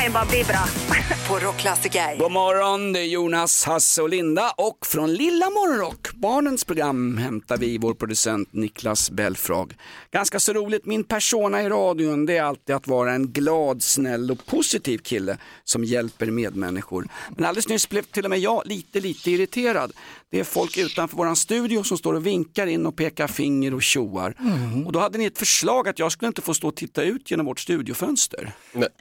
kan 0.00 0.06
ju 0.06 0.12
bara 0.12 0.24
bli 0.24 0.44
bra. 0.44 0.68
på 1.28 1.38
Rockklassiker. 1.38 2.16
God 2.18 2.32
morgon, 2.32 2.92
det 2.92 3.00
är 3.00 3.04
Jonas, 3.04 3.64
Hasse 3.64 4.02
och 4.02 4.08
Linda 4.08 4.52
och 4.56 4.86
från 4.86 5.14
Lilla 5.14 5.50
Morgonrock, 5.50 6.12
barnens 6.14 6.64
program, 6.64 7.16
hämtar 7.16 7.56
vi 7.56 7.78
vår 7.78 7.94
producent 7.94 8.52
Niklas 8.52 9.10
Belfrag. 9.10 9.74
Ganska 10.10 10.40
så 10.40 10.52
roligt, 10.52 10.86
min 10.86 11.04
persona 11.04 11.62
i 11.62 11.68
radion 11.68 12.26
det 12.26 12.36
är 12.36 12.42
alltid 12.42 12.74
att 12.74 12.86
vara 12.86 13.12
en 13.12 13.32
glad, 13.32 13.82
snäll 13.82 14.30
och 14.30 14.46
positiv 14.46 14.98
kille 14.98 15.38
som 15.64 15.84
hjälper 15.84 16.26
medmänniskor. 16.26 17.08
Men 17.36 17.44
alldeles 17.44 17.68
nyss 17.68 17.88
blev 17.88 18.02
till 18.02 18.24
och 18.24 18.30
med 18.30 18.38
jag 18.38 18.62
lite, 18.66 19.00
lite 19.00 19.30
irriterad. 19.30 19.92
Det 20.30 20.40
är 20.40 20.44
folk 20.44 20.78
utanför 20.78 21.16
våran 21.16 21.36
studio 21.36 21.82
som 21.82 21.98
står 21.98 22.14
och 22.14 22.26
vinkar 22.26 22.66
in 22.66 22.86
och 22.86 22.96
pekar 22.96 23.26
finger 23.26 23.74
och 23.74 23.82
tjoar. 23.82 24.34
Och 24.86 24.92
då 24.92 24.98
hade 24.98 25.18
ni 25.18 25.24
ett 25.24 25.38
förslag 25.38 25.88
att 25.88 25.98
jag 25.98 26.12
skulle 26.12 26.26
inte 26.26 26.42
få 26.42 26.54
stå 26.54 26.68
och 26.68 26.76
titta 26.76 27.02
ut 27.02 27.30
genom 27.30 27.46
vårt 27.46 27.60
studiofönster. 27.60 28.52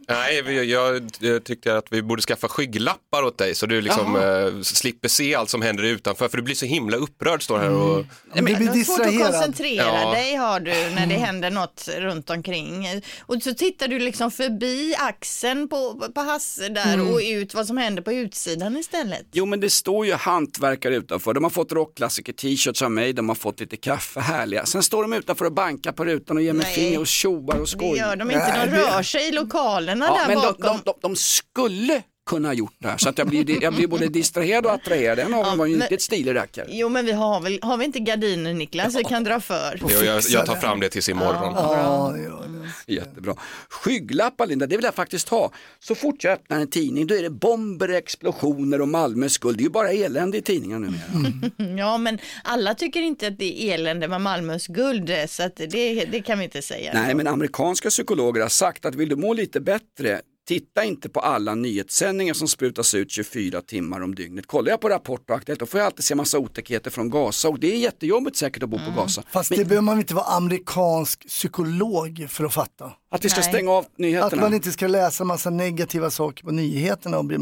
Nej, 0.07 0.41
vi- 0.41 0.71
jag, 0.71 0.88
jag 1.19 1.43
tyckte 1.43 1.77
att 1.77 1.85
vi 1.89 2.01
borde 2.01 2.21
skaffa 2.21 2.47
skygglappar 2.47 3.23
åt 3.23 3.37
dig 3.37 3.55
så 3.55 3.65
du 3.65 3.81
liksom 3.81 4.15
eh, 4.15 4.61
slipper 4.61 5.07
se 5.09 5.35
allt 5.35 5.49
som 5.49 5.61
händer 5.61 5.83
utanför 5.83 6.27
för 6.29 6.37
du 6.37 6.43
blir 6.43 6.55
så 6.55 6.65
himla 6.65 6.97
upprörd 6.97 7.43
står 7.43 7.59
här 7.59 7.69
och 7.71 8.05
Du 8.33 8.41
blir 8.41 8.55
Du 8.55 8.67
har 8.67 8.73
svårt 8.83 8.99
att 8.99 9.05
distraherad. 9.07 9.33
koncentrera 9.33 9.85
Ja. 10.01 10.11
dig 10.11 10.35
har 10.35 10.59
du 10.59 10.71
när 10.95 11.07
det 11.07 11.15
händer 11.15 11.51
något 11.51 11.89
runt 11.97 12.29
omkring. 12.29 12.87
Och 13.21 13.43
så 13.43 13.53
tittar 13.53 13.87
du 13.87 13.99
liksom 13.99 14.31
förbi 14.31 14.95
axeln 14.97 15.67
på, 15.69 16.09
på 16.15 16.21
Hasse 16.21 16.69
där 16.69 17.11
och 17.13 17.19
ut 17.23 17.53
vad 17.53 17.67
som 17.67 17.77
händer 17.77 18.01
på 18.01 18.13
utsidan 18.13 18.77
istället. 18.77 19.25
Jo 19.31 19.45
men 19.45 19.59
det 19.59 19.69
står 19.69 20.05
ju 20.05 20.13
hantverkare 20.13 20.95
utanför, 20.95 21.33
de 21.33 21.43
har 21.43 21.51
fått 21.51 21.71
rockklassiker 21.71 22.33
t-shirts 22.33 22.81
av 22.81 22.91
mig, 22.91 23.13
de 23.13 23.29
har 23.29 23.35
fått 23.35 23.59
lite 23.59 23.77
kaffe, 23.77 24.19
härliga. 24.19 24.65
Sen 24.65 24.83
står 24.83 25.01
de 25.01 25.13
utanför 25.13 25.45
och 25.45 25.53
bankar 25.53 25.91
på 25.91 26.05
rutan 26.05 26.37
och 26.37 26.43
ger 26.43 26.53
mig 26.53 26.65
Nej. 26.65 26.75
finger 26.75 26.99
och 26.99 27.07
tjoar 27.07 27.53
och 27.55 27.61
Det 27.61 27.67
skojar. 27.67 28.07
gör 28.07 28.15
de 28.15 28.31
inte, 28.31 28.65
de 28.65 28.71
det- 28.71 28.77
rör 28.83 29.03
sig 29.03 29.27
i 29.27 29.31
lokalerna 29.31 30.05
Ja, 30.05 30.13
där 30.17 30.27
men 30.27 30.35
de, 30.35 30.41
bakom. 30.41 30.65
de, 30.75 30.78
de, 30.85 30.93
de 31.01 31.15
skulle 31.15 32.01
kunna 32.29 32.47
ha 32.47 32.53
gjort 32.53 32.73
det 32.79 32.87
här 32.87 32.97
så 32.97 33.09
att 33.09 33.17
jag 33.17 33.27
blir, 33.27 33.63
jag 33.63 33.73
blir 33.73 33.87
både 33.87 34.07
distraherad 34.07 34.65
och 34.65 34.71
attraherad. 34.71 35.19
En 35.19 35.33
av 35.33 35.45
dem 35.45 35.57
var 35.57 35.65
ju 35.65 35.73
men- 35.73 35.81
inte 35.81 35.95
ett 35.95 36.01
stilig 36.01 36.35
rackare. 36.35 36.67
Jo 36.69 36.89
men 36.89 37.05
vi 37.05 37.11
har 37.11 37.41
väl, 37.41 37.59
har 37.61 37.77
vi 37.77 37.85
inte 37.85 37.99
gardiner 37.99 38.53
Niklas 38.53 38.95
vi 38.95 39.03
kan 39.03 39.23
dra 39.23 39.39
för? 39.39 39.79
jag, 39.89 40.05
jag, 40.05 40.23
jag 40.29 40.45
tar 40.45 40.55
fram 40.55 40.79
det 40.79 40.89
tills 40.89 41.09
imorgon. 41.09 41.53
Ja, 41.55 42.17
gör 42.17 42.45
det. 42.85 42.93
Jättebra. 42.93 43.35
Skygglappar 43.69 44.47
Linda, 44.47 44.67
det 44.67 44.75
vill 44.75 44.85
jag 44.85 44.95
faktiskt 44.95 45.29
ha. 45.29 45.51
Så 45.79 45.95
fort 45.95 46.23
jag 46.23 46.33
öppnar 46.33 46.59
en 46.59 46.67
tidning 46.69 47.07
då 47.07 47.15
är 47.15 47.21
det 47.23 47.29
bomber, 47.29 47.89
explosioner 47.89 48.81
och 48.81 48.87
Malmös 48.87 49.33
skuld. 49.33 49.57
Det 49.57 49.61
är 49.61 49.63
ju 49.63 49.69
bara 49.69 49.91
elände 49.91 50.37
i 50.37 50.41
tidningarna 50.41 50.87
numera. 50.87 51.77
Ja 51.77 51.97
men 51.97 52.19
alla 52.43 52.75
tycker 52.75 53.01
inte 53.01 53.27
att 53.27 53.37
det 53.39 53.61
är 53.63 53.73
elände 53.73 54.07
med 54.07 54.21
Malmös 54.21 54.67
guld 54.67 55.11
så 55.27 55.43
att 55.43 55.55
det, 55.55 56.05
det 56.05 56.21
kan 56.21 56.37
vi 56.39 56.43
inte 56.43 56.61
säga. 56.61 56.91
Nej, 56.93 57.15
men 57.15 57.27
amerikanska 57.27 57.89
psykologer 57.89 58.41
har 58.41 58.49
sagt 58.49 58.85
att 58.85 58.95
vill 58.95 59.09
du 59.09 59.15
må 59.15 59.33
lite 59.33 59.59
bättre, 59.59 60.21
titta 60.49 60.83
inte 60.83 61.09
på 61.09 61.19
alla 61.19 61.55
nyhetssändningar 61.55 62.33
som 62.33 62.47
sprutas 62.47 62.93
ut 62.93 63.11
24 63.11 63.61
timmar 63.61 64.01
om 64.01 64.15
dygnet. 64.15 64.47
Kollar 64.47 64.69
jag 64.71 64.81
på 64.81 64.89
Rapport 64.89 65.29
och 65.29 65.35
Aktuellt, 65.35 65.59
då 65.59 65.65
får 65.65 65.79
jag 65.79 65.85
alltid 65.85 66.03
se 66.03 66.15
massa 66.15 66.39
otäckheter 66.39 66.91
från 66.91 67.09
Gaza 67.09 67.49
och 67.49 67.59
det 67.59 67.73
är 67.73 67.77
jättejobbigt 67.77 68.37
säkert 68.37 68.63
att 68.63 68.69
bo 68.69 68.77
på 68.77 68.91
Gaza. 69.01 69.23
Fast 69.31 69.49
Men 69.49 69.59
det 69.59 69.65
behöver 69.65 69.81
man 69.85 69.99
inte 69.99 70.13
vara 70.15 70.25
amerikansk 70.25 71.27
psykolog 71.27 72.25
för 72.29 72.43
att 72.43 72.53
fatta. 72.53 72.91
att 73.11 73.25
vi 73.25 73.29
ska 73.29 73.39
Nej. 73.39 73.49
stänga 73.49 73.71
av 73.71 73.83
Att 73.85 73.97
nyheterna. 73.97 74.41
man 74.41 74.53
inte 74.53 74.71
ska 74.71 74.87
läsa 74.87 75.23
massa 75.23 75.49
negativa 75.49 76.09
saker 76.09 76.43
på 76.43 76.51
nyheterna. 76.51 77.17
Och 77.17 77.25
bli, 77.25 77.37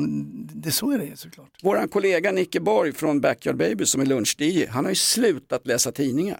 det 0.53 0.72
så 0.72 0.91
är 0.91 0.97
det 1.00 1.18
såklart. 1.19 1.63
Våran 1.63 1.88
kollega 1.89 2.31
Nicke 2.31 2.59
Borg 2.59 2.94
från 2.94 3.22
Backyard 3.22 3.57
Baby 3.57 3.85
som 3.85 4.01
är 4.01 4.06
lunch 4.06 4.38
han 4.69 4.85
har 4.85 4.91
ju 4.91 4.95
slutat 4.95 5.68
läsa 5.68 5.91
tidningar. 5.91 6.39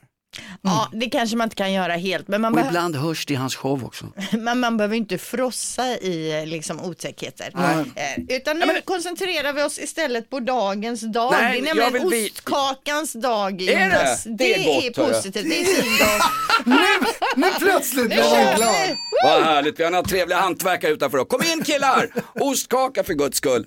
Ja 0.62 0.90
det 0.94 1.10
kanske 1.10 1.36
man 1.38 1.46
inte 1.46 1.56
kan 1.56 1.74
göra 1.74 1.94
helt 1.96 2.28
men 2.28 2.42
man, 2.42 2.54
Och 2.60 2.66
ibland 2.66 2.96
hörs 2.96 3.26
det 3.26 3.34
i 3.34 3.36
hans 3.36 3.56
show 3.56 3.86
också. 3.86 4.06
men 4.32 4.60
man 4.60 4.78
behöver 4.78 4.96
inte 4.96 5.18
frossa 5.18 5.88
i 5.88 6.44
liksom, 6.46 6.82
otäckheter. 6.82 7.52
Eh, 7.96 8.36
Utan 8.38 8.60
nu 8.60 8.82
koncentrerar 8.86 9.54
vi 9.54 9.64
oss 9.64 9.80
istället 9.80 10.30
på 10.30 10.40
dagens 10.40 11.02
dag. 11.02 11.32
Nej, 11.42 11.62
det 11.62 11.66
är 11.66 11.68
jag 11.68 11.78
nämligen 11.78 11.94
vill 11.94 12.08
bli- 12.20 12.30
ostkakans 12.36 13.14
dag 13.14 13.62
Är 13.62 13.66
det? 13.66 13.84
Jonas. 13.84 14.24
Det 14.24 14.32
Det, 14.36 14.54
är 14.56 14.60
är, 14.60 14.66
gott, 14.90 14.98
hör 14.98 15.04
jag. 15.04 15.14
positivt, 15.14 15.50
det 15.50 15.62
är 15.62 15.66
fin 15.66 15.98
dag. 16.08 16.22
Nu 17.36 17.48
plötsligt 17.60 18.04
Nu 18.04 18.08
blev 18.16 18.24
kör 18.24 18.38
jag 18.38 18.56
glad. 18.56 18.74
vi! 18.88 18.96
Vad 19.24 19.44
härligt, 19.44 19.80
vi 19.80 19.84
har 19.84 19.92
några 19.92 20.04
trevliga 20.04 20.40
hantverkare 20.40 20.92
utanför. 20.92 21.26
Kom 21.26 21.42
in 21.44 21.64
killar! 21.64 22.08
Ostkaka 22.40 23.04
för 23.04 23.14
guds 23.14 23.38
skull. 23.38 23.64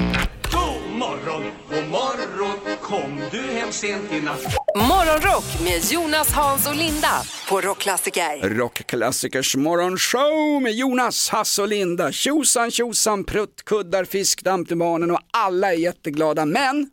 God 0.52 0.98
morgon, 0.98 1.42
god 1.70 1.88
morgon, 1.88 2.76
kom 2.82 3.20
du 3.30 3.40
hem 3.58 3.72
sent 3.72 4.12
i 4.12 4.20
natt? 4.20 4.59
Morgonrock 4.76 5.44
med 5.64 5.92
Jonas, 5.92 6.32
Hans 6.32 6.68
och 6.68 6.74
Linda 6.74 7.22
på 7.48 7.60
Rockklassiker. 7.60 8.48
Rockklassikers 8.48 9.56
morgonshow 9.56 10.62
med 10.62 10.72
Jonas, 10.72 11.28
Hasse 11.28 11.62
och 11.62 11.68
Linda. 11.68 12.12
Tjosan 12.12 12.70
tjosan, 12.70 13.24
prutt, 13.24 13.62
kuddar, 13.64 14.04
fiskdamm 14.04 14.64
till 14.64 14.76
barnen 14.76 15.10
och 15.10 15.20
alla 15.32 15.72
är 15.72 15.76
jätteglada. 15.76 16.44
Men 16.46 16.90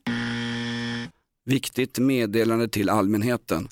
viktigt 1.46 2.00
meddelande 2.00 2.68
till 2.68 2.90
allmänheten. 2.90 3.68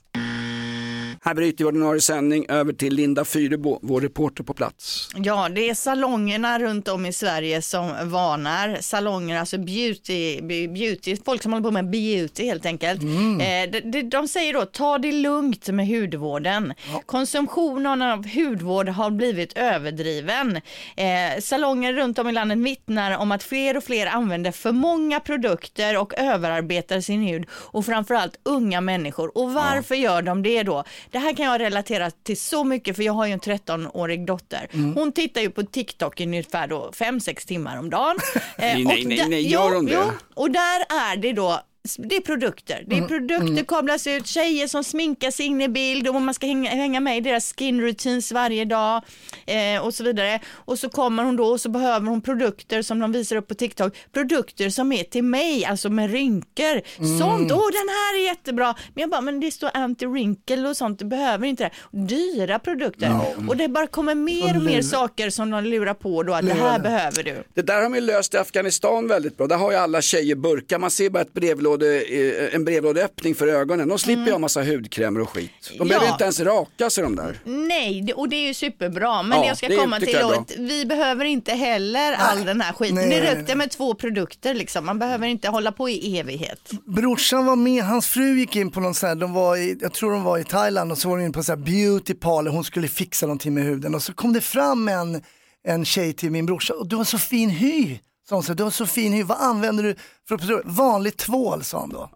Här 1.26 1.34
bryter 1.34 1.64
vi 1.64 1.68
ordinarie 1.68 2.02
sändning 2.02 2.46
över 2.50 2.74
till 2.74 2.94
Linda 2.94 3.26
Fyrebo, 3.26 3.80
vår 3.82 4.02
reporter 4.02 4.44
på 4.44 4.54
plats. 4.54 5.10
Ja, 5.16 5.50
det 5.50 5.70
är 5.70 5.74
salongerna 5.74 6.60
runt 6.60 6.88
om 6.88 7.06
i 7.06 7.14
Sverige 7.14 7.62
som 7.62 7.88
varnar. 8.10 8.78
Salonger, 8.82 9.40
alltså 9.40 9.58
beauty, 9.58 10.42
be- 10.42 10.68
beauty 10.68 11.18
folk 11.26 11.44
som 11.44 11.54
håller 11.54 11.64
på 11.64 11.72
med 11.72 11.90
beauty 11.90 12.46
helt 12.46 12.66
enkelt. 12.66 13.02
Eh, 13.02 13.82
de, 13.92 14.02
de, 14.02 14.28
säger 14.28 14.54
då, 14.54 14.66
ta 14.66 14.98
det 14.98 15.12
lugnt 15.12 15.68
med 15.68 15.88
hudvården. 15.88 16.74
Konsumtionen 17.06 18.02
av 18.02 18.28
hudvård 18.28 18.90
har 18.90 19.10
blivit 19.12 19.58
överdriven. 19.58 20.56
Eh, 20.96 21.42
salonger 21.42 21.94
runt 21.94 22.20
om 22.20 22.30
i 22.30 22.32
landet 22.32 22.58
vittnar 22.58 23.18
om 23.18 23.32
att 23.32 23.44
fler 23.44 23.78
och 23.78 23.84
fler 23.84 24.08
använder 24.08 24.52
för 24.52 24.72
många 24.72 25.20
produkter 25.20 25.98
och 25.98 26.14
överarbetar 26.18 27.02
sin 27.02 27.22
hud 27.22 27.46
och 27.52 27.86
framförallt 27.86 28.40
unga 28.44 28.82
människor. 28.82 29.38
Och 29.38 29.54
varför 29.54 29.96
gör 29.96 30.22
de 30.22 30.44
det 30.44 30.64
då? 30.64 30.84
Det 31.16 31.20
här 31.20 31.34
kan 31.34 31.46
jag 31.46 31.62
relatera 31.62 32.12
till 32.12 32.38
så 32.40 32.64
mycket 32.64 32.96
för 32.96 33.04
jag 33.04 33.14
har 33.14 33.26
ju 33.26 33.34
en 33.34 33.40
13-årig 33.40 34.26
dotter. 34.26 34.68
Hon 34.96 35.12
tittar 35.12 35.42
ju 35.42 35.50
på 35.50 35.64
TikTok 35.64 36.22
i 36.22 36.26
ungefär 36.26 36.68
då 36.68 36.92
5-6 36.94 37.48
timmar 37.48 37.80
om 37.80 37.90
dagen. 37.90 38.16
Eh, 38.36 38.42
Nej, 38.58 38.86
och 38.86 38.88
nej, 38.88 39.06
nej, 39.06 39.30
nej, 39.30 39.52
gör 39.52 39.76
hon 39.76 39.86
det? 39.86 39.92
Jo, 39.94 40.12
och 40.34 40.52
där 40.52 40.80
är 40.90 41.18
det 41.18 41.34
då 41.34 41.62
det 41.98 42.16
är 42.16 42.22
produkter. 42.22 42.84
Det 42.88 42.98
är 42.98 43.08
produkter 43.08 43.64
kablas 43.64 44.08
ut, 44.08 44.28
tjejer 44.28 44.68
som 44.68 44.84
sminkar 44.84 45.32
sig 45.32 45.46
in 45.46 45.62
i 45.62 45.70
bild 45.70 46.08
och 46.08 46.22
man 46.22 46.34
ska 46.34 46.48
hänga, 46.48 46.70
hänga 46.70 47.00
med 47.00 47.18
i 47.18 47.22
deras 47.22 47.54
skin 47.54 47.82
routines 47.82 48.32
varje 48.32 48.66
dag 48.66 49.04
eh, 49.46 49.86
och 49.86 49.94
så 49.94 50.04
vidare. 50.04 50.40
Och 50.52 50.80
så 50.80 50.90
kommer 50.90 51.24
hon 51.24 51.36
då 51.36 51.46
och 51.46 51.62
så 51.62 51.70
behöver 51.70 52.08
hon 52.08 52.22
produkter 52.22 52.82
som 52.82 53.00
de 53.00 53.12
visar 53.12 53.36
upp 53.36 53.48
på 53.48 53.56
TikTok. 53.56 53.98
Produkter 54.14 54.70
som 54.70 54.92
är 54.92 55.04
till 55.04 55.24
mig, 55.24 55.66
alltså 55.66 55.90
med 55.90 56.12
rynkor. 56.12 56.82
Sånt, 57.20 57.52
åh 57.52 57.68
den 57.72 57.90
här 57.90 58.20
är 58.20 58.26
jättebra. 58.26 58.76
Men 58.94 59.02
jag 59.02 59.10
bara, 59.10 59.22
men 59.22 59.40
det 59.40 59.52
står 59.52 59.70
anti-wrinkle 59.70 60.70
och 60.70 60.78
sånt, 60.78 61.00
du 61.00 61.06
behöver 61.06 61.48
inte 61.48 61.64
det. 61.64 61.98
Dyra 62.08 62.60
produkter. 62.60 63.20
Och 63.48 63.58
det 63.58 63.68
bara 63.68 63.88
kommer 63.88 64.16
mer 64.16 64.58
och 64.58 64.64
mer 64.64 64.82
saker 64.82 65.30
som 65.30 65.52
de 65.52 65.64
lurar 65.64 65.94
på 65.94 66.24
då 66.24 66.34
att 66.34 66.48
det 66.48 66.54
här 66.54 66.80
behöver 66.80 67.24
du. 67.24 67.44
Det 67.54 67.62
där 67.62 67.76
har 67.76 67.82
de 67.82 67.96
ju 67.96 68.02
löst 68.02 68.34
i 68.34 68.38
Afghanistan 68.38 69.08
väldigt 69.08 69.38
bra. 69.38 69.48
Där 69.48 69.58
har 69.58 69.72
ju 69.72 69.78
alla 69.78 70.02
tjejer 70.02 70.36
burkar. 70.36 70.80
Man 70.80 70.92
ser 70.92 71.10
bara 71.10 71.22
ett 71.22 71.34
brevlåde, 71.78 72.48
eh, 72.48 72.56
en 72.56 72.66
brevlådeöppning 72.66 73.36
för 73.36 73.48
ögonen. 73.48 73.88
De 73.88 74.00
slipper 74.00 74.26
ju 74.26 74.32
ha 74.32 74.40
massa 74.40 74.64
hudkrämer 74.64 75.20
och 75.20 75.30
skit. 75.30 75.52
De 75.78 75.88
behöver 75.88 76.06
Ja. 76.08 76.12
inte 76.12 76.24
ens 76.24 76.40
raka 76.40 76.90
sig 76.90 77.04
de 77.04 77.16
där. 77.16 77.40
Nej, 77.46 78.14
och 78.16 78.30
det 78.30 78.36
är 78.36 78.48
ju 78.48 78.54
superbra. 78.54 79.24
Men 79.24 79.38
Ja, 79.38 79.46
jag 79.48 79.58
ska 79.58 79.76
komma 79.78 80.00
till 80.00 80.18
då, 80.22 80.32
att 80.32 80.52
vi 80.58 80.86
behöver 80.86 81.26
inte 81.26 81.52
heller 81.54 82.14
all 82.14 82.46
den 82.46 82.62
här 82.62 82.74
skiten. 82.74 82.96
Nej, 82.96 83.10
det 83.10 83.20
nej, 83.24 83.36
räcker 83.36 83.56
med 83.56 83.72
två 83.72 83.94
produkter 83.94 84.54
liksom. 84.54 84.86
Man 84.86 85.00
behöver 85.00 85.28
inte 85.28 85.48
hålla 85.50 85.72
på 85.72 85.90
i 85.90 86.20
evighet. 86.20 86.60
Brorsan 86.86 87.46
var 87.46 87.56
med, 87.56 87.84
hans 87.84 88.08
fru 88.08 88.40
gick 88.40 88.56
in 88.56 88.72
på 88.72 88.80
någon 88.80 88.94
sån 88.94 89.10
här, 89.10 89.16
de 89.16 89.34
var 89.34 89.58
i, 89.58 89.78
jag 89.82 89.94
tror 89.94 90.12
de 90.12 90.24
var 90.24 90.38
i 90.38 90.44
Thailand 90.44 90.92
och 90.92 90.98
så 90.98 91.10
var 91.10 91.18
de 91.18 91.24
in 91.26 91.32
på 91.34 91.40
en 91.40 91.44
sån 91.44 91.58
här 91.60 91.66
beauty 91.66 92.14
parlor, 92.14 92.52
hon 92.52 92.64
skulle 92.64 92.88
fixa 92.88 93.26
någonting 93.26 93.54
med 93.54 93.64
huden 93.64 93.96
och 93.96 94.04
så 94.04 94.14
kom 94.14 94.34
det 94.34 94.42
fram 94.42 94.88
en, 94.88 95.22
en 95.68 95.86
tjej 95.86 96.14
till 96.14 96.32
min 96.32 96.46
brorsa 96.46 96.74
och 96.74 96.88
du 96.88 96.96
har 96.96 97.04
så 97.04 97.18
fin 97.18 97.50
hy. 97.50 97.98
Sa 98.30 98.36
hon 98.36 98.44
så, 98.44 98.54
du 98.54 98.64
har 98.64 98.72
så 98.72 98.86
fin 98.86 99.14
hy, 99.14 99.24
vad 99.24 99.38
använder 99.42 99.84
du 99.84 99.96
för 100.28 100.36
att 100.36 100.66
Vanlig 100.66 101.18
tvål 101.18 101.64
sa 101.64 101.80
han 101.80 101.90
då. 101.90 102.10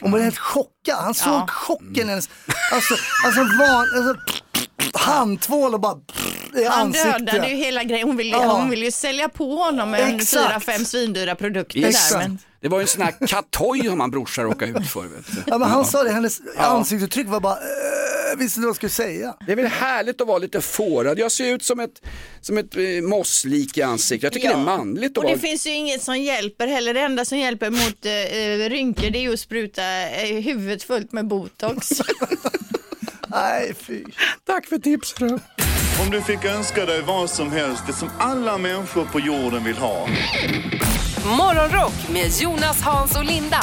Hon 0.00 0.10
blev 0.10 0.24
helt 0.24 0.38
chockad, 0.38 0.96
han 0.98 1.14
såg 1.14 1.32
Ja. 1.32 1.46
chocken 1.48 2.08
hennes, 2.08 2.28
alltså, 2.72 2.94
alltså, 3.26 3.40
van, 3.40 3.86
alltså 3.96 4.14
handtvål 4.94 5.74
och 5.74 5.80
bara 5.80 5.96
i 6.56 6.64
Han 6.64 6.86
ansiktet. 6.86 7.26
dödade 7.26 7.48
ju 7.48 7.56
hela 7.56 7.84
grejen. 7.84 8.06
Hon 8.08 8.16
vill, 8.16 8.30
Ja. 8.30 8.52
hon 8.58 8.70
vill 8.70 8.82
ju 8.82 8.90
sälja 8.90 9.28
på 9.28 9.56
honom 9.56 9.90
med 9.90 10.28
fyra, 10.28 10.60
fem 10.60 10.84
svindyra 10.84 11.34
produkter 11.34 11.84
Exakt. 11.86 12.12
där. 12.12 12.18
Men... 12.18 12.38
Det 12.66 12.70
var 12.70 12.78
ju 12.78 12.82
en 12.82 12.88
sån 12.88 13.02
här 13.02 13.26
katoj 13.26 13.88
har 13.88 13.96
man 13.96 14.10
brorsa 14.10 14.42
råkade 14.42 14.78
ut 14.80 14.88
för. 14.88 15.02
Vet 15.02 15.26
du. 15.26 15.42
Ja, 15.46 15.58
men 15.58 15.68
han 15.70 15.84
sa 15.84 16.02
det, 16.02 16.10
hennes 16.10 16.40
Ja. 16.56 16.62
ansiktsuttryck 16.62 17.28
var 17.28 17.40
bara, 17.40 17.54
äh, 17.54 18.38
visste 18.38 18.60
vad 18.60 18.68
jag 18.68 18.76
skulle 18.76 18.90
säga. 18.90 19.34
Det 19.46 19.52
är 19.52 19.56
väl 19.56 19.66
härligt 19.66 20.20
att 20.20 20.26
vara 20.26 20.38
lite 20.38 20.60
fårad. 20.60 21.18
Jag 21.18 21.32
ser 21.32 21.54
ut 21.54 21.62
som 21.62 21.80
ett, 21.80 22.02
som 22.40 22.58
ett 22.58 22.76
eh, 22.76 22.82
mosslik 23.02 23.78
i 23.78 23.82
ansiktet. 23.82 24.22
Jag 24.22 24.32
tycker 24.32 24.48
Ja. 24.50 24.54
det 24.56 24.60
är 24.60 24.64
manligt 24.64 25.10
att 25.12 25.18
Och 25.18 25.24
vara. 25.24 25.34
det 25.34 25.40
finns 25.40 25.66
ju 25.66 25.70
inget 25.70 26.02
som 26.02 26.18
hjälper 26.18 26.66
heller. 26.66 26.94
Det 26.94 27.00
enda 27.00 27.24
som 27.24 27.38
hjälper 27.38 27.70
mot 27.70 28.06
eh, 28.06 28.68
rynkor 28.70 29.10
det 29.10 29.18
är 29.18 29.22
ju 29.22 29.32
att 29.32 29.40
spruta 29.40 29.82
eh, 30.10 30.42
huvudet 30.42 30.82
fullt 30.82 31.12
med 31.12 31.26
botox. 31.26 31.88
Nej, 33.28 33.74
fy. 33.80 34.04
Tack 34.46 34.66
för 34.66 34.78
tipset. 34.78 35.20
Om 36.02 36.10
du 36.10 36.22
fick 36.22 36.44
önska 36.44 36.86
dig 36.86 37.02
vad 37.02 37.30
som 37.30 37.52
helst, 37.52 37.82
det 37.86 37.92
som 37.92 38.08
alla 38.18 38.58
människor 38.58 39.04
på 39.04 39.20
jorden 39.20 39.64
vill 39.64 39.76
ha. 39.76 40.08
Morgonrock 41.26 42.08
med 42.12 42.30
Jonas, 42.40 42.80
Hans 42.80 43.16
och 43.16 43.24
Linda 43.24 43.60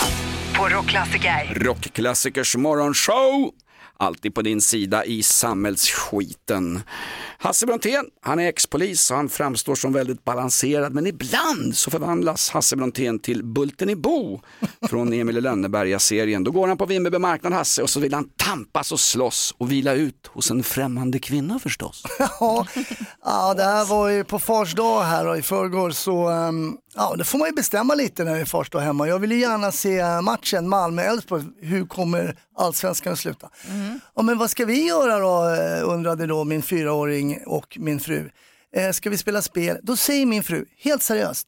på 0.58 0.70
Rockklassiker. 0.70 1.54
Rockklassikers 1.56 2.56
morgonshow. 2.56 3.52
Alltid 3.98 4.36
på 4.36 4.42
din 4.42 4.62
sida 4.62 5.06
i 5.06 5.24
samhällsskiten. 5.24 6.82
Hasse 7.38 7.66
Brontén, 7.66 8.06
han 8.22 8.40
är 8.40 8.48
ex-polis 8.48 9.12
och 9.12 9.18
han 9.18 9.30
framstår 9.30 9.76
som 9.76 9.94
väldigt 9.94 10.24
balanserad 10.24 10.94
men 10.94 11.08
ibland 11.08 11.76
så 11.76 11.92
förvandlas 11.92 12.50
Hasse 12.50 12.76
Brontén 12.76 13.20
till 13.20 13.44
Bulten 13.44 13.90
i 13.90 13.96
Bo 13.96 14.42
från 14.90 15.14
Emil 15.20 15.38
i 15.38 15.42
Lönneberga-serien. 15.42 16.44
Då 16.44 16.52
går 16.52 16.68
han 16.68 16.78
på 16.78 16.86
Vimmerby 16.86 17.18
marknad 17.18 17.54
Hasse 17.54 17.82
och 17.84 17.90
så 17.90 18.00
vill 18.00 18.14
han 18.14 18.30
tampas 18.38 18.92
och 18.92 19.00
slåss 19.00 19.56
och 19.58 19.72
vila 19.72 19.94
ut 19.94 20.28
hos 20.28 20.52
en 20.52 20.64
främmande 20.64 21.20
kvinna 21.20 21.60
förstås. 21.60 22.04
Ja, 22.40 22.66
ja, 23.26 23.54
det 23.54 23.64
här 23.64 23.86
var 23.86 24.10
ju 24.10 24.24
på 24.24 24.40
fars 24.40 24.74
dag 24.76 25.04
här 25.04 25.28
och 25.28 25.38
i 25.38 25.42
förrgår 25.42 25.92
så, 25.92 26.28
ehm, 26.28 26.78
ja 26.96 27.16
det 27.16 27.24
får 27.24 27.38
man 27.38 27.48
ju 27.48 27.54
bestämma 27.54 27.96
lite 27.96 28.24
när 28.24 28.36
det 28.36 28.42
är 28.42 28.46
dag 28.72 28.80
hemma. 28.80 29.08
Jag 29.08 29.20
vill 29.20 29.32
ju 29.32 29.40
gärna 29.40 29.72
se 29.72 30.22
matchen 30.22 30.70
Malmö-Elfsborg, 30.70 31.44
hur 31.62 31.86
kommer 31.86 32.40
allsvenskan 32.56 33.14
att 33.14 33.20
sluta? 33.20 33.50
Ja, 34.16 34.22
men 34.22 34.38
vad 34.38 34.50
ska 34.50 34.66
vi 34.66 34.88
göra 34.88 35.20
då, 35.20 35.50
eh, 35.56 35.90
undrade 35.90 36.28
då 36.28 36.44
min 36.44 36.62
fyraåring 36.62 37.40
och 37.46 37.78
min 37.80 38.00
fru. 38.00 38.30
Eh, 38.76 38.92
ska 38.92 39.10
vi 39.10 39.18
spela 39.18 39.42
spel? 39.42 39.78
Då 39.84 39.96
säger 39.96 40.26
min 40.26 40.44
fru, 40.44 40.66
helt 40.78 41.04
seriöst, 41.04 41.48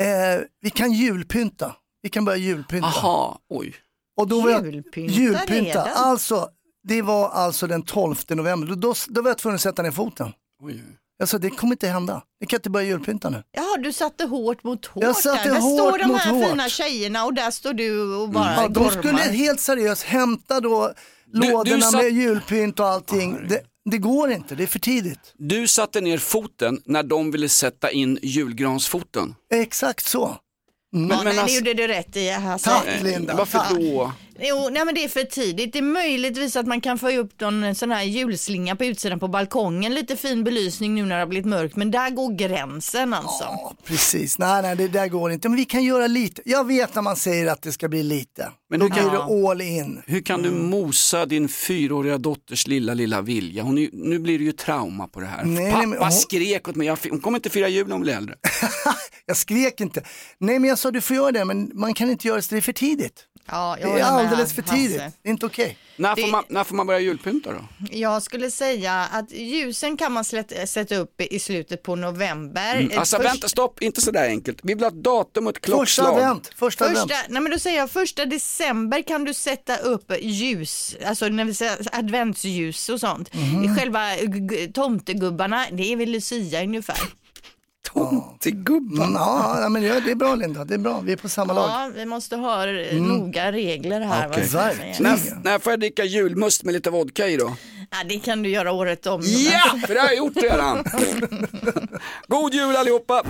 eh, 0.00 0.42
vi 0.60 0.70
kan 0.70 0.92
julpynta. 0.92 1.74
Vi 2.02 2.08
kan 2.08 2.24
börja 2.24 2.38
julpynta. 2.38 2.86
Aha, 2.86 3.38
oj. 3.50 3.74
Och 4.16 4.28
då 4.28 4.40
var 4.40 4.50
jag, 4.50 4.66
Julpynta 4.66 5.12
julpynta. 5.20 5.82
Alltså, 5.82 6.48
det 6.82 7.02
var 7.02 7.28
alltså 7.28 7.66
den 7.66 7.82
12 7.82 8.16
november. 8.28 8.68
Då, 8.68 8.74
då, 8.74 8.94
då 9.08 9.22
var 9.22 9.30
jag 9.30 9.38
tvungen 9.38 9.54
att 9.54 9.60
sätta 9.60 9.82
ner 9.82 9.90
foten. 9.90 10.32
oj. 10.62 10.82
Alltså 11.20 11.38
det 11.38 11.50
kommer 11.50 11.74
inte 11.74 11.88
hända. 11.88 12.22
Vi 12.40 12.46
kan 12.46 12.56
inte 12.56 12.70
börja 12.70 12.86
julpynta 12.86 13.30
nu. 13.30 13.42
Jaha, 13.52 13.76
du 13.82 13.92
satte 13.92 14.24
hårt 14.24 14.64
mot 14.64 14.86
hårt 14.86 15.04
Jag 15.04 15.16
satte 15.16 15.44
där. 15.48 15.54
Där 15.54 15.60
hårt 15.60 15.78
står 15.88 15.98
de 15.98 16.04
mot 16.04 16.20
här 16.20 16.32
hårt. 16.32 16.50
fina 16.50 16.68
tjejerna 16.68 17.24
och 17.24 17.34
där 17.34 17.50
står 17.50 17.72
du 17.72 18.14
och 18.14 18.28
bara 18.28 18.54
Ja, 18.54 18.68
de 18.68 18.74
gormar. 18.74 18.90
skulle 18.90 19.18
helt 19.22 19.60
seriöst 19.60 20.02
hämta 20.02 20.60
då 20.60 20.92
du 21.26 21.50
lådorna 21.50 21.80
satt- 21.82 22.02
med 22.02 22.12
julpynt 22.12 22.80
och 22.80 22.86
allting. 22.86 23.46
Det, 23.48 23.60
det 23.90 23.98
går 23.98 24.30
inte, 24.32 24.54
det 24.54 24.62
är 24.62 24.66
för 24.66 24.78
tidigt. 24.78 25.34
Du 25.38 25.68
satte 25.68 26.00
ner 26.00 26.18
foten 26.18 26.80
när 26.84 27.02
de 27.02 27.30
ville 27.30 27.48
sätta 27.48 27.90
in 27.90 28.18
julgransfoten. 28.22 29.34
Exakt 29.54 30.06
så. 30.06 30.36
Ja, 30.92 30.98
Men, 30.98 31.08
nej, 31.08 31.26
alltså- 31.28 31.46
det 31.46 31.52
gjorde 31.52 31.74
du 31.74 31.86
rätt 31.86 32.16
i 32.16 32.30
Hasse. 32.30 32.70
Tack 32.70 33.02
Linda. 33.02 33.34
Varför 33.36 33.60
då? 33.70 34.12
Jo, 34.42 34.68
nej 34.72 34.84
men 34.84 34.94
det 34.94 35.04
är 35.04 35.08
för 35.08 35.24
tidigt. 35.24 35.72
Det 35.72 35.78
är 35.78 35.82
möjligtvis 35.82 36.56
att 36.56 36.66
man 36.66 36.80
kan 36.80 36.98
få 36.98 37.10
upp 37.10 37.40
någon 37.40 37.74
sån 37.74 37.90
här 37.90 38.02
julslinga 38.02 38.76
på 38.76 38.84
utsidan 38.84 39.20
på 39.20 39.28
balkongen. 39.28 39.94
Lite 39.94 40.16
fin 40.16 40.44
belysning 40.44 40.94
nu 40.94 41.02
när 41.06 41.14
det 41.16 41.22
har 41.22 41.26
blivit 41.26 41.46
mörkt. 41.46 41.76
Men 41.76 41.90
där 41.90 42.10
går 42.10 42.32
gränsen 42.34 43.14
alltså. 43.14 43.44
Ja, 43.44 43.74
precis. 43.84 44.38
Nej, 44.38 44.62
nej, 44.62 44.76
det 44.76 44.88
där 44.88 45.08
går 45.08 45.32
inte. 45.32 45.48
Men 45.48 45.56
vi 45.56 45.64
kan 45.64 45.84
göra 45.84 46.06
lite. 46.06 46.42
Jag 46.44 46.66
vet 46.66 46.94
när 46.94 47.02
man 47.02 47.16
säger 47.16 47.46
att 47.52 47.62
det 47.62 47.72
ska 47.72 47.88
bli 47.88 48.02
lite. 48.02 48.50
Men 48.70 48.80
Då 48.80 48.86
hur 48.86 48.92
blir 48.92 49.02
kan- 49.02 49.12
det 49.40 49.50
all 49.50 49.60
in. 49.60 50.02
Hur 50.06 50.20
kan 50.22 50.42
du 50.42 50.50
mosa 50.50 51.26
din 51.26 51.48
fyraåriga 51.48 52.18
dotters 52.18 52.66
lilla, 52.66 52.94
lilla 52.94 53.20
vilja? 53.20 53.62
Hon 53.62 53.78
är, 53.78 53.88
nu 53.92 54.18
blir 54.18 54.38
det 54.38 54.44
ju 54.44 54.52
trauma 54.52 55.08
på 55.08 55.20
det 55.20 55.26
här. 55.26 55.44
Nej, 55.44 55.62
nej, 55.62 55.72
Pappa 55.72 55.86
men 55.86 55.98
hon- 55.98 56.12
skrek 56.12 56.68
åt 56.68 56.76
mig, 56.76 56.86
jag, 56.86 56.98
hon 57.10 57.20
kommer 57.20 57.38
inte 57.38 57.50
fira 57.50 57.68
jul 57.68 57.86
när 57.86 57.92
hon 57.92 58.02
blir 58.02 58.14
äldre. 58.16 58.34
Jag 59.26 59.36
skrek 59.36 59.80
inte. 59.80 60.02
Nej, 60.38 60.58
men 60.58 60.68
jag 60.68 60.78
sa 60.78 60.90
du 60.90 61.00
får 61.00 61.16
göra 61.16 61.32
det, 61.32 61.44
men 61.44 61.70
man 61.74 61.94
kan 61.94 62.10
inte 62.10 62.26
göra 62.28 62.36
det, 62.36 62.42
så 62.42 62.54
det 62.54 62.58
är 62.58 62.60
för 62.62 62.72
tidigt. 62.72 63.24
Ja, 63.50 63.76
jag 63.80 63.90
Det 63.94 64.00
är 64.00 64.04
alldeles 64.32 64.52
för 64.54 64.62
Hasse. 64.62 64.74
tidigt. 64.74 64.98
Det 65.22 65.28
är 65.28 65.30
inte 65.30 65.46
okej. 65.46 65.76
När, 65.96 66.16
Det- 66.16 66.22
får 66.22 66.28
man, 66.30 66.44
när 66.48 66.64
får 66.64 66.74
man 66.74 66.86
börja 66.86 67.00
julpynta 67.00 67.52
då? 67.52 67.58
Jag 67.90 68.22
skulle 68.22 68.50
säga 68.50 68.92
att 69.12 69.32
ljusen 69.32 69.96
kan 69.96 70.12
man 70.12 70.24
slätt, 70.24 70.68
sätta 70.68 70.96
upp 70.96 71.20
i 71.20 71.38
slutet 71.38 71.82
på 71.82 71.96
november. 71.96 72.74
Mm. 72.76 72.98
Alltså 72.98 73.16
Först- 73.16 73.28
vänta, 73.28 73.48
stopp, 73.48 73.82
inte 73.82 74.00
sådär 74.00 74.24
enkelt. 74.28 74.58
Vi 74.62 74.74
vill 74.74 74.82
ha 74.84 74.88
ett 74.88 74.94
datum 75.04 75.46
och 75.46 75.50
ett 75.50 75.56
Första 75.56 75.72
klockslag. 75.76 76.14
advent. 76.14 76.50
Första 76.56 76.84
advent. 76.84 77.00
Första, 77.10 77.16
nej 77.28 77.42
men 77.42 77.52
då 77.52 77.58
säger 77.58 77.78
jag 77.78 77.90
första 77.90 78.26
december 78.26 79.02
kan 79.02 79.24
du 79.24 79.34
sätta 79.34 79.76
upp 79.76 80.12
ljus, 80.20 80.96
alltså 81.06 81.28
när 81.28 81.44
vi 81.44 81.54
säger 81.54 81.78
adventsljus 81.92 82.88
och 82.88 83.00
sånt. 83.00 83.34
Mhm. 83.34 83.76
Själva 83.78 84.16
g- 84.16 84.26
g- 84.26 84.72
tomtegubbarna, 84.74 85.66
det 85.72 85.92
är 85.92 85.96
väl 85.96 86.10
Lucia 86.10 86.62
ungefär. 86.62 86.98
Tomtegubbar. 87.94 89.04
Mm, 89.04 89.14
ja, 89.14 89.58
ja, 89.60 89.68
men 89.68 89.82
ja, 89.82 90.00
det 90.00 90.10
är 90.10 90.14
bra 90.14 90.34
Linda, 90.34 90.64
det 90.64 90.74
är 90.74 90.78
bra. 90.78 91.00
Vi 91.00 91.12
är 91.12 91.16
på 91.16 91.28
samma 91.28 91.52
lag. 91.52 91.68
Ja, 91.70 91.90
vi 91.94 92.06
måste 92.06 92.36
ha 92.36 92.66
eh, 92.68 93.02
noga 93.02 93.52
regler 93.52 94.00
här. 94.00 94.28
Verkligen. 94.28 95.02
När, 95.02 95.44
när 95.44 95.58
får 95.58 95.72
jag 95.72 95.80
dricka 95.80 96.04
julmust 96.04 96.64
med 96.64 96.74
lite 96.74 96.90
vodka 96.90 97.28
i 97.28 97.36
då? 97.36 97.56
Ja, 97.90 97.96
det 98.08 98.18
kan 98.18 98.42
du 98.42 98.48
göra 98.50 98.72
året 98.72 99.06
om. 99.06 99.20
Ja, 99.24 99.78
för 99.86 99.94
det 99.94 100.00
har 100.00 100.06
jag 100.06 100.16
gjort 100.16 100.36
redan. 100.36 100.84
God 102.28 102.54
jul 102.54 102.76
allihopa! 102.76 103.22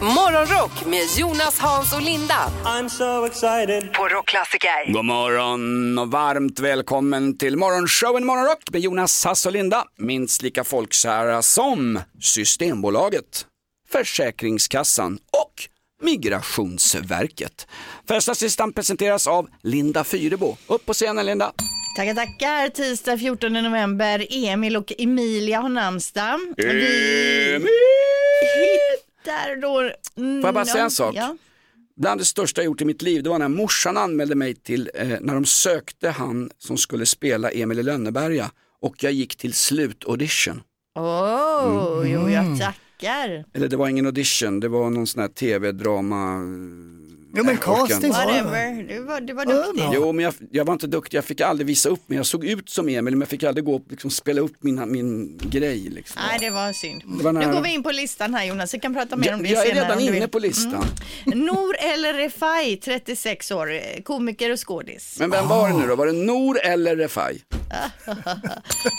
Morgonrock 0.00 0.86
med 0.86 1.06
Jonas, 1.16 1.58
Hans 1.58 1.92
och 1.92 2.02
Linda 2.02 2.50
I'm 2.64 2.88
so 2.88 3.26
excited. 3.26 3.92
på 3.92 4.08
Rockklassiker. 4.08 4.92
God 4.92 5.04
morgon 5.04 5.98
och 5.98 6.10
varmt 6.10 6.60
välkommen 6.60 7.38
till 7.38 7.56
morgonshowen 7.56 8.26
Morgonrock 8.26 8.70
med 8.72 8.80
Jonas, 8.80 9.24
Hass 9.24 9.46
och 9.46 9.52
Linda. 9.52 9.84
Minst 9.98 10.42
lika 10.42 10.64
folkkära 10.64 11.42
som 11.42 12.00
Systembolaget, 12.20 13.46
Försäkringskassan 13.92 15.14
och 15.14 15.68
Migrationsverket. 16.02 17.66
Första 18.08 18.34
listan 18.42 18.72
presenteras 18.72 19.26
av 19.26 19.48
Linda 19.62 20.04
Fyrebo. 20.04 20.56
Upp 20.66 20.86
på 20.86 20.92
scenen 20.94 21.26
Linda. 21.26 21.52
Tackar, 21.96 22.14
tackar. 22.14 22.68
Tisdag 22.68 23.18
14 23.18 23.52
november. 23.52 24.26
Emil 24.30 24.76
och 24.76 24.92
Emilia 24.98 25.60
har 25.60 25.68
namnsdag. 25.68 26.40
Emil! 26.56 27.66
hittar 29.22 29.60
då... 29.60 29.80
Mm, 30.16 30.42
Får 30.42 30.48
jag 30.48 30.54
bara 30.54 30.64
säga 30.64 30.84
en 30.84 30.90
sak? 30.90 31.14
Ja. 31.16 31.36
Bland 31.96 32.20
det 32.20 32.24
största 32.24 32.60
jag 32.60 32.66
gjort 32.66 32.80
i 32.80 32.84
mitt 32.84 33.02
liv, 33.02 33.22
det 33.22 33.30
var 33.30 33.38
när 33.38 33.48
morsan 33.48 33.96
anmälde 33.96 34.34
mig 34.34 34.54
till, 34.54 34.90
eh, 34.94 35.08
när 35.20 35.34
de 35.34 35.44
sökte 35.44 36.10
han 36.10 36.50
som 36.58 36.76
skulle 36.76 37.06
spela 37.06 37.50
Emil 37.50 37.78
i 37.78 37.82
Lönneberga 37.82 38.50
och 38.80 38.94
jag 39.02 39.12
gick 39.12 39.36
till 39.36 39.54
slutaudition. 39.54 40.62
Åh, 40.98 42.02
jo, 42.04 42.20
Mm. 42.20 42.32
jag 42.32 42.58
tackar. 42.58 42.74
Eller 43.02 43.68
det 43.68 43.76
var 43.76 43.88
ingen 43.88 44.06
audition, 44.06 44.60
det 44.60 44.68
var 44.68 44.90
någon 44.90 45.06
sån 45.06 45.20
här 45.20 45.28
tv-drama. 45.28 46.40
Jo 47.36 47.44
men 47.44 47.54
Jag 47.54 47.68
orkar 47.78 47.86
casting 47.86 48.10
det. 48.12 48.16
Whatever, 48.18 48.82
du 48.88 49.02
var, 49.02 49.20
du 49.20 49.32
var 49.32 49.46
Ja, 49.46 49.52
duktig. 49.66 49.84
Jo, 49.92 50.12
men 50.12 50.24
jag, 50.24 50.34
jag 50.50 50.64
var 50.64 50.72
inte 50.72 50.86
duktig, 50.86 51.16
jag 51.18 51.24
fick 51.24 51.40
aldrig 51.40 51.66
visa 51.66 51.88
upp 51.88 52.08
mig. 52.08 52.16
Jag 52.16 52.26
såg 52.26 52.44
ut 52.44 52.68
som 52.70 52.88
Emil, 52.88 53.02
men 53.14 53.20
jag 53.20 53.28
fick 53.28 53.42
aldrig 53.42 53.64
gå 53.64 53.74
och 53.74 53.82
liksom 53.90 54.10
spela 54.10 54.40
upp 54.40 54.62
mina, 54.62 54.86
min 54.86 55.38
grej. 55.42 55.78
Liksom. 55.78 56.22
Nej, 56.28 56.38
det 56.40 56.50
var 56.50 56.72
synd. 56.72 57.02
var 57.04 57.32
Nu 57.32 57.38
nära. 57.40 57.52
går 57.52 57.60
vi 57.62 57.74
in 57.74 57.82
på 57.82 57.90
listan 57.90 58.34
här 58.34 58.44
Jonas, 58.44 58.74
vi 58.74 58.78
kan 58.80 58.94
prata 58.94 59.16
mer 59.16 59.34
om 59.34 59.40
Jag, 59.40 59.44
det 59.44 59.48
jag 59.48 59.62
är 59.62 59.68
senare. 59.68 59.84
redan 59.84 59.98
om 59.98 60.06
du 60.06 60.16
inne 60.16 60.28
på 60.28 60.38
listan. 60.38 60.84
Nour 61.26 61.76
El 61.80 62.04
Refai, 62.16 62.76
36 62.76 63.50
år, 63.50 63.72
eh, 63.72 63.80
komiker 64.04 64.52
och 64.52 64.68
skådis. 64.68 65.16
Men 65.20 65.30
vem 65.30 65.48
var 65.48 65.68
det 65.68 65.74
nu 65.78 65.86
då? 65.86 65.96
Var 65.96 66.06
det 66.06 66.12
Nor 66.12 66.58
eller 66.64 66.96
Refai? 66.96 67.38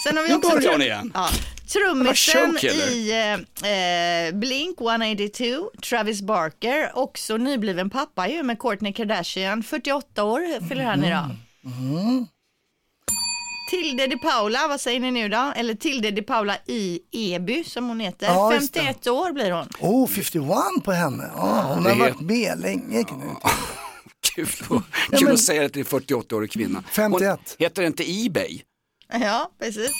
Sen 0.03 0.18
har 0.18 0.24
vi 0.24 0.29
Nu 0.29 0.36
också 0.36 0.50
börjar 0.50 0.62
trum- 0.62 0.72
hon 0.72 0.82
igen. 0.82 1.12
Ja, 1.13 1.29
trummisen 1.69 2.57
i 2.57 3.11
eh, 3.63 4.35
Blink 4.35 4.81
182, 4.81 5.71
Travis 5.89 6.21
Barker, 6.21 6.91
också 6.93 7.38
nybliven 7.38 7.89
pappa 7.89 8.27
ju 8.27 8.43
med 8.43 8.59
Kourtney 8.59 8.93
Kardashian, 8.93 9.63
48 9.63 10.23
år 10.23 10.69
fyller 10.69 10.83
han 10.83 11.03
idag. 11.03 11.25
Mm. 11.65 12.25
Tilde 13.69 14.07
de 14.07 14.17
Paula, 14.17 14.67
vad 14.67 14.81
säger 14.81 14.99
ni 14.99 15.11
nu 15.11 15.29
då? 15.29 15.53
Eller 15.55 15.73
Tilde 15.73 16.11
de 16.11 16.21
Paula 16.21 16.55
i 16.65 16.99
Eby 17.11 17.63
som 17.63 17.88
hon 17.88 17.99
heter. 17.99 18.27
Ja, 18.27 18.53
just 18.53 18.73
det. 18.73 18.79
51 18.79 19.07
år 19.07 19.31
blir 19.31 19.51
hon. 19.51 19.67
Oh, 19.79 20.07
51 20.07 20.83
på 20.83 20.91
henne. 20.91 21.31
Ja, 21.35 21.61
hon 21.73 21.83
det 21.83 21.89
har 21.89 21.99
varit 21.99 22.19
med 22.19 22.59
länge. 22.59 23.03
Kul, 24.35 24.47
kul 25.11 25.31
att 25.31 25.39
säga 25.39 25.61
det 25.61 25.69
till 25.69 25.79
en 25.79 25.85
48-årig 25.85 26.51
kvinna. 26.51 26.83
51. 26.91 27.39
Hon 27.57 27.65
heter 27.65 27.83
inte 27.83 28.03
Ebay. 28.25 28.61
Ja, 29.13 29.51
precis. 29.60 29.92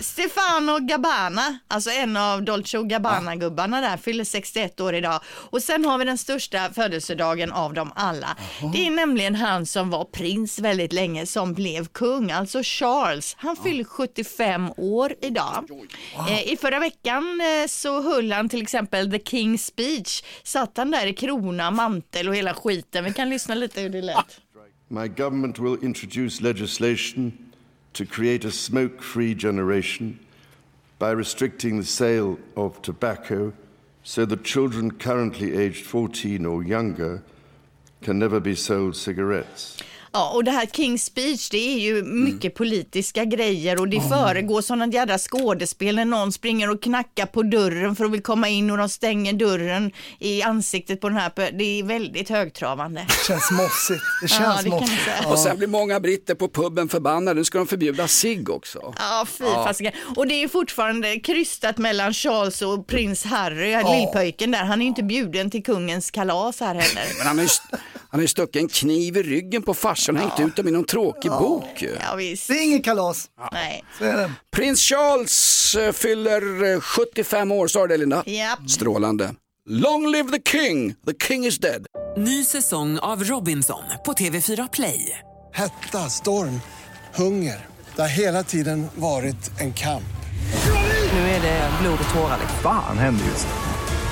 Stefano 0.00 0.78
Gabbana, 0.78 1.58
alltså 1.68 1.90
en 1.90 2.16
av 2.16 2.42
Dolce 2.42 2.78
Gabbana-gubbarna 2.82 3.80
där, 3.80 3.96
fyller 3.96 4.24
61 4.24 4.80
år 4.80 4.94
idag. 4.94 5.20
Och 5.26 5.62
sen 5.62 5.84
har 5.84 5.98
vi 5.98 6.04
den 6.04 6.18
största 6.18 6.70
födelsedagen 6.72 7.52
av 7.52 7.74
dem 7.74 7.92
alla. 7.94 8.36
Det 8.72 8.86
är 8.86 8.90
nämligen 8.90 9.34
han 9.34 9.66
som 9.66 9.90
var 9.90 10.04
prins 10.04 10.58
väldigt 10.58 10.92
länge 10.92 11.26
som 11.26 11.54
blev 11.54 11.86
kung, 11.88 12.30
alltså 12.30 12.60
Charles. 12.62 13.36
Han 13.38 13.56
fyller 13.56 13.84
75 13.84 14.70
år 14.76 15.14
idag. 15.20 15.68
Eh, 16.28 16.52
I 16.52 16.56
förra 16.56 16.78
veckan 16.78 17.40
eh, 17.40 17.66
så 17.68 18.02
höll 18.02 18.32
han 18.32 18.48
till 18.48 18.62
exempel 18.62 19.10
The 19.10 19.18
King's 19.18 19.56
Speech. 19.58 20.22
Satt 20.42 20.76
han 20.76 20.90
där 20.90 21.06
i 21.06 21.12
krona, 21.12 21.70
mantel 21.70 22.28
och 22.28 22.36
hela 22.36 22.54
skiten. 22.54 23.04
Vi 23.04 23.12
kan 23.12 23.30
lyssna 23.30 23.54
lite 23.54 23.80
hur 23.80 23.88
det 23.90 24.02
lät. 24.02 24.40
My 24.88 25.08
government 25.08 25.58
will 25.58 25.78
introduce 25.82 26.42
legislation 26.42 27.32
to 27.94 28.04
create 28.04 28.44
a 28.44 28.50
smoke 28.50 29.02
free 29.02 29.34
generation 29.34 30.18
by 30.98 31.10
restricting 31.10 31.78
the 31.78 31.84
sale 31.84 32.38
of 32.56 32.80
tobacco 32.82 33.52
so 34.02 34.24
that 34.24 34.44
children 34.44 34.90
currently 34.90 35.56
aged 35.56 35.84
14 35.86 36.44
or 36.44 36.62
younger 36.62 37.22
can 38.02 38.18
never 38.18 38.38
be 38.38 38.54
sold 38.54 38.94
cigarettes. 38.94 39.78
Ja, 40.16 40.30
och 40.30 40.44
det 40.44 40.50
här 40.50 40.66
King's 40.66 40.98
Speech, 40.98 41.50
det 41.50 41.74
är 41.74 41.78
ju 41.78 42.02
mycket 42.02 42.54
politiska 42.54 43.24
grejer 43.24 43.80
och 43.80 43.88
det 43.88 44.00
föregår 44.00 44.60
sådana 44.62 44.86
jädra 44.86 45.18
skådespel 45.18 45.96
när 45.96 46.04
någon 46.04 46.32
springer 46.32 46.70
och 46.70 46.82
knackar 46.82 47.26
på 47.26 47.42
dörren 47.42 47.96
för 47.96 48.04
att 48.04 48.10
vill 48.10 48.22
komma 48.22 48.48
in 48.48 48.70
och 48.70 48.78
de 48.78 48.88
stänger 48.88 49.32
dörren 49.32 49.90
i 50.18 50.42
ansiktet 50.42 51.00
på 51.00 51.08
den 51.08 51.18
här. 51.18 51.32
Det 51.58 51.64
är 51.80 51.82
väldigt 51.82 52.28
högtravande. 52.28 53.04
Det 53.08 53.26
känns 53.26 53.50
mossigt. 53.50 54.02
Det 54.22 54.28
känns 54.28 54.40
Ja, 54.56 54.62
det 54.62 54.70
mossigt. 54.70 55.02
säga. 55.04 55.28
Och 55.32 55.38
sen 55.38 55.56
blir 55.58 55.68
många 55.68 56.00
britter 56.00 56.34
på 56.34 56.48
puben 56.48 56.88
förbannade, 56.88 57.34
nu 57.40 57.44
ska 57.44 57.58
de 57.58 57.66
förbjuda 57.66 58.08
cigg 58.08 58.50
också. 58.50 58.94
Ja, 58.98 59.26
fy 59.38 59.44
fasiken. 59.44 59.92
Och 60.16 60.26
det 60.28 60.34
är 60.42 60.48
fortfarande 60.48 61.20
krystat 61.20 61.78
mellan 61.78 62.12
Charles 62.14 62.62
och 62.62 62.86
prins 62.86 63.24
Harry, 63.24 63.70
lillpöjken 63.70 64.50
där. 64.50 64.64
Han 64.64 64.80
är 64.80 64.84
ju 64.84 64.88
inte 64.88 65.02
bjuden 65.02 65.50
till 65.50 65.62
kungens 65.62 66.10
kalas 66.10 66.60
här 66.60 66.74
heller. 66.74 67.04
Men 67.18 67.26
han 67.26 67.38
st- 67.40 67.76
han 68.14 68.18
har 68.18 68.22
ju 68.22 68.28
stuckit 68.28 68.62
en 68.62 68.68
kniv 68.68 69.16
i 69.16 69.22
ryggen 69.22 69.62
på 69.62 69.74
farsan 69.74 70.16
och 70.16 70.22
hängt 70.22 70.40
ut 70.40 70.56
dem 70.56 70.68
i 70.68 70.70
någon 70.70 70.84
tråkig 70.84 71.30
bok. 71.30 71.82
ju. 71.82 71.96
Ja, 72.00 72.14
visst. 72.14 72.48
Det 72.48 72.54
är 72.54 72.64
ingen 72.64 72.82
kalas. 72.82 73.26
Nej. 73.52 73.84
Så 73.98 74.04
är 74.04 74.16
det. 74.16 74.30
Prins 74.56 74.80
Charles 74.80 75.74
eh, 75.74 75.92
fyller 75.92 76.72
eh, 76.74 76.80
75 76.80 77.52
år, 77.52 77.66
sa 77.68 77.80
du 77.80 77.88
det 77.88 77.96
Linda? 77.96 78.22
Japp. 78.26 78.70
Strålande. 78.70 79.34
Long 79.68 80.06
live 80.10 80.30
the 80.38 80.50
king, 80.50 80.94
the 81.06 81.26
king 81.26 81.46
is 81.46 81.58
dead. 81.58 81.86
Ny 82.16 82.44
säsong 82.44 82.98
av 82.98 83.24
Robinson 83.24 83.82
på 84.06 84.12
TV4 84.12 84.68
Play. 84.72 85.18
Hetta, 85.52 86.10
storm, 86.10 86.60
hunger. 87.14 87.66
Det 87.96 88.02
har 88.02 88.08
hela 88.08 88.42
tiden 88.42 88.86
varit 88.94 89.60
en 89.60 89.72
kamp. 89.72 90.04
Nu 91.12 91.18
är 91.18 91.42
det 91.42 91.70
blod 91.82 91.98
och 92.08 92.14
tårar. 92.14 92.38
liksom. 92.40 92.58
Fan 92.62 92.98
händer 92.98 93.24
just 93.24 93.46
nu. 93.46 93.73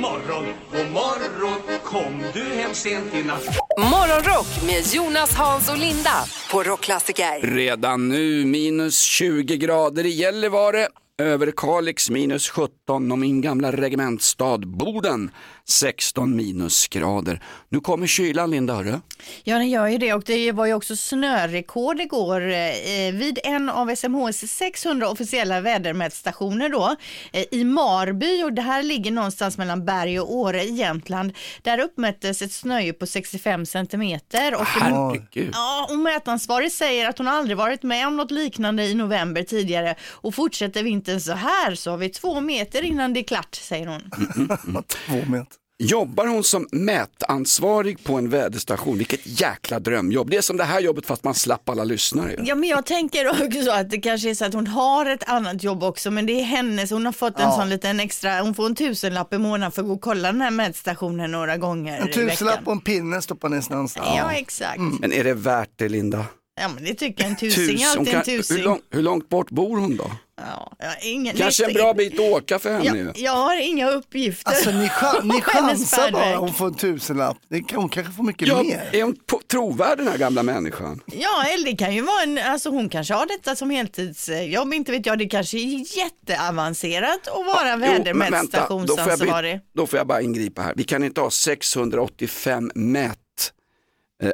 morgon, 0.00 0.44
god 0.72 0.90
morgon, 0.92 1.78
kom 1.84 2.22
du 2.34 2.42
hem 2.42 2.74
sent 2.74 3.14
i 3.14 3.22
natt? 3.22 3.44
Morgonrock 3.78 4.46
med 4.66 4.94
Jonas, 4.94 5.34
Hans 5.34 5.70
och 5.70 5.78
Linda 5.78 6.24
på 6.52 6.62
Rockklassiker. 6.62 7.40
Redan 7.40 8.08
nu 8.08 8.44
minus 8.44 9.00
20 9.00 9.56
grader 9.56 10.06
i 10.06 10.08
Gällivare, 10.08 10.88
Överkalix 11.18 12.10
minus 12.10 12.48
17 12.50 13.12
och 13.12 13.18
min 13.18 13.40
gamla 13.40 13.72
regementsstad 13.72 14.58
Boden 14.58 15.30
16 15.70 16.36
minusgrader. 16.36 17.42
Nu 17.68 17.80
kommer 17.80 18.06
kylan 18.06 18.50
Linda, 18.50 18.74
hörru. 18.74 19.00
Ja, 19.44 19.56
den 19.56 19.68
gör 19.68 19.86
ju 19.86 19.98
det 19.98 20.12
och 20.12 20.22
det 20.26 20.52
var 20.52 20.66
ju 20.66 20.74
också 20.74 20.96
snörekord 20.96 22.00
igår 22.00 22.40
eh, 22.40 23.12
vid 23.12 23.38
en 23.44 23.68
av 23.68 23.94
SMHs 23.96 24.52
600 24.52 25.08
officiella 25.08 25.60
vädermätstationer 25.60 26.68
då 26.68 26.96
eh, 27.32 27.44
i 27.50 27.64
Marby 27.64 28.42
och 28.42 28.52
det 28.52 28.62
här 28.62 28.82
ligger 28.82 29.10
någonstans 29.10 29.58
mellan 29.58 29.84
Berg 29.84 30.20
och 30.20 30.34
Åre 30.34 30.62
i 30.62 30.74
Jämtland. 30.74 31.32
Där 31.62 31.78
uppmättes 31.78 32.42
ett 32.42 32.52
snödjup 32.52 32.98
på 32.98 33.06
65 33.06 33.66
centimeter. 33.66 34.54
Och 34.54 34.66
Herregud. 34.66 35.50
Ja, 35.52 35.86
och 35.90 35.98
mätansvarig 35.98 36.72
säger 36.72 37.08
att 37.08 37.18
hon 37.18 37.28
aldrig 37.28 37.56
varit 37.56 37.82
med 37.82 38.06
om 38.06 38.16
något 38.16 38.30
liknande 38.30 38.84
i 38.84 38.94
november 38.94 39.42
tidigare 39.42 39.94
och 40.10 40.34
fortsätter 40.34 40.82
vintern 40.82 41.20
så 41.20 41.32
här 41.32 41.74
så 41.74 41.90
har 41.90 41.98
vi 41.98 42.08
två 42.08 42.40
meter 42.40 42.82
innan 42.82 43.12
det 43.12 43.20
är 43.20 43.24
klart, 43.24 43.54
säger 43.54 43.86
hon. 43.86 44.00
Två 45.06 45.30
meter. 45.30 45.59
Jobbar 45.82 46.26
hon 46.26 46.44
som 46.44 46.68
mätansvarig 46.72 48.04
på 48.04 48.14
en 48.14 48.28
väderstation? 48.30 48.98
Vilket 48.98 49.20
jäkla 49.40 49.80
drömjobb. 49.80 50.30
Det 50.30 50.36
är 50.36 50.40
som 50.42 50.56
det 50.56 50.64
här 50.64 50.80
jobbet 50.80 51.06
fast 51.06 51.24
man 51.24 51.34
slapp 51.34 51.68
alla 51.68 51.84
lyssnare. 51.84 52.36
Ja 52.44 52.54
men 52.54 52.68
jag 52.68 52.86
tänker 52.86 53.28
också 53.28 53.70
att 53.70 53.90
det 53.90 53.98
kanske 54.00 54.30
är 54.30 54.34
så 54.34 54.44
att 54.44 54.54
hon 54.54 54.66
har 54.66 55.06
ett 55.06 55.28
annat 55.28 55.62
jobb 55.62 55.82
också 55.82 56.10
men 56.10 56.26
det 56.26 56.32
är 56.40 56.44
hennes, 56.44 56.90
hon 56.90 57.04
har 57.06 57.12
fått 57.12 57.36
en 57.36 57.42
Ja. 57.42 57.56
sån 57.56 57.68
liten 57.68 58.00
extra, 58.00 58.40
hon 58.40 58.54
får 58.54 58.66
en 58.66 58.74
tusenlapp 58.74 59.34
i 59.34 59.38
månaden 59.38 59.72
för 59.72 59.82
att 59.82 59.88
gå 59.88 59.94
och 59.94 60.00
kolla 60.00 60.32
den 60.32 60.40
här 60.40 60.50
mätstationen 60.50 61.30
några 61.30 61.56
gånger 61.56 62.00
En 62.00 62.10
tusenlapp 62.12 62.66
och 62.66 62.72
en 62.72 62.80
pinne 62.80 63.22
stoppar 63.22 63.48
ner 63.48 63.70
någonstans. 63.70 64.08
Ja 64.16 64.32
exakt. 64.32 64.80
Men 65.00 65.12
är 65.12 65.24
det 65.24 65.34
värt 65.34 65.70
det 65.76 65.88
Linda? 65.88 66.24
Ja 66.60 66.68
men 66.74 66.84
det 66.84 66.94
tycker 66.94 67.22
jag, 67.22 67.30
en 67.30 67.36
tusing 67.36 67.80
är 67.82 67.88
hon 67.88 67.98
alltid 67.98 68.14
en 68.14 68.14
kan- 68.14 68.24
tusing. 68.24 68.56
hur, 68.56 68.64
lång, 68.64 68.78
hur 68.90 69.02
långt 69.02 69.28
bort 69.28 69.50
bor 69.50 69.76
hon 69.76 69.96
då? 69.96 70.10
Ja, 70.46 70.72
ja, 70.78 70.92
ingen, 71.02 71.36
Kanske 71.36 71.66
en 71.66 71.72
bra 71.72 71.94
bit 71.94 72.12
att 72.14 72.20
åka 72.20 72.58
för 72.58 72.72
henne 72.72 72.98
jag, 72.98 73.18
jag 73.18 73.32
har 73.32 73.60
inga 73.60 73.90
uppgifter. 73.90 74.50
Alltså 74.50 74.70
ni, 74.70 74.90
ni 75.34 75.40
chansar 75.40 76.10
bara 76.12 76.36
hon 76.36 76.54
får 76.54 76.66
en 76.66 76.74
tusenlapp. 76.74 77.36
Hon 77.74 77.88
kanske 77.88 78.12
får 78.12 78.22
mycket 78.22 78.48
Ja, 78.48 78.62
mer. 78.62 78.90
är 78.92 79.02
hon 79.02 79.16
trovärd 79.50 79.98
den 79.98 80.08
här 80.08 80.18
gamla 80.18 80.42
människan? 80.42 81.00
Ja, 81.06 81.44
eller 81.44 81.64
det 81.64 81.76
kan 81.76 81.94
ju 81.94 82.02
vara 82.02 82.22
en, 82.22 82.38
alltså 82.38 82.70
hon 82.70 82.88
kanske 82.88 83.14
har 83.14 83.26
detta 83.26 83.56
som 83.56 83.70
heltidsjobb, 83.70 84.74
inte 84.74 84.92
vet 84.92 85.06
jag, 85.06 85.18
det 85.18 85.28
kanske 85.28 85.58
är 85.58 85.98
jätteavancerat 85.98 87.28
att 87.28 87.46
vara 87.46 87.76
men 87.76 87.80
vänta, 87.80 88.04
då 88.04 88.06
får, 88.06 88.20
jag, 88.20 88.28
vädermätstationsansvarig. 88.28 89.60
då 89.74 89.86
får 89.86 89.96
jag 89.98 90.06
bara 90.06 90.22
ingripa 90.22 90.62
här. 90.62 90.72
Vi 90.76 90.84
kan 90.84 91.04
inte 91.04 91.20
ha 91.20 91.30
685 91.30 92.70
mät 92.74 93.18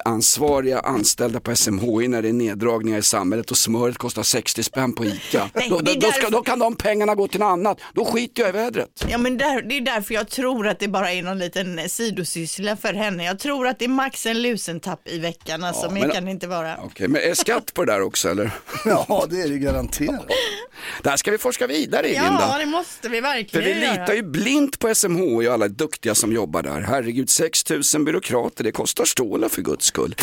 ansvariga 0.05 0.79
anställda 0.81 1.41
på 1.41 1.57
SMHI 1.57 2.09
när 2.09 2.23
det 2.23 2.29
är 2.29 2.33
neddragningar 2.33 2.99
i 2.99 3.03
samhället 3.03 3.51
och 3.51 3.57
smöret 3.57 3.99
kostar 3.99 4.23
60 4.23 4.63
spänn 4.63 4.93
på 4.93 5.05
ICA. 5.05 5.51
Nej, 5.55 5.69
då, 5.71 5.79
då, 5.81 6.11
ska, 6.13 6.31
då 6.31 6.43
kan 6.43 6.59
de 6.59 6.77
pengarna 6.77 7.15
gå 7.15 7.29
till 7.29 7.41
något 7.41 7.47
annat. 7.53 7.79
Då 7.95 8.05
skiter 8.05 8.43
jag 8.43 8.49
i 8.49 8.53
vädret. 8.53 9.05
Ja 9.09 9.19
men 9.19 9.39
där, 9.39 9.63
det 9.63 9.77
är 9.77 9.81
därför 9.81 10.15
jag 10.15 10.29
tror 10.29 10.69
att 10.69 10.79
det 10.79 10.89
bara 10.89 11.13
är 11.13 11.23
någon 11.23 11.39
liten 11.39 11.79
eh, 11.79 11.87
sidosyssla 11.87 12.77
för 12.77 12.95
henne. 12.95 13.25
Jag 13.25 13.39
tror 13.39 13.67
att 13.67 13.79
det 13.79 13.85
är 13.85 13.89
max 13.89 14.27
en 14.27 14.43
lusentapp 14.43 15.09
i 15.09 15.19
veckan, 15.19 15.65
alltså, 15.65 15.87
Ja, 15.87 15.91
men- 15.91 16.11
kan 16.11 16.25
det 16.25 16.31
inte 16.31 16.47
vara. 16.47 16.77
Okej, 16.85 17.09
men 17.09 17.23
är 17.23 17.35
skatt 17.35 17.75
på 17.75 17.85
det 17.85 17.93
där 17.93 18.01
också 18.03 18.29
eller? 18.31 18.51
Ja 18.85 19.27
det 19.31 19.41
är 19.43 19.49
det 19.49 19.59
garanterat. 19.59 20.27
Det 21.03 21.11
här 21.11 21.17
ska 21.17 21.31
vi 21.31 21.39
forska 21.39 21.67
vidare 21.67 22.09
i 22.09 22.15
Ja, 22.15 22.23
Linda. 22.23 22.59
det 22.59 22.67
måste 22.67 23.09
vi 23.09 23.17
För 23.17 23.23
verkligen 23.23 23.65
vi 23.81 23.85
göra. 23.87 23.93
litar 24.03 24.15
ju 24.15 24.23
blint 24.23 24.79
på 24.79 24.95
SMHI 24.95 25.49
och 25.49 25.53
alla 25.53 25.69
duktiga 25.69 26.15
som 26.15 26.33
jobbar 26.33 26.63
där. 26.63 26.81
Herregud, 26.81 27.31
6 27.31 27.71
000 27.95 28.05
byråkrater, 28.05 28.65
det 28.65 28.73
kostar 28.73 29.05
stålar 29.05 29.49
för 29.49 29.63
guds 29.77 29.87
skull. 29.87 30.15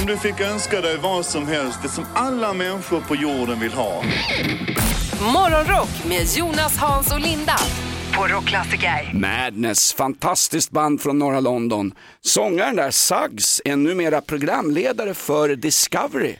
Om 0.00 0.06
du 0.06 0.16
fick 0.16 0.40
önska 0.40 0.80
dig 0.80 0.96
vad 0.96 1.26
som 1.26 1.46
helst, 1.46 1.78
det 1.82 1.88
som 1.88 2.04
alla 2.14 2.52
människor 2.52 3.00
på 3.00 3.16
jorden 3.16 3.60
vill 3.60 3.72
ha. 3.72 4.02
Morgonrock 5.20 6.04
med 6.08 6.26
Jonas, 6.36 6.76
Hans 6.76 7.12
och 7.12 7.20
Linda 7.20 7.56
på 8.14 8.26
Rockklassiker. 8.26 9.10
Madness, 9.14 9.92
fantastiskt 9.92 10.70
band 10.70 11.00
från 11.00 11.18
norra 11.18 11.40
London. 11.40 11.94
Sångaren 12.20 12.76
där, 12.76 12.90
Suggs, 12.90 13.62
är 13.64 13.76
numera 13.76 14.20
programledare 14.20 15.14
för 15.14 15.56
Discovery 15.56 16.36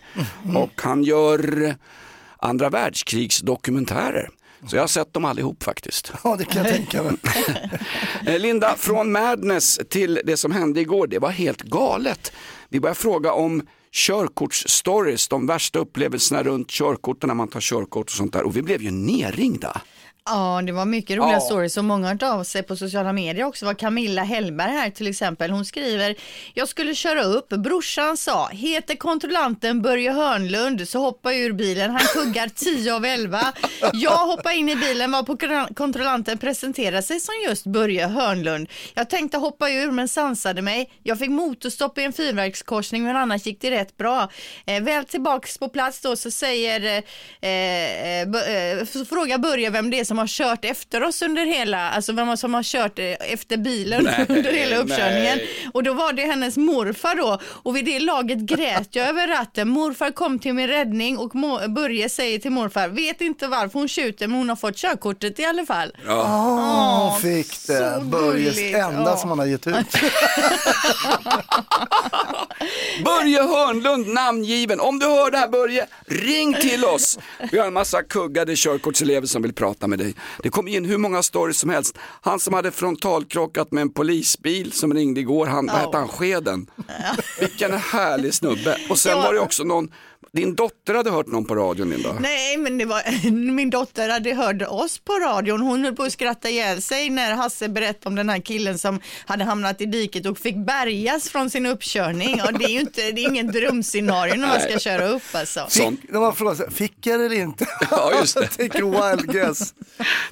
och 0.54 0.82
han 0.82 1.04
gör 1.04 1.74
andra 2.38 2.70
världskrigsdokumentärer. 2.70 4.28
Så 4.66 4.76
jag 4.76 4.82
har 4.82 4.88
sett 4.88 5.14
dem 5.14 5.24
allihop 5.24 5.62
faktiskt. 5.62 6.12
Ja 6.24 6.36
det 6.36 6.44
kan 6.44 6.64
jag 6.64 6.74
tänka 6.74 7.02
mig. 7.02 7.12
Eh, 8.26 8.38
Linda, 8.38 8.74
från 8.76 9.12
Madness 9.12 9.80
till 9.88 10.20
det 10.24 10.36
som 10.36 10.52
hände 10.52 10.80
igår, 10.80 11.06
det 11.06 11.18
var 11.18 11.30
helt 11.30 11.62
galet. 11.62 12.32
Vi 12.72 12.80
börjar 12.80 12.94
fråga 12.94 13.32
om 13.32 13.62
körkortsstories, 13.92 15.28
de 15.28 15.46
värsta 15.46 15.78
upplevelserna 15.78 16.42
runt 16.42 16.70
körkorten 16.70 17.28
när 17.28 17.34
man 17.34 17.48
tar 17.48 17.60
körkort 17.60 18.06
och 18.06 18.10
sånt 18.10 18.32
där 18.32 18.42
och 18.42 18.56
vi 18.56 18.62
blev 18.62 18.82
ju 18.82 18.90
nerringda. 18.90 19.80
Ja, 20.24 20.62
det 20.66 20.72
var 20.72 20.84
mycket 20.84 21.16
roliga 21.16 21.32
Ja. 21.32 21.40
stories 21.40 21.76
och 21.76 21.84
många 21.84 22.06
har 22.06 22.12
hört 22.14 22.22
av 22.22 22.44
sig 22.44 22.62
på 22.62 22.76
sociala 22.76 23.12
medier 23.12 23.44
också. 23.44 23.66
var 23.66 23.74
Camilla 23.74 24.22
Hellberg 24.22 24.70
här 24.70 24.90
till 24.90 25.06
exempel. 25.06 25.50
Hon 25.50 25.64
skriver, 25.64 26.14
jag 26.54 26.68
skulle 26.68 26.94
köra 26.94 27.22
upp, 27.22 27.48
brorsan 27.48 28.16
sa, 28.16 28.48
heter 28.48 28.94
kontrollanten 28.96 29.82
Börje 29.82 30.12
Hörnlund 30.12 30.88
så 30.88 30.98
hoppa 30.98 31.34
ur 31.34 31.52
bilen, 31.52 31.90
han 31.90 32.00
kuggar 32.00 32.48
10 32.48 32.92
av 32.94 33.04
11. 33.04 33.52
Jag 33.92 34.26
hoppar 34.26 34.50
in 34.52 34.68
i 34.68 34.76
bilen, 34.76 35.10
var 35.12 35.22
på 35.22 35.36
kontrollanten 35.74 36.38
presenterade 36.38 37.02
sig 37.02 37.20
som 37.20 37.34
just 37.48 37.66
Börje 37.66 38.06
Hörnlund. 38.06 38.68
Jag 38.94 39.10
tänkte 39.10 39.38
hoppa 39.38 39.70
ur 39.70 39.90
men 39.90 40.08
sansade 40.08 40.62
mig. 40.62 40.90
Jag 41.02 41.18
fick 41.18 41.30
motorstopp 41.30 41.98
i 41.98 42.02
en 42.04 42.12
fyrverkskorsning 42.12 43.04
men 43.04 43.16
annars 43.16 43.46
gick 43.46 43.60
det 43.60 43.70
rätt 43.70 43.96
bra. 43.96 44.28
Eh, 44.66 44.82
väl 44.82 45.04
tillbaks 45.04 45.58
på 45.58 45.68
plats 45.68 46.00
då 46.00 46.16
så 46.16 46.30
säger, 46.30 47.02
eh, 47.40 47.50
eh, 47.50 48.20
eh, 48.22 48.84
så 48.84 49.04
frågar 49.04 49.38
Börje 49.38 49.70
vem 49.70 49.90
det 49.90 50.00
är 50.00 50.04
som 50.04 50.11
har 50.18 50.26
kört 50.26 50.64
efter 50.64 51.02
oss 51.02 51.22
under 51.22 51.46
hela, 51.46 51.90
alltså 51.90 52.12
vem 52.12 52.36
som 52.36 52.54
har 52.54 52.62
kört 52.62 52.98
eh, 52.98 53.04
efter 53.32 53.56
bilen 53.56 54.04
Nej, 54.04 54.26
under 54.28 54.52
hela 54.52 54.76
uppkörningen. 54.76 55.38
nej. 55.38 55.48
Och 55.74 55.82
då 55.82 55.92
var 55.92 56.12
det 56.12 56.22
hennes 56.22 56.56
morfar 56.56 57.14
då 57.14 57.38
och 57.46 57.76
vid 57.76 57.84
det 57.84 58.00
laget 58.00 58.38
grät 58.38 58.88
jag 58.90 59.08
över 59.08 59.28
ratten. 59.28 59.68
Morfar 59.68 60.10
kom 60.10 60.38
till 60.38 60.54
min 60.54 60.68
räddning 60.68 61.18
och 61.18 61.30
Börje 61.70 62.08
säger 62.08 62.38
till 62.38 62.50
morfar, 62.52 62.88
vet 62.88 63.20
inte 63.20 63.46
varför 63.46 63.78
hon 63.78 63.88
skjuter 63.88 64.26
men 64.28 64.38
hon 64.38 64.48
har 64.48 64.56
fått 64.56 64.76
körkortet 64.76 65.40
i 65.40 65.44
alla 65.44 65.66
fall. 65.66 65.96
Ja, 66.06 67.08
hon 67.12 67.20
fick 67.20 67.66
det. 67.66 68.00
Börjes 68.02 68.58
enda 68.58 69.10
Ja. 69.10 69.16
som 69.16 69.28
han 69.30 69.38
har 69.38 69.46
gett 69.46 69.66
ut. 69.66 69.74
Börje 73.04 73.42
Hörnlund 73.42 74.06
namngiven. 74.08 74.80
Om 74.80 74.98
du 74.98 75.06
hör 75.06 75.30
det 75.30 75.38
här 75.38 75.48
Börje, 75.48 75.86
ring 76.06 76.54
till 76.54 76.84
oss. 76.84 77.18
Vi 77.52 77.58
har 77.58 77.66
en 77.66 77.72
massa 77.72 78.02
kuggade 78.02 78.56
körkortselever 78.56 79.26
som 79.26 79.42
vill 79.42 79.52
prata 79.52 79.86
med 79.86 79.98
dig. 79.98 80.01
Det 80.42 80.50
kom 80.50 80.68
in 80.68 80.84
hur 80.84 80.98
många 80.98 81.22
stories 81.22 81.58
som 81.58 81.70
helst. 81.70 81.98
Han 82.20 82.40
som 82.40 82.54
hade 82.54 82.70
frontalkrockat 82.70 83.72
med 83.72 83.82
en 83.82 83.92
polisbil 83.92 84.72
som 84.72 84.94
ringde 84.94 85.20
igår, 85.20 85.46
han, 85.46 85.66
vad 85.66 85.76
hette 85.76 85.96
han, 85.96 86.08
Skeden? 86.08 86.70
Vilken 87.40 87.72
härlig 87.72 88.34
snubbe. 88.34 88.76
Och 88.90 88.98
sen 88.98 89.18
var 89.18 89.32
det 89.32 89.40
också 89.40 89.64
någon, 89.64 89.88
din 90.36 90.54
dotter 90.54 90.94
hade 90.94 91.10
hört 91.10 91.26
någon 91.26 91.44
på 91.44 91.54
radion 91.54 91.90
Linda. 91.90 92.16
Nej, 92.20 92.56
men 92.56 92.78
det 92.78 92.84
var, 92.84 93.30
min 93.52 93.70
dotter 93.70 94.08
hade 94.08 94.34
hört 94.34 94.62
oss 94.68 94.98
på 94.98 95.12
radion. 95.12 95.60
Hon 95.60 95.84
höll 95.84 95.96
på 95.96 96.02
att 96.02 96.12
skratta 96.12 96.50
ihjäl 96.50 96.82
sig 96.82 97.10
när 97.10 97.32
Hasse 97.32 97.68
berättade 97.68 98.08
om 98.08 98.14
den 98.14 98.28
här 98.28 98.38
killen 98.38 98.78
som 98.78 99.00
hade 99.26 99.44
hamnat 99.44 99.80
i 99.80 99.86
diket 99.86 100.26
och 100.26 100.38
fick 100.38 100.56
bärgas 100.56 101.28
från 101.28 101.50
sin 101.50 101.66
uppkörning. 101.66 102.40
Och 102.42 102.58
det 102.58 102.64
är 102.64 102.68
ju 102.68 102.80
inte, 102.80 103.10
det 103.10 103.20
är 103.20 103.28
ingen 103.28 103.52
drömscenario 103.52 104.34
när 104.34 104.48
man 104.48 104.60
ska 104.60 104.78
köra 104.78 105.08
upp 105.08 105.22
alltså. 105.32 105.66
Fick, 105.70 106.10
frågat 106.36 106.56
sig, 106.56 106.70
fick 106.70 107.06
jag 107.06 107.20
det 107.20 107.26
eller 107.26 107.36
inte? 107.36 107.66
Ja, 107.90 108.12
just 108.20 108.34
det. 108.34 108.46
Take 108.68 108.84
a 108.84 109.14
wild 109.16 109.32
guess. 109.32 109.74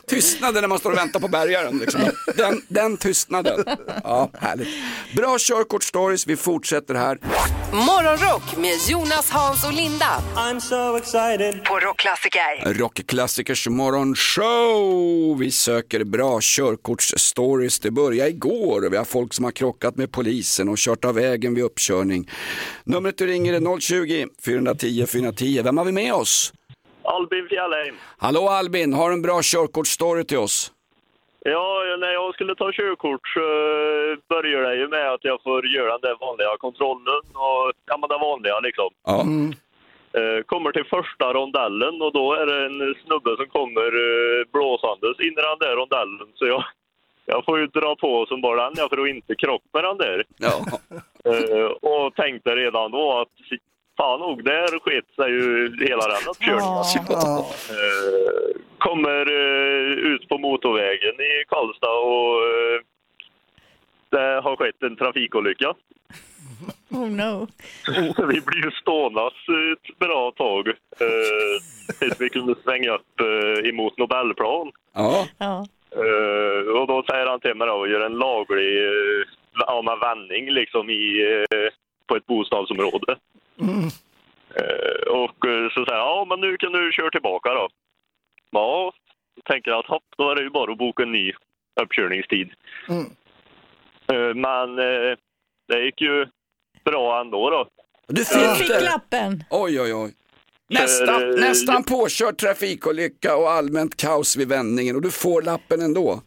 Tystnaden 0.06 0.60
när 0.60 0.68
man 0.68 0.78
står 0.78 0.90
och 0.92 0.98
väntar 0.98 1.20
på 1.20 1.28
bärgaren. 1.28 1.78
Liksom. 1.78 2.00
Den, 2.36 2.62
den 2.68 2.96
tystnaden. 2.96 3.64
Ja, 4.04 4.30
härligt. 4.40 4.68
Bra 5.16 5.36
körkortsstories, 5.38 6.26
vi 6.26 6.36
fortsätter 6.36 6.94
här. 6.94 7.18
Morgonrock 7.72 8.56
med 8.56 8.78
Jonas, 8.88 9.30
Hans 9.30 9.64
och 9.64 9.72
Linda. 9.72 9.89
I'm 9.98 10.60
so 10.60 10.96
excited. 10.96 11.64
På 11.64 11.78
Rockklassiker. 11.78 12.74
Rockklassikers 12.80 13.68
morgonshow. 13.68 15.38
Vi 15.38 15.50
söker 15.50 16.04
bra 16.04 16.38
körkortsstories. 16.42 17.80
Det 17.80 17.90
började 17.90 18.30
igår 18.30 18.90
vi 18.90 18.96
har 18.96 19.04
folk 19.04 19.32
som 19.32 19.44
har 19.44 19.52
krockat 19.52 19.96
med 19.96 20.12
polisen 20.12 20.68
och 20.68 20.76
kört 20.78 21.04
av 21.04 21.14
vägen 21.14 21.54
vid 21.54 21.64
uppkörning. 21.64 22.28
Numret 22.84 23.18
du 23.18 23.26
ringer 23.26 23.54
är 23.54 23.60
020-410 23.60 25.06
410. 25.06 25.60
Vem 25.64 25.78
har 25.78 25.84
vi 25.84 25.92
med 25.92 26.14
oss? 26.14 26.52
Albin 27.02 27.46
Fjällheim. 27.48 27.94
Hallå 28.18 28.48
Albin, 28.48 28.92
har 28.92 29.08
du 29.08 29.14
en 29.14 29.22
bra 29.22 29.40
körkortsstory 29.42 30.24
till 30.24 30.38
oss? 30.38 30.72
Ja, 31.44 31.96
när 31.98 32.12
jag 32.12 32.34
skulle 32.34 32.54
ta 32.54 32.72
körkort 32.72 33.28
så 33.28 33.40
började 34.28 34.68
det 34.68 34.76
ju 34.76 34.88
med 34.88 35.12
att 35.12 35.24
jag 35.24 35.42
får 35.42 35.66
göra 35.66 35.92
den 35.92 36.00
där 36.00 36.16
vanliga 36.20 36.56
kontrollen 36.58 37.22
och 37.32 37.72
ja, 37.86 37.96
men 38.00 38.08
det 38.08 38.18
vanliga 38.18 38.60
liksom. 38.60 38.90
Ja. 39.04 39.20
Eh, 39.20 39.69
Kommer 40.46 40.72
till 40.72 40.84
första 40.84 41.32
rondellen 41.32 42.02
och 42.02 42.12
då 42.12 42.34
är 42.34 42.46
det 42.46 42.66
en 42.66 42.94
snubbe 43.04 43.36
som 43.36 43.46
kommer 43.46 43.86
eh, 43.86 44.44
blåsandes 44.52 45.20
in 45.20 45.32
i 45.32 45.46
den 45.48 45.58
där 45.60 45.76
rondellen. 45.76 46.28
Så 46.34 46.46
jag, 46.46 46.64
jag 47.26 47.44
får 47.44 47.58
ju 47.58 47.66
dra 47.66 47.96
på 47.96 48.26
som 48.26 48.40
bara 48.40 48.70
den 48.70 48.88
för 48.88 49.02
att 49.02 49.08
inte 49.08 49.34
krocka 49.34 49.68
med 49.72 49.84
den 49.84 49.98
där. 49.98 50.24
Ja. 50.38 50.56
Eh, 51.24 51.70
och 51.90 52.14
tänkte 52.14 52.56
redan 52.56 52.90
då 52.90 53.18
att 53.18 53.58
fan 53.96 54.20
nog, 54.20 54.44
där 54.44 54.78
sket 54.80 55.04
sig 55.16 55.30
ju 55.30 55.76
hela 55.88 56.04
den 56.08 56.24
uppkörningen. 56.30 56.84
Eh, 57.76 58.60
kommer 58.78 59.32
eh, 59.32 59.92
ut 60.12 60.28
på 60.28 60.38
motorvägen 60.38 61.14
i 61.20 61.44
Karlstad 61.48 61.98
och 62.14 62.34
eh, 62.50 62.80
det 64.10 64.40
har 64.44 64.56
skett 64.56 64.82
en 64.82 64.96
trafikolycka. 64.96 65.74
Oh 66.90 67.10
no. 67.10 67.46
Vi 68.28 68.40
blir 68.40 68.64
ju 68.64 68.70
stånas 68.70 69.32
ett 69.72 69.98
bra 69.98 70.32
tag 70.36 70.68
eh, 70.68 71.94
tills 71.98 72.20
vi 72.20 72.28
kunde 72.28 72.54
svänga 72.64 72.94
upp 72.94 73.20
eh, 73.20 73.68
emot 73.68 73.98
Nobelplan. 73.98 74.72
Ja. 74.92 75.26
Ja. 75.38 75.66
Eh, 75.90 76.80
och 76.80 76.86
då 76.86 77.04
säger 77.10 77.26
han 77.26 77.40
till 77.40 77.54
mig 77.54 77.66
då 77.66 77.82
att 77.82 77.90
göra 77.90 78.06
en 78.06 78.18
laglig 78.18 78.86
eh, 78.86 80.00
vändning 80.00 80.50
liksom 80.50 80.90
i, 80.90 81.22
eh, 81.50 81.72
på 82.06 82.16
ett 82.16 82.26
bostadsområde. 82.26 83.16
Eh, 84.54 85.12
och 85.12 85.46
eh, 85.46 85.68
så 85.70 85.84
säger 85.84 86.00
han, 86.00 86.08
ja 86.08 86.26
men 86.28 86.40
nu 86.40 86.56
kan 86.56 86.72
du 86.72 86.92
köra 86.92 87.10
tillbaka 87.10 87.54
då. 87.54 87.68
Ja, 88.50 88.92
tänker 89.44 89.70
jag 89.70 89.80
att 89.80 89.86
hopp, 89.86 90.04
då 90.16 90.30
är 90.30 90.34
det 90.34 90.42
ju 90.42 90.50
bara 90.50 90.72
att 90.72 90.78
boka 90.78 91.02
en 91.02 91.12
ny 91.12 91.32
uppkörningstid. 91.82 92.50
Eh, 94.12 94.34
men 94.34 94.78
eh, 94.78 95.16
det 95.68 95.84
gick 95.84 96.00
ju 96.00 96.26
bra 96.84 97.20
ändå 97.20 97.50
då. 97.50 97.66
Du 98.08 98.24
fick 98.24 98.38
Fick 98.56 98.68
det? 98.68 98.80
lappen. 98.80 99.44
Oj, 99.50 99.80
oj, 99.80 99.94
oj. 99.94 100.14
Nästan, 100.68 101.22
Eh, 101.22 101.40
nästan 101.40 101.84
påkörd 101.84 102.36
trafikolycka 102.38 103.36
och 103.36 103.50
allmänt 103.50 103.96
kaos 103.96 104.36
vid 104.36 104.48
vändningen 104.48 104.96
och 104.96 105.02
du 105.02 105.10
får 105.10 105.42
lappen 105.42 105.80
ändå. 105.80 106.20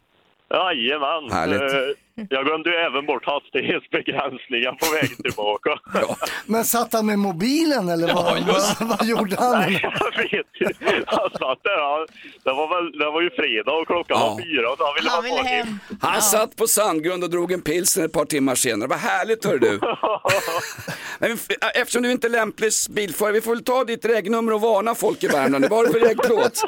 Jajamän. 0.49 1.31
Härligt. 1.31 1.97
Eh, 2.17 2.25
Jag 2.29 2.45
glömde 2.45 2.69
ju 2.69 2.75
även 2.75 3.05
bort 3.05 3.25
hastighetsbegränsningen 3.25 4.75
på 4.77 4.85
vägen 4.95 5.17
tillbaka. 5.23 5.69
Men 6.45 6.65
satt 6.65 6.93
han 6.93 7.05
med 7.05 7.19
mobilen 7.19 7.89
eller 7.89 8.13
vad, 8.13 8.25
vad, 8.25 8.87
vad 8.97 9.07
gjorde 9.07 9.35
han? 9.39 9.59
Nej, 9.61 9.79
jag 9.83 10.17
vet 10.23 10.47
inte. 10.61 11.03
Han 11.07 11.29
satt 11.29 11.63
där. 11.63 11.81
Han, 11.91 12.07
det, 12.43 12.53
var 12.53 12.67
väl, 12.75 12.99
det 12.99 13.05
var 13.05 13.21
ju 13.21 13.29
fredag 13.29 13.71
och 13.71 13.87
klockan 13.87 14.19
var 14.19 14.41
fyra 14.41 14.75
så 14.77 14.85
han 14.85 14.93
ville 14.95 15.09
Han 15.09 15.23
ville 15.23 15.43
hem. 15.43 15.79
Han 16.01 16.21
satt 16.21 16.55
på 16.55 16.67
Sandgrund 16.67 17.23
och 17.23 17.29
drog 17.29 17.51
en 17.51 17.61
pilsner 17.61 18.05
ett 18.05 18.11
par 18.13 18.25
timmar 18.25 18.55
senare. 18.55 18.89
Vad 18.89 18.99
härligt 18.99 19.45
hör 19.45 19.57
du. 19.57 19.79
Men 21.19 21.35
vi- 21.49 21.55
eftersom 21.81 22.01
du 22.03 22.11
inte 22.11 22.27
är 22.27 22.29
lämplig 22.29 22.71
bilförare, 22.89 23.33
vi 23.33 23.41
får 23.41 23.51
väl 23.55 23.63
ta 23.63 23.83
ditt 23.83 24.05
regnummer 24.05 24.53
och 24.53 24.61
varna 24.61 24.95
folk 24.95 25.23
i 25.23 25.27
Värmland. 25.27 25.65
Vad 25.69 25.79
har 25.79 25.85
du 25.85 25.91
för 25.91 25.99
regnplåt? 26.07 26.61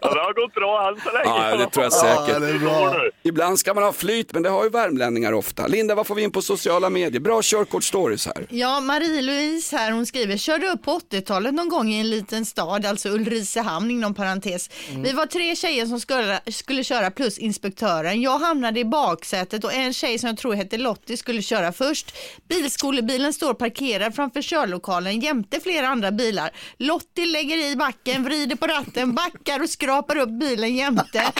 Ja, 0.00 0.14
det 0.14 0.20
har 0.20 0.42
gått 0.42 0.54
bra 0.54 0.88
än 0.88 1.00
så 1.00 1.12
länge. 1.12 1.50
Ja, 1.50 1.56
det 1.56 1.70
tror 1.70 1.84
jag 1.84 1.92
säkert. 1.92 2.28
Ja, 2.28 2.38
det 2.38 2.48
är 2.48 2.58
bra. 2.58 2.94
Ibland 3.22 3.58
ska 3.58 3.74
man 3.74 3.82
ha 3.84 3.92
flyt, 3.92 4.32
men 4.32 4.42
det 4.42 4.48
har 4.48 4.64
ju 4.64 4.70
värmlänningar 4.70 5.32
ofta. 5.32 5.66
Linda, 5.66 5.94
vad 5.94 6.06
får 6.06 6.14
vi 6.14 6.22
in 6.22 6.30
på 6.30 6.42
sociala 6.42 6.90
medier? 6.90 7.20
Bra 7.20 7.40
körkortsstories 7.42 8.26
här. 8.26 8.46
Ja, 8.50 8.80
Marie-Louise 8.80 9.76
här, 9.76 9.90
hon 9.90 10.06
skriver, 10.06 10.36
körde 10.36 10.66
upp 10.68 10.82
på 10.82 10.98
80-talet 10.98 11.54
någon 11.54 11.68
gång 11.68 11.92
i 11.92 12.00
en 12.00 12.10
liten 12.10 12.44
stad, 12.44 12.86
alltså 12.86 13.08
Ulricehamn 13.08 13.90
inom 13.90 14.14
parentes. 14.14 14.70
Vi 14.96 15.12
var 15.12 15.26
tre 15.26 15.56
tjejer 15.56 15.86
som 15.86 16.00
skulle, 16.00 16.40
skulle 16.46 16.84
köra 16.84 17.10
plus 17.10 17.38
inspektören. 17.38 18.22
Jag 18.22 18.38
hamnade 18.38 18.80
i 18.80 18.84
baksätet 18.84 19.64
och 19.64 19.74
en 19.74 19.92
tjej 19.92 20.18
som 20.18 20.28
jag 20.28 20.38
tror 20.38 20.54
hette 20.54 20.78
Lottie 20.78 21.16
skulle 21.16 21.42
köra 21.42 21.72
först. 21.72 22.16
Bilskolebilen 22.48 23.32
står 23.32 23.54
parkerad 23.54 24.14
framför 24.14 24.42
körlokalen 24.42 25.20
jämte 25.20 25.60
flera 25.60 25.88
andra 25.88 26.10
bilar. 26.10 26.50
Lottie 26.78 27.26
lägger 27.26 27.56
i 27.56 27.76
backen, 27.76 28.24
vrider 28.24 28.56
på 28.56 28.66
ratten, 28.66 29.14
backar 29.14 29.62
och 29.62 29.70
skrapar 29.74 30.16
upp 30.16 30.28
bilen 30.40 30.76
jämte. 30.76 31.18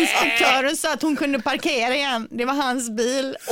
Inspektören 0.00 0.76
sa 0.76 0.92
att 0.92 1.02
hon 1.02 1.16
kunde 1.16 1.38
parkera 1.40 1.94
igen. 1.94 2.28
Det 2.30 2.44
var 2.44 2.54
hans 2.54 2.90
bil. 2.90 3.36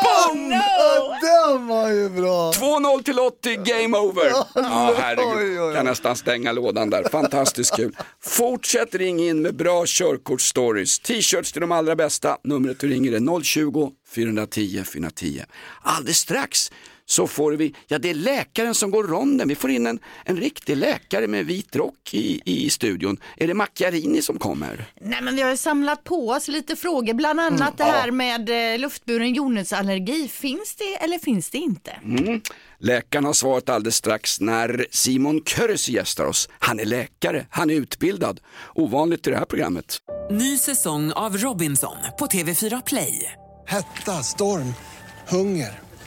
Oh! 0.00 0.34
no! 0.36 1.14
Den 1.22 1.66
var 1.66 1.88
ju 1.88 2.08
bra. 2.08 2.52
2-0 2.52 3.02
till 3.02 3.18
80, 3.18 3.56
game 3.56 3.98
over. 3.98 4.30
Ja, 4.54 4.94
herregud. 4.98 5.74
Kan 5.76 5.84
nästan 5.84 6.16
stänga 6.16 6.52
lådan 6.52 6.90
där. 6.90 7.08
Fantastiskt 7.08 7.76
kul. 7.76 7.96
Fortsätt 8.22 8.94
ring 8.94 9.20
in 9.20 9.42
med 9.42 9.56
bra 9.56 9.84
körkortsstories. 9.86 10.98
T-shirts 10.98 11.52
till 11.52 11.60
de 11.60 11.72
allra 11.72 11.96
bästa. 11.96 12.36
Numret 12.44 12.80
du 12.80 12.88
ringer 12.88 13.12
är 13.12 13.42
020 13.42 13.90
410 14.14 14.84
410. 14.84 15.42
Alldeles 15.82 16.16
strax 16.16 16.70
så 17.10 17.26
får 17.26 17.52
vi, 17.52 17.74
ja 17.86 17.98
det 17.98 18.10
är 18.10 18.14
läkaren 18.14 18.74
som 18.74 18.90
går 18.90 19.04
ronden, 19.04 19.48
vi 19.48 19.54
får 19.54 19.70
in 19.70 19.86
en, 19.86 19.98
en 20.24 20.36
riktig 20.36 20.76
läkare 20.76 21.26
med 21.26 21.46
vit 21.46 21.76
rock 21.76 22.14
i, 22.14 22.40
i 22.44 22.70
studion. 22.70 23.16
Är 23.36 23.46
det 23.46 23.54
Macchiarini 23.54 24.22
som 24.22 24.38
kommer? 24.38 24.84
Nej 25.00 25.22
men 25.22 25.36
vi 25.36 25.42
har 25.42 25.50
ju 25.50 25.56
samlat 25.56 26.04
på 26.04 26.28
oss 26.28 26.48
lite 26.48 26.76
frågor, 26.76 27.14
bland 27.14 27.40
annat 27.40 27.58
Mm, 27.60 27.74
det 27.76 27.84
här 27.84 28.10
med 28.10 28.74
eh, 28.74 28.78
luftburen 28.78 29.34
jordnötsallergi. 29.34 30.28
Finns 30.28 30.74
det 30.74 30.94
eller 30.94 31.18
finns 31.18 31.50
det 31.50 31.58
inte? 31.58 31.90
Mm. 31.90 32.40
Läkaren 32.78 33.24
har 33.24 33.32
svaret 33.32 33.68
alldeles 33.68 33.96
strax 33.96 34.40
när 34.40 34.86
Simon 34.90 35.44
Körres 35.44 35.88
gästar 35.88 36.24
oss. 36.24 36.48
Han 36.58 36.80
är 36.80 36.84
läkare, 36.84 37.46
han 37.50 37.70
är 37.70 37.74
utbildad. 37.74 38.40
Ovanligt 38.74 39.26
i 39.26 39.30
det 39.30 39.36
här 39.36 39.44
programmet. 39.44 39.98
Ny 40.30 40.58
säsong 40.58 41.12
av 41.12 41.36
Robinson 41.36 41.96
på 42.18 42.26
TV4 42.26 42.82
Play. 42.86 43.32
Hetta, 43.66 44.22
storm, 44.22 44.74
hunger. 45.28 45.87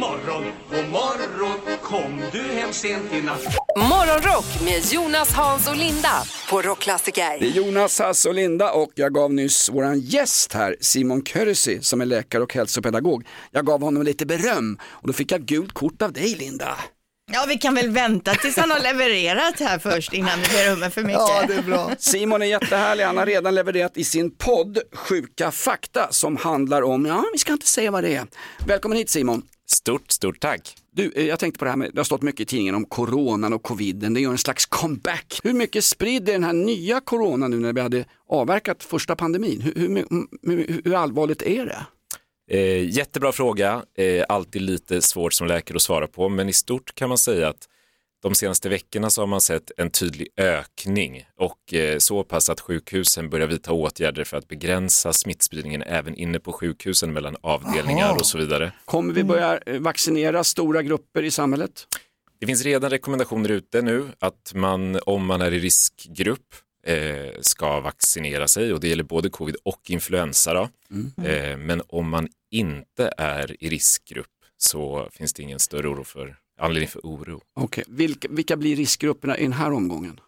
Morgon, 0.00 0.44
god 0.70 0.88
morgon 0.88 1.78
Kom 1.82 2.22
du 2.32 2.38
hem 2.38 2.72
sent 2.72 3.12
i 3.12 3.22
natt 3.22 3.42
Morgonrock 3.76 4.44
med 4.64 4.92
Jonas, 4.92 5.32
Hans 5.32 5.68
och 5.68 5.76
Linda 5.76 6.22
på 6.50 6.62
Rockklassiker. 6.62 7.38
Det 7.40 7.46
är 7.46 7.50
Jonas, 7.50 7.98
Hasse 7.98 8.28
och 8.28 8.34
Linda 8.34 8.72
och 8.72 8.90
jag 8.94 9.14
gav 9.14 9.32
nyss 9.32 9.68
våran 9.68 10.00
gäst 10.00 10.52
här, 10.52 10.76
Simon 10.80 11.22
Körsi, 11.22 11.78
som 11.82 12.00
är 12.00 12.06
läkare 12.06 12.42
och 12.42 12.54
hälsopedagog. 12.54 13.26
Jag 13.50 13.66
gav 13.66 13.82
honom 13.82 14.02
lite 14.02 14.26
beröm 14.26 14.78
och 14.82 15.06
då 15.06 15.12
fick 15.12 15.32
jag 15.32 15.40
gult 15.40 15.72
kort 15.72 16.02
av 16.02 16.12
dig 16.12 16.34
Linda. 16.34 16.78
Ja, 17.32 17.44
vi 17.48 17.58
kan 17.58 17.74
väl 17.74 17.90
vänta 17.90 18.34
tills 18.34 18.56
han 18.56 18.70
har 18.70 18.80
levererat 18.80 19.60
här 19.60 19.78
först 19.78 20.12
innan 20.12 20.40
vi 20.40 20.46
berömmer 20.48 20.90
för 20.90 21.02
mycket. 21.02 22.02
Simon 22.02 22.42
är 22.42 22.46
jättehärlig, 22.46 23.04
han 23.04 23.16
har 23.16 23.26
redan 23.26 23.54
levererat 23.54 23.96
i 23.96 24.04
sin 24.04 24.30
podd 24.30 24.78
Sjuka 24.92 25.50
fakta 25.50 26.08
som 26.10 26.36
handlar 26.36 26.82
om, 26.82 27.06
ja 27.06 27.24
vi 27.32 27.38
ska 27.38 27.52
inte 27.52 27.66
säga 27.66 27.90
vad 27.90 28.04
det 28.04 28.14
är. 28.14 28.26
Välkommen 28.66 28.98
hit 28.98 29.10
Simon. 29.10 29.42
Stort, 29.70 30.10
stort 30.10 30.40
tack. 30.40 30.74
Du, 30.92 31.12
eh, 31.16 31.26
jag 31.26 31.38
tänkte 31.38 31.58
på 31.58 31.64
det 31.64 31.70
här 31.70 31.78
med, 31.78 31.90
det 31.92 31.98
har 32.00 32.04
stått 32.04 32.22
mycket 32.22 32.40
i 32.40 32.44
tidningen 32.44 32.74
om 32.74 32.84
coronan 32.84 33.52
och 33.52 33.62
coviden, 33.62 34.14
det 34.14 34.20
gör 34.20 34.30
en 34.30 34.38
slags 34.38 34.66
comeback. 34.66 35.40
Hur 35.42 35.52
mycket 35.52 35.84
sprider 35.84 36.32
den 36.32 36.44
här 36.44 36.52
nya 36.52 37.00
coronan 37.00 37.50
nu 37.50 37.56
när 37.56 37.72
vi 37.72 37.80
hade 37.80 38.04
avverkat 38.28 38.84
första 38.84 39.16
pandemin? 39.16 39.60
Hur, 39.60 39.74
hur, 39.74 39.88
hur, 40.42 40.80
hur 40.84 40.94
allvarligt 40.94 41.42
är 41.42 41.66
det? 41.66 41.86
Eh, 42.50 42.88
jättebra 42.88 43.32
fråga, 43.32 43.84
eh, 43.98 44.24
alltid 44.28 44.62
lite 44.62 45.02
svårt 45.02 45.32
som 45.32 45.46
läkare 45.46 45.76
att 45.76 45.82
svara 45.82 46.06
på, 46.06 46.28
men 46.28 46.48
i 46.48 46.52
stort 46.52 46.94
kan 46.94 47.08
man 47.08 47.18
säga 47.18 47.48
att 47.48 47.68
de 48.22 48.34
senaste 48.34 48.68
veckorna 48.68 49.10
så 49.10 49.22
har 49.22 49.26
man 49.26 49.40
sett 49.40 49.70
en 49.76 49.90
tydlig 49.90 50.28
ökning 50.36 51.24
och 51.36 51.74
eh, 51.74 51.98
så 51.98 52.24
pass 52.24 52.50
att 52.50 52.60
sjukhusen 52.60 53.30
börjar 53.30 53.46
vidta 53.46 53.72
åtgärder 53.72 54.24
för 54.24 54.36
att 54.36 54.48
begränsa 54.48 55.12
smittspridningen 55.12 55.82
även 55.82 56.14
inne 56.14 56.40
på 56.40 56.52
sjukhusen 56.52 57.12
mellan 57.12 57.36
avdelningar 57.40 58.06
Aha. 58.06 58.14
och 58.14 58.26
så 58.26 58.38
vidare. 58.38 58.72
Kommer 58.84 59.14
vi 59.14 59.24
börja 59.24 59.58
eh, 59.58 59.80
vaccinera 59.80 60.44
stora 60.44 60.82
grupper 60.82 61.22
i 61.22 61.30
samhället? 61.30 61.86
Det 62.40 62.46
finns 62.46 62.64
redan 62.64 62.90
rekommendationer 62.90 63.48
ute 63.48 63.82
nu 63.82 64.08
att 64.18 64.52
man 64.54 64.98
om 65.06 65.26
man 65.26 65.40
är 65.40 65.52
i 65.52 65.58
riskgrupp 65.58 66.54
eh, 66.86 67.40
ska 67.40 67.80
vaccinera 67.80 68.48
sig 68.48 68.72
och 68.72 68.80
det 68.80 68.88
gäller 68.88 69.04
både 69.04 69.30
covid 69.30 69.56
och 69.64 69.90
influensa. 69.90 70.54
Då. 70.54 70.68
Eh, 71.24 71.56
men 71.56 71.82
om 71.88 72.08
man 72.08 72.28
inte 72.50 73.12
är 73.16 73.64
i 73.64 73.68
riskgrupp 73.68 74.26
så 74.56 75.08
finns 75.12 75.32
det 75.32 75.42
ingen 75.42 75.58
större 75.58 75.88
oro 75.88 76.04
för, 76.04 76.36
anledning 76.60 76.88
för 76.88 77.00
oro. 77.00 77.40
Okej, 77.54 77.84
vilka, 77.88 78.28
vilka 78.30 78.56
blir 78.56 78.76
riskgrupperna 78.76 79.38
i 79.38 79.42
den 79.42 79.52
här 79.52 79.72
omgången? 79.72 80.20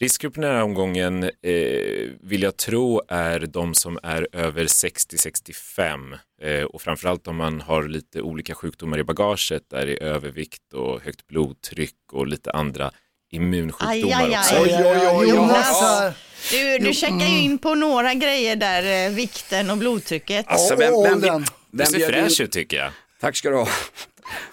Riskgruppen 0.00 0.44
i 0.44 0.46
den 0.46 0.56
här 0.56 0.62
omgången 0.62 1.22
eh, 1.22 2.10
vill 2.20 2.42
jag 2.42 2.56
tro 2.56 3.02
är 3.08 3.40
de 3.40 3.74
som 3.74 3.98
är 4.02 4.28
över 4.32 4.64
60-65 4.64 6.18
eh, 6.42 6.64
och 6.64 6.82
framförallt 6.82 7.28
om 7.28 7.36
man 7.36 7.60
har 7.60 7.82
lite 7.82 8.22
olika 8.22 8.54
sjukdomar 8.54 8.98
i 8.98 9.04
bagaget 9.04 9.70
där 9.70 9.86
det 9.86 10.02
är 10.02 10.02
övervikt 10.02 10.74
och 10.74 11.00
högt 11.02 11.26
blodtryck 11.26 12.12
och 12.12 12.26
lite 12.26 12.50
andra 12.50 12.90
immunsjukdomar 13.30 13.92
Aj, 13.92 14.12
aj, 14.12 14.34
aj. 14.34 14.38
också. 14.38 15.16
Oj, 15.18 15.28
Jonas. 15.28 16.14
Du, 16.50 16.78
du 16.78 16.92
checkar 16.94 17.14
mm. 17.14 17.32
ju 17.32 17.38
in 17.40 17.58
på 17.58 17.74
några 17.74 18.14
grejer 18.14 18.56
där, 18.56 19.06
eh, 19.06 19.12
vikten 19.12 19.70
och 19.70 19.78
blodtrycket. 19.78 20.46
Alltså, 20.48 20.76
vem, 20.76 20.92
vem, 21.02 21.20
vem, 21.20 21.44
Det 21.70 21.86
ser 21.86 21.96
bjöd 21.98 22.14
in- 22.14 22.24
fräsch 22.24 22.40
ut 22.40 22.52
tycker 22.52 22.76
jag. 22.76 22.92
Tack 23.20 23.36
ska 23.36 23.50
du 23.50 23.56
ha. 23.56 23.68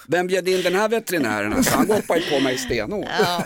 Vem 0.08 0.28
bjöd 0.28 0.48
in 0.48 0.62
den 0.62 0.76
här 0.76 0.90
veterinären? 0.90 1.54
Alltså, 1.54 1.76
han 1.76 1.88
hoppar 1.88 2.16
ju 2.16 2.22
på 2.22 2.40
mig 2.40 2.58
stenhårt. 2.58 3.06
Ja. 3.20 3.44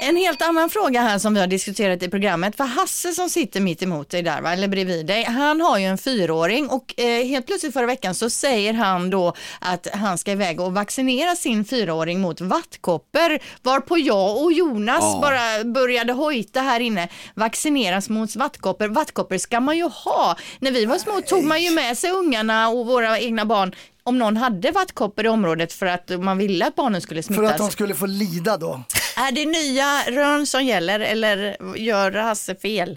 En 0.00 0.16
helt 0.16 0.42
annan 0.42 0.70
fråga 0.70 1.00
här 1.02 1.18
som 1.18 1.34
vi 1.34 1.40
har 1.40 1.46
diskuterat 1.46 2.02
i 2.02 2.08
programmet. 2.08 2.56
För 2.56 2.64
Hasse 2.64 3.12
som 3.12 3.28
sitter 3.30 3.60
mitt 3.60 3.82
emot 3.82 4.10
dig 4.10 4.22
där, 4.22 4.40
va? 4.40 4.52
eller 4.52 4.68
bredvid 4.68 5.06
dig, 5.06 5.24
han 5.24 5.60
har 5.60 5.78
ju 5.78 5.84
en 5.84 5.98
fyraåring 5.98 6.68
och 6.68 7.00
eh, 7.00 7.24
helt 7.26 7.46
plötsligt 7.46 7.72
förra 7.72 7.86
veckan 7.86 8.14
så 8.14 8.30
säger 8.30 8.74
han 8.74 9.10
då 9.10 9.34
att 9.60 9.86
han 9.92 10.18
ska 10.18 10.32
iväg 10.32 10.60
och 10.60 10.74
vaccinera 10.74 11.36
sin 11.36 11.64
fyraåring 11.64 12.20
mot 12.20 12.40
vattkoppor. 12.40 13.38
Varpå 13.62 13.98
jag 13.98 14.42
och 14.42 14.52
Jonas 14.52 14.98
Ja. 15.00 15.18
bara 15.22 15.64
började 15.64 16.12
hojta 16.12 16.60
här 16.60 16.80
inne. 16.80 17.08
Vaccineras 17.34 18.08
mot 18.08 18.36
vattkoppor. 18.36 18.88
Vattkoppor 18.88 19.38
ska 19.38 19.60
man 19.60 19.76
ju 19.76 19.84
ha. 19.84 20.36
När 20.58 20.70
vi 20.70 20.84
var 20.84 20.98
små 20.98 21.20
tog 21.20 21.44
man 21.44 21.62
ju 21.62 21.70
med 21.70 21.98
sig 21.98 22.10
ungarna 22.10 22.68
och 22.68 22.86
våra 22.86 23.18
egna 23.18 23.44
barn 23.44 23.74
om 24.08 24.18
någon 24.18 24.36
hade 24.36 24.70
vattkoppor 24.70 25.24
i 25.24 25.28
området 25.28 25.72
för 25.72 25.86
att 25.86 26.10
man 26.20 26.38
ville 26.38 26.66
att 26.66 26.74
barnen 26.74 27.00
skulle 27.00 27.22
För 27.22 27.34
smittas. 27.34 27.50
att 27.52 27.58
de 27.58 27.70
skulle 27.70 27.94
få 27.94 28.06
lida 28.06 28.56
då. 28.56 28.82
Är 29.16 29.32
det 29.32 29.46
nya 29.46 30.02
rön 30.22 30.46
som 30.46 30.64
gäller 30.64 31.00
eller 31.00 31.56
gör 31.76 32.12
Hasse 32.12 32.54
fel? 32.54 32.96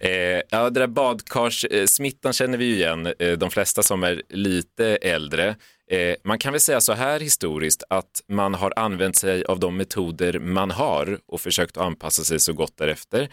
Eh, 0.00 0.10
ja, 0.50 0.70
det 0.70 0.80
där 0.80 0.86
badkarssmittan 0.86 2.32
känner 2.32 2.58
vi 2.58 2.64
ju 2.64 2.74
igen, 2.74 3.06
eh, 3.18 3.32
de 3.32 3.50
flesta 3.50 3.82
som 3.82 4.02
är 4.02 4.22
lite 4.28 4.86
äldre. 4.86 5.56
Eh, 5.90 6.14
man 6.24 6.38
kan 6.38 6.52
väl 6.52 6.60
säga 6.60 6.80
så 6.80 6.92
här 6.92 7.20
historiskt 7.20 7.82
att 7.90 8.22
man 8.28 8.54
har 8.54 8.72
använt 8.76 9.16
sig 9.16 9.44
av 9.44 9.60
de 9.60 9.76
metoder 9.76 10.38
man 10.38 10.70
har 10.70 11.18
och 11.28 11.40
försökt 11.40 11.76
att 11.76 11.82
anpassa 11.82 12.24
sig 12.24 12.40
så 12.40 12.52
gott 12.52 12.76
därefter. 12.76 13.28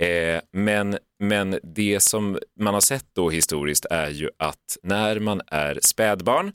Eh, 0.00 0.40
men, 0.52 0.98
men 1.18 1.58
det 1.62 2.00
som 2.00 2.38
man 2.60 2.74
har 2.74 2.80
sett 2.80 3.06
då 3.12 3.30
historiskt 3.30 3.84
är 3.90 4.10
ju 4.10 4.30
att 4.38 4.76
när 4.82 5.18
man 5.18 5.42
är 5.46 5.78
spädbarn 5.82 6.46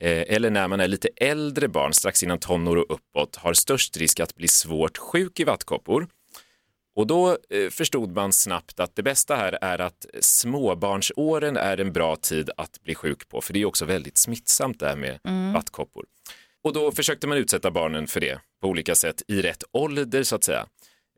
eh, 0.00 0.34
eller 0.34 0.50
när 0.50 0.68
man 0.68 0.80
är 0.80 0.88
lite 0.88 1.08
äldre 1.16 1.68
barn, 1.68 1.92
strax 1.92 2.22
innan 2.22 2.38
tonår 2.38 2.76
och 2.76 2.94
uppåt, 2.94 3.36
har 3.36 3.54
störst 3.54 3.96
risk 3.96 4.20
att 4.20 4.34
bli 4.34 4.48
svårt 4.48 4.98
sjuk 4.98 5.40
i 5.40 5.44
vattkoppor. 5.44 6.08
Och 6.96 7.06
då 7.06 7.28
eh, 7.50 7.70
förstod 7.70 8.14
man 8.14 8.32
snabbt 8.32 8.80
att 8.80 8.96
det 8.96 9.02
bästa 9.02 9.36
här 9.36 9.58
är 9.60 9.78
att 9.78 10.06
småbarnsåren 10.20 11.56
är 11.56 11.80
en 11.80 11.92
bra 11.92 12.16
tid 12.16 12.50
att 12.56 12.82
bli 12.82 12.94
sjuk 12.94 13.28
på, 13.28 13.40
för 13.40 13.52
det 13.52 13.60
är 13.62 13.64
också 13.64 13.84
väldigt 13.84 14.18
smittsamt 14.18 14.80
det 14.80 14.86
här 14.86 14.96
med 14.96 15.18
Mm. 15.24 15.52
vattkoppor. 15.52 16.04
Och 16.64 16.72
då 16.72 16.92
försökte 16.92 17.26
man 17.26 17.38
utsätta 17.38 17.70
barnen 17.70 18.06
för 18.06 18.20
det 18.20 18.40
på 18.62 18.68
olika 18.68 18.94
sätt 18.94 19.22
i 19.28 19.42
rätt 19.42 19.64
ålder 19.72 20.22
så 20.22 20.36
att 20.36 20.44
säga. 20.44 20.66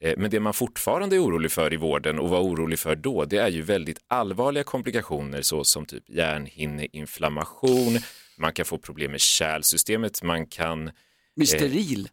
Eh, 0.05 0.15
men 0.17 0.31
det 0.31 0.41
man 0.41 0.55
fortfarande 0.55 1.17
är 1.17 1.25
orolig 1.25 1.53
för 1.53 1.73
i 1.73 1.77
vården 1.77 2.19
och 2.19 2.29
var 2.29 2.41
orolig 2.41 2.79
för 2.79 2.97
då, 2.97 3.25
det 3.25 3.39
är 3.39 3.49
ju 3.49 3.63
väldigt 3.63 3.99
allvarliga 4.09 4.65
komplikationer 4.65 5.43
såsom 5.43 5.87
typ 5.87 6.05
hjärnhinneinflammation, 6.09 7.99
man 8.39 8.53
kan 8.53 8.65
få 8.65 8.79
problem 8.79 9.11
med 9.11 9.21
kärlsystemet, 9.21 10.23
man 10.23 10.47
kan... 10.47 10.91
Bli 11.37 11.47
steril? 11.47 12.09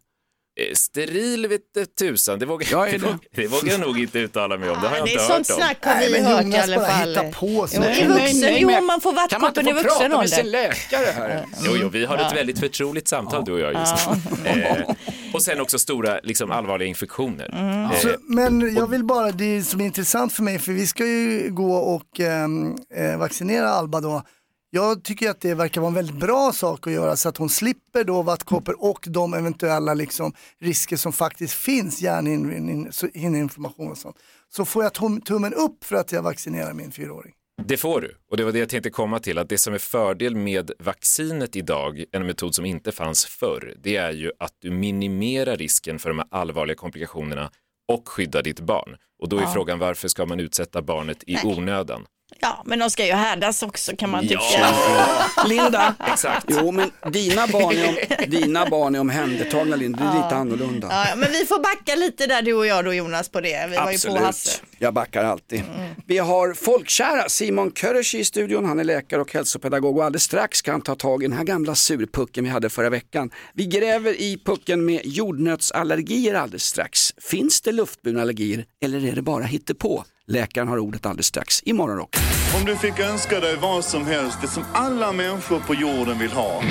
Eh, 0.60 0.74
steril 0.74 1.46
vete 1.46 1.86
tusan, 1.86 2.38
det 2.38 2.46
vågar, 2.46 2.68
Ja, 2.70 2.86
är 2.88 2.92
det? 2.92 2.98
det? 2.98 3.18
det 3.42 3.46
vågar 3.46 3.72
jag 3.72 3.80
nog 3.80 3.98
inte 3.98 4.18
uttala 4.18 4.56
mig 4.58 4.70
om. 4.70 4.78
Det 4.82 4.88
har 4.88 4.96
jag 4.96 5.06
det 5.06 5.12
inte 5.12 5.24
sånt 5.24 5.48
hört 5.48 5.56
om. 5.58 5.64
snack 5.64 5.84
har 5.84 6.00
vi 6.00 6.22
hört 6.22 6.44
i 6.46 6.72
alla 6.72 6.86
fall. 6.86 7.18
Jo, 7.42 7.66
I 7.90 8.04
vuxen, 8.06 8.56
jo, 8.58 8.80
man 8.82 9.00
får 9.00 9.12
vattkoppor 9.12 9.68
i 9.68 9.72
vuxen 9.72 10.12
ålder. 10.12 10.42
läkare 10.44 11.06
här? 11.16 11.44
Jo, 11.64 11.72
jo, 11.80 11.88
vi 11.88 12.04
har 12.04 12.14
ett 12.16 12.22
Ja. 12.30 12.34
väldigt 12.34 12.58
förtroligt 12.58 13.08
samtal 13.08 13.44
du 13.44 13.52
och 13.52 13.60
jag 13.60 13.72
just 13.74 13.94
nu. 14.44 14.50
Eh, 14.62 14.76
och 15.34 15.42
sen 15.42 15.60
också 15.60 15.78
stora 15.78 16.20
liksom, 16.22 16.50
allvarliga 16.50 16.88
infektioner. 16.88 17.48
Mm. 17.52 17.84
Eh, 17.84 17.98
Så, 17.98 18.08
men 18.22 18.74
jag 18.76 18.86
vill 18.86 19.04
bara, 19.04 19.30
det 19.32 19.62
som 19.62 19.80
är 19.80 19.84
intressant 19.84 20.32
för 20.32 20.42
mig, 20.42 20.58
för 20.58 20.72
vi 20.72 20.86
ska 20.86 21.04
ju 21.06 21.48
gå 21.50 21.74
och 21.74 22.20
ehm, 22.20 22.74
eh, 22.96 23.16
vaccinera 23.18 23.68
Alba 23.68 24.00
då. 24.00 24.22
Jag 24.74 25.04
tycker 25.04 25.30
att 25.30 25.40
det 25.40 25.54
verkar 25.54 25.80
vara 25.80 25.88
en 25.88 25.94
väldigt 25.94 26.16
bra 26.16 26.52
sak 26.52 26.86
att 26.86 26.92
göra 26.92 27.16
så 27.16 27.28
att 27.28 27.36
hon 27.36 27.48
slipper 27.48 28.04
då 28.04 28.22
vattkoppor 28.22 28.76
och 28.78 29.04
de 29.08 29.34
eventuella 29.34 29.94
liksom, 29.94 30.32
risker 30.60 30.96
som 30.96 31.12
faktiskt 31.12 31.54
finns, 31.54 32.02
hjärnhinneinflammation 32.02 33.90
och 33.90 33.98
sånt. 33.98 34.16
Så 34.48 34.64
får 34.64 34.82
jag 34.82 34.92
tum- 34.92 35.20
tummen 35.20 35.54
upp 35.54 35.84
för 35.84 35.96
att 35.96 36.12
jag 36.12 36.22
vaccinerar 36.22 36.72
min 36.72 36.92
fyraåring. 36.92 37.32
Det 37.64 37.76
får 37.76 38.00
du. 38.00 38.16
Och 38.30 38.36
det 38.36 38.44
var 38.44 38.52
det 38.52 38.58
jag 38.58 38.68
tänkte 38.68 38.90
komma 38.90 39.18
till, 39.18 39.38
att 39.38 39.48
det 39.48 39.58
som 39.58 39.74
är 39.74 39.78
fördel 39.78 40.36
med 40.36 40.70
vaccinet 40.78 41.56
idag, 41.56 42.04
en 42.12 42.26
metod 42.26 42.54
som 42.54 42.64
inte 42.64 42.92
fanns 42.92 43.26
förr, 43.26 43.74
det 43.82 43.96
är 43.96 44.12
ju 44.12 44.30
att 44.38 44.52
du 44.58 44.70
minimerar 44.70 45.56
risken 45.56 45.98
för 45.98 46.08
de 46.08 46.18
här 46.18 46.28
allvarliga 46.30 46.76
komplikationerna 46.76 47.50
och 47.92 48.08
skyddar 48.08 48.42
ditt 48.42 48.60
barn. 48.60 48.96
Och 49.22 49.28
då 49.28 49.36
är 49.38 49.42
Ja. 49.42 49.50
frågan 49.54 49.78
varför 49.78 50.08
ska 50.08 50.26
man 50.26 50.40
utsätta 50.40 50.82
barnet 50.82 51.24
i 51.26 51.36
onödan? 51.44 52.06
Ja, 52.40 52.62
men 52.66 52.78
de 52.78 52.90
ska 52.90 53.06
ju 53.06 53.12
härdas 53.12 53.62
också 53.62 53.96
kan 53.96 54.10
man 54.10 54.28
tycka. 54.28 54.74
Linda, 55.46 55.94
Exakt. 56.12 56.46
jo 56.48 56.70
men 56.70 56.90
dina 57.12 57.46
barn 57.46 57.76
är, 57.76 57.88
om, 57.88 57.96
dina 58.30 58.66
barn 58.66 58.94
är 58.94 59.00
omhändertagna 59.00 59.76
Linda, 59.76 59.98
det 59.98 60.18
är 60.18 60.22
lite 60.22 60.36
annorlunda. 60.36 60.88
Ja, 60.90 61.16
men 61.16 61.32
vi 61.32 61.46
får 61.46 61.62
backa 61.62 61.94
lite 61.94 62.26
där 62.26 62.42
du 62.42 62.54
och 62.54 62.66
jag 62.66 62.84
då 62.84 62.94
Jonas 62.94 63.28
på 63.28 63.40
det. 63.40 63.66
Vi 63.70 63.76
var 63.76 63.92
ju 63.92 63.98
på 63.98 64.24
Hasse. 64.24 64.60
Jag 64.82 64.94
backar 64.94 65.24
alltid. 65.24 65.62
Vi 66.06 66.18
har 66.18 66.54
folkkära 66.54 67.28
Simon 67.28 67.72
Köröschi 67.72 68.18
i 68.18 68.24
studion, 68.24 68.64
han 68.64 68.78
är 68.78 68.84
läkare 68.84 69.20
och 69.20 69.32
hälsopedagog 69.32 69.96
och 69.96 70.04
alldeles 70.04 70.22
strax 70.22 70.58
ska 70.58 70.72
han 70.72 70.80
ta 70.80 70.94
tag 70.94 71.22
i 71.22 71.26
den 71.26 71.36
här 71.36 71.44
gamla 71.44 71.74
surpucken 71.74 72.44
vi 72.44 72.50
hade 72.50 72.70
förra 72.70 72.90
veckan. 72.90 73.30
Vi 73.54 73.66
gräver 73.66 74.20
i 74.20 74.42
pucken 74.44 74.84
med 74.84 75.00
jordnötsallergier 75.04 76.34
alldeles 76.34 76.64
strax. 76.64 77.14
Finns 77.20 77.60
det 77.60 77.72
luftburna 77.72 78.22
allergier 78.22 78.64
eller 78.82 79.04
är 79.04 79.14
det 79.14 79.22
bara 79.22 79.44
hittepå? 79.44 80.04
Läkaren 80.26 80.68
har 80.68 80.78
ordet 80.78 81.06
alldeles 81.06 81.26
strax 81.26 81.62
i 81.64 81.72
Morgonrock. 81.72 82.16
Om 82.58 82.64
du 82.64 82.76
fick 82.76 83.00
önska 83.00 83.40
dig 83.40 83.56
vad 83.56 83.84
som 83.84 84.06
helst, 84.06 84.38
det 84.40 84.48
som 84.48 84.64
alla 84.72 85.12
människor 85.12 85.60
på 85.60 85.74
jorden 85.74 86.18
vill 86.18 86.32
ha. 86.32 86.62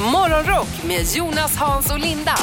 Morgonrock 0.00 0.84
med 0.88 1.06
Jonas, 1.16 1.56
Hans 1.56 1.90
och 1.92 1.98
Linda 1.98 2.36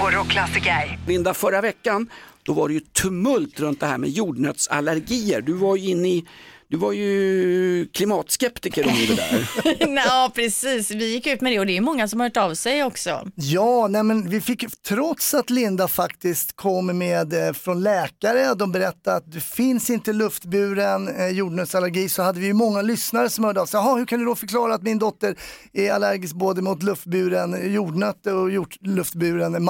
på 0.00 0.10
Rockklassiker. 0.10 0.98
Linda, 1.06 1.34
förra 1.34 1.60
veckan 1.60 2.08
då 2.46 2.52
var 2.52 2.68
det 2.68 2.74
ju 2.74 2.80
tumult 2.80 3.60
runt 3.60 3.80
det 3.80 3.86
här 3.86 3.98
med 3.98 4.10
jordnötsallergier. 4.10 5.40
Du 5.40 5.52
var 5.52 5.76
ju 5.76 5.90
inne 5.90 6.08
i, 6.08 6.24
du 6.68 6.76
var 6.76 6.92
ju 6.92 7.88
klimatskeptiker 7.92 8.86
om 8.86 8.94
det 9.08 9.14
där. 9.16 9.48
ja, 10.06 10.32
precis. 10.34 10.90
Vi 10.90 11.12
gick 11.12 11.26
ut 11.26 11.40
med 11.40 11.52
det 11.52 11.58
och 11.58 11.66
det 11.66 11.76
är 11.76 11.80
många 11.80 12.08
som 12.08 12.20
har 12.20 12.26
hört 12.26 12.36
av 12.36 12.54
sig 12.54 12.84
också. 12.84 13.28
Ja, 13.34 13.88
nej 13.88 14.02
men 14.02 14.30
vi 14.30 14.40
fick, 14.40 14.64
trots 14.88 15.34
att 15.34 15.50
Linda 15.50 15.88
faktiskt 15.88 16.56
kom 16.56 16.98
med 16.98 17.46
eh, 17.46 17.52
från 17.52 17.82
läkare, 17.82 18.54
de 18.54 18.72
berättade 18.72 19.16
att 19.16 19.32
det 19.32 19.40
finns 19.40 19.90
inte 19.90 20.12
luftburen 20.12 21.16
eh, 21.16 21.28
jordnötsallergi, 21.28 22.08
så 22.08 22.22
hade 22.22 22.40
vi 22.40 22.46
ju 22.46 22.52
många 22.52 22.82
lyssnare 22.82 23.30
som 23.30 23.44
hörde 23.44 23.60
av 23.60 23.66
sig. 23.66 23.80
Hur 23.80 24.06
kan 24.06 24.18
du 24.18 24.24
då 24.24 24.34
förklara 24.34 24.74
att 24.74 24.82
min 24.82 24.98
dotter 24.98 25.36
är 25.72 25.92
allergisk 25.92 26.34
både 26.34 26.62
mot 26.62 26.82
luftburen 26.82 27.72
jordnöt 27.74 28.26
och 28.26 28.50
jord, 28.50 28.76
luftburen 28.80 29.64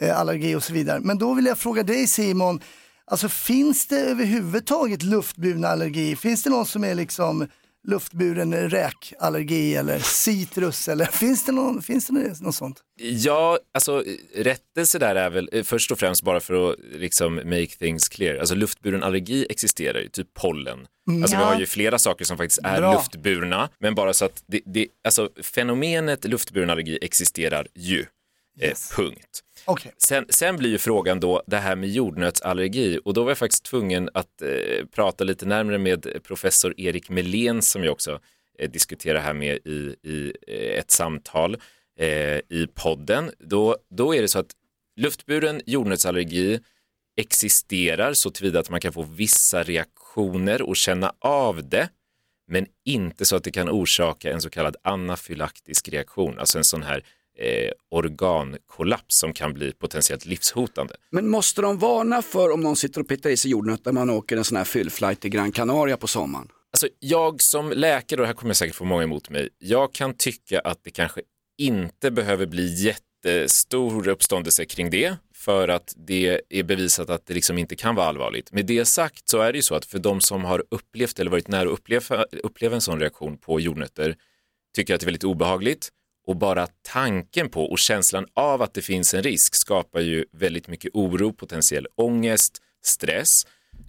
mandelallergi 0.00 0.54
och 0.54 0.64
så 0.64 0.72
vidare. 0.72 1.00
Men 1.00 1.18
då 1.18 1.34
vill 1.34 1.46
jag 1.46 1.58
fråga 1.58 1.82
dig 1.82 2.06
Simon, 2.06 2.60
alltså 3.06 3.28
finns 3.28 3.86
det 3.86 4.00
överhuvudtaget 4.00 5.02
luftburna 5.02 5.68
allergi? 5.68 6.16
Finns 6.16 6.42
det 6.42 6.50
någon 6.50 6.66
som 6.66 6.84
är 6.84 6.94
liksom 6.94 7.48
luftburen 7.88 8.70
räkallergi 8.70 9.74
eller 9.76 9.98
citrus 9.98 10.88
eller 10.88 11.04
finns 11.12 11.44
det, 11.44 11.52
någon, 11.52 11.82
finns 11.82 12.06
det 12.06 12.40
något 12.40 12.54
sånt? 12.54 12.82
Ja, 13.00 13.58
alltså 13.74 14.04
rättelse 14.34 14.98
där 14.98 15.14
är 15.16 15.30
väl 15.30 15.48
eh, 15.52 15.62
först 15.62 15.90
och 15.90 15.98
främst 15.98 16.22
bara 16.22 16.40
för 16.40 16.70
att 16.70 16.76
liksom 16.92 17.34
make 17.34 17.66
things 17.66 18.08
clear. 18.08 18.38
Alltså 18.38 18.54
luftburen 18.54 19.02
allergi 19.02 19.46
existerar 19.50 20.00
ju, 20.00 20.08
typ 20.08 20.34
pollen. 20.34 20.86
Mm. 21.08 21.22
Alltså 21.22 21.36
vi 21.36 21.42
har 21.42 21.60
ju 21.60 21.66
flera 21.66 21.98
saker 21.98 22.24
som 22.24 22.36
faktiskt 22.36 22.60
är 22.64 22.80
Bra. 22.80 22.94
luftburna, 22.94 23.68
men 23.78 23.94
bara 23.94 24.12
så 24.12 24.24
att 24.24 24.42
det, 24.46 24.60
det, 24.66 24.86
alltså 25.04 25.28
fenomenet 25.42 26.24
luftburen 26.24 26.70
allergi 26.70 26.98
existerar 27.02 27.66
ju. 27.74 28.06
Eh, 28.60 28.72
punkt. 28.96 29.42
Okay. 29.70 29.92
Sen, 29.98 30.26
sen 30.28 30.56
blir 30.56 30.70
ju 30.70 30.78
frågan 30.78 31.20
då 31.20 31.42
det 31.46 31.56
här 31.56 31.76
med 31.76 31.88
jordnötsallergi 31.88 32.98
och 33.04 33.14
då 33.14 33.22
var 33.22 33.30
jag 33.30 33.38
faktiskt 33.38 33.64
tvungen 33.64 34.10
att 34.14 34.42
eh, 34.42 34.86
prata 34.86 35.24
lite 35.24 35.46
närmare 35.46 35.78
med 35.78 36.06
professor 36.22 36.74
Erik 36.80 37.08
Melén 37.10 37.62
som 37.62 37.84
jag 37.84 37.92
också 37.92 38.20
eh, 38.58 38.70
diskuterar 38.70 39.20
här 39.20 39.32
med 39.32 39.56
i, 39.56 39.96
i 40.02 40.32
eh, 40.46 40.78
ett 40.78 40.90
samtal 40.90 41.56
eh, 41.98 42.08
i 42.36 42.68
podden. 42.74 43.30
Då, 43.38 43.76
då 43.90 44.14
är 44.14 44.22
det 44.22 44.28
så 44.28 44.38
att 44.38 44.52
luftburen 44.96 45.60
jordnötsallergi 45.66 46.60
existerar 47.16 48.12
så 48.12 48.30
tillvida 48.30 48.60
att 48.60 48.70
man 48.70 48.80
kan 48.80 48.92
få 48.92 49.02
vissa 49.02 49.62
reaktioner 49.62 50.62
och 50.62 50.76
känna 50.76 51.12
av 51.18 51.68
det 51.68 51.88
men 52.46 52.66
inte 52.84 53.24
så 53.24 53.36
att 53.36 53.44
det 53.44 53.50
kan 53.50 53.68
orsaka 53.68 54.32
en 54.32 54.40
så 54.40 54.50
kallad 54.50 54.76
anafylaktisk 54.82 55.88
reaktion, 55.88 56.38
alltså 56.38 56.58
en 56.58 56.64
sån 56.64 56.82
här 56.82 57.04
eh, 57.40 57.70
organkollaps 57.90 59.18
som 59.18 59.32
kan 59.32 59.54
bli 59.54 59.72
potentiellt 59.72 60.26
livshotande. 60.26 60.94
Men 61.10 61.28
måste 61.28 61.62
de 61.62 61.78
varna 61.78 62.22
för 62.22 62.50
om 62.50 62.60
någon 62.60 62.76
sitter 62.76 63.00
och 63.00 63.08
petar 63.08 63.30
i 63.30 63.36
sig 63.36 63.50
jordnöt 63.50 63.84
när 63.84 63.92
man 63.92 64.10
åker 64.10 64.36
en 64.36 64.44
sån 64.44 64.56
här 64.56 64.64
fyllflight 64.64 65.20
till 65.20 65.30
Gran 65.30 65.52
Canaria 65.52 65.96
på 65.96 66.06
sommaren? 66.06 66.48
Alltså 66.72 66.88
jag 66.98 67.42
som 67.42 67.70
läkare, 67.70 68.20
och 68.20 68.26
här 68.26 68.34
kommer 68.34 68.50
jag 68.50 68.56
säkert 68.56 68.74
få 68.74 68.84
många 68.84 69.02
emot 69.02 69.30
mig, 69.30 69.48
jag 69.58 69.92
kan 69.92 70.14
tycka 70.14 70.60
att 70.60 70.84
det 70.84 70.90
kanske 70.90 71.20
inte 71.58 72.10
behöver 72.10 72.46
bli 72.46 72.84
jättestor 72.84 74.08
uppståndelse 74.08 74.64
kring 74.64 74.90
det 74.90 75.16
för 75.34 75.68
att 75.68 75.94
det 75.96 76.40
är 76.48 76.62
bevisat 76.62 77.10
att 77.10 77.26
det 77.26 77.34
liksom 77.34 77.58
inte 77.58 77.76
kan 77.76 77.94
vara 77.94 78.06
allvarligt. 78.06 78.52
Med 78.52 78.66
det 78.66 78.84
sagt 78.84 79.28
så 79.28 79.40
är 79.40 79.52
det 79.52 79.58
ju 79.58 79.62
så 79.62 79.74
att 79.74 79.84
för 79.84 79.98
de 79.98 80.20
som 80.20 80.44
har 80.44 80.64
upplevt 80.70 81.18
eller 81.18 81.30
varit 81.30 81.48
nära 81.48 81.68
att 81.68 81.78
uppleva, 81.78 82.24
uppleva 82.42 82.74
en 82.74 82.80
sån 82.80 83.00
reaktion 83.00 83.38
på 83.38 83.60
jordnötter 83.60 84.16
tycker 84.76 84.94
att 84.94 85.00
det 85.00 85.04
är 85.04 85.06
väldigt 85.06 85.24
obehagligt 85.24 85.90
och 86.30 86.36
bara 86.36 86.66
tanken 86.82 87.48
på 87.48 87.64
och 87.64 87.78
känslan 87.78 88.26
av 88.34 88.62
att 88.62 88.74
det 88.74 88.82
finns 88.82 89.14
en 89.14 89.22
risk 89.22 89.54
skapar 89.54 90.00
ju 90.00 90.24
väldigt 90.32 90.68
mycket 90.68 90.90
oro, 90.94 91.32
potentiell 91.32 91.86
ångest, 91.94 92.62
stress. 92.84 93.46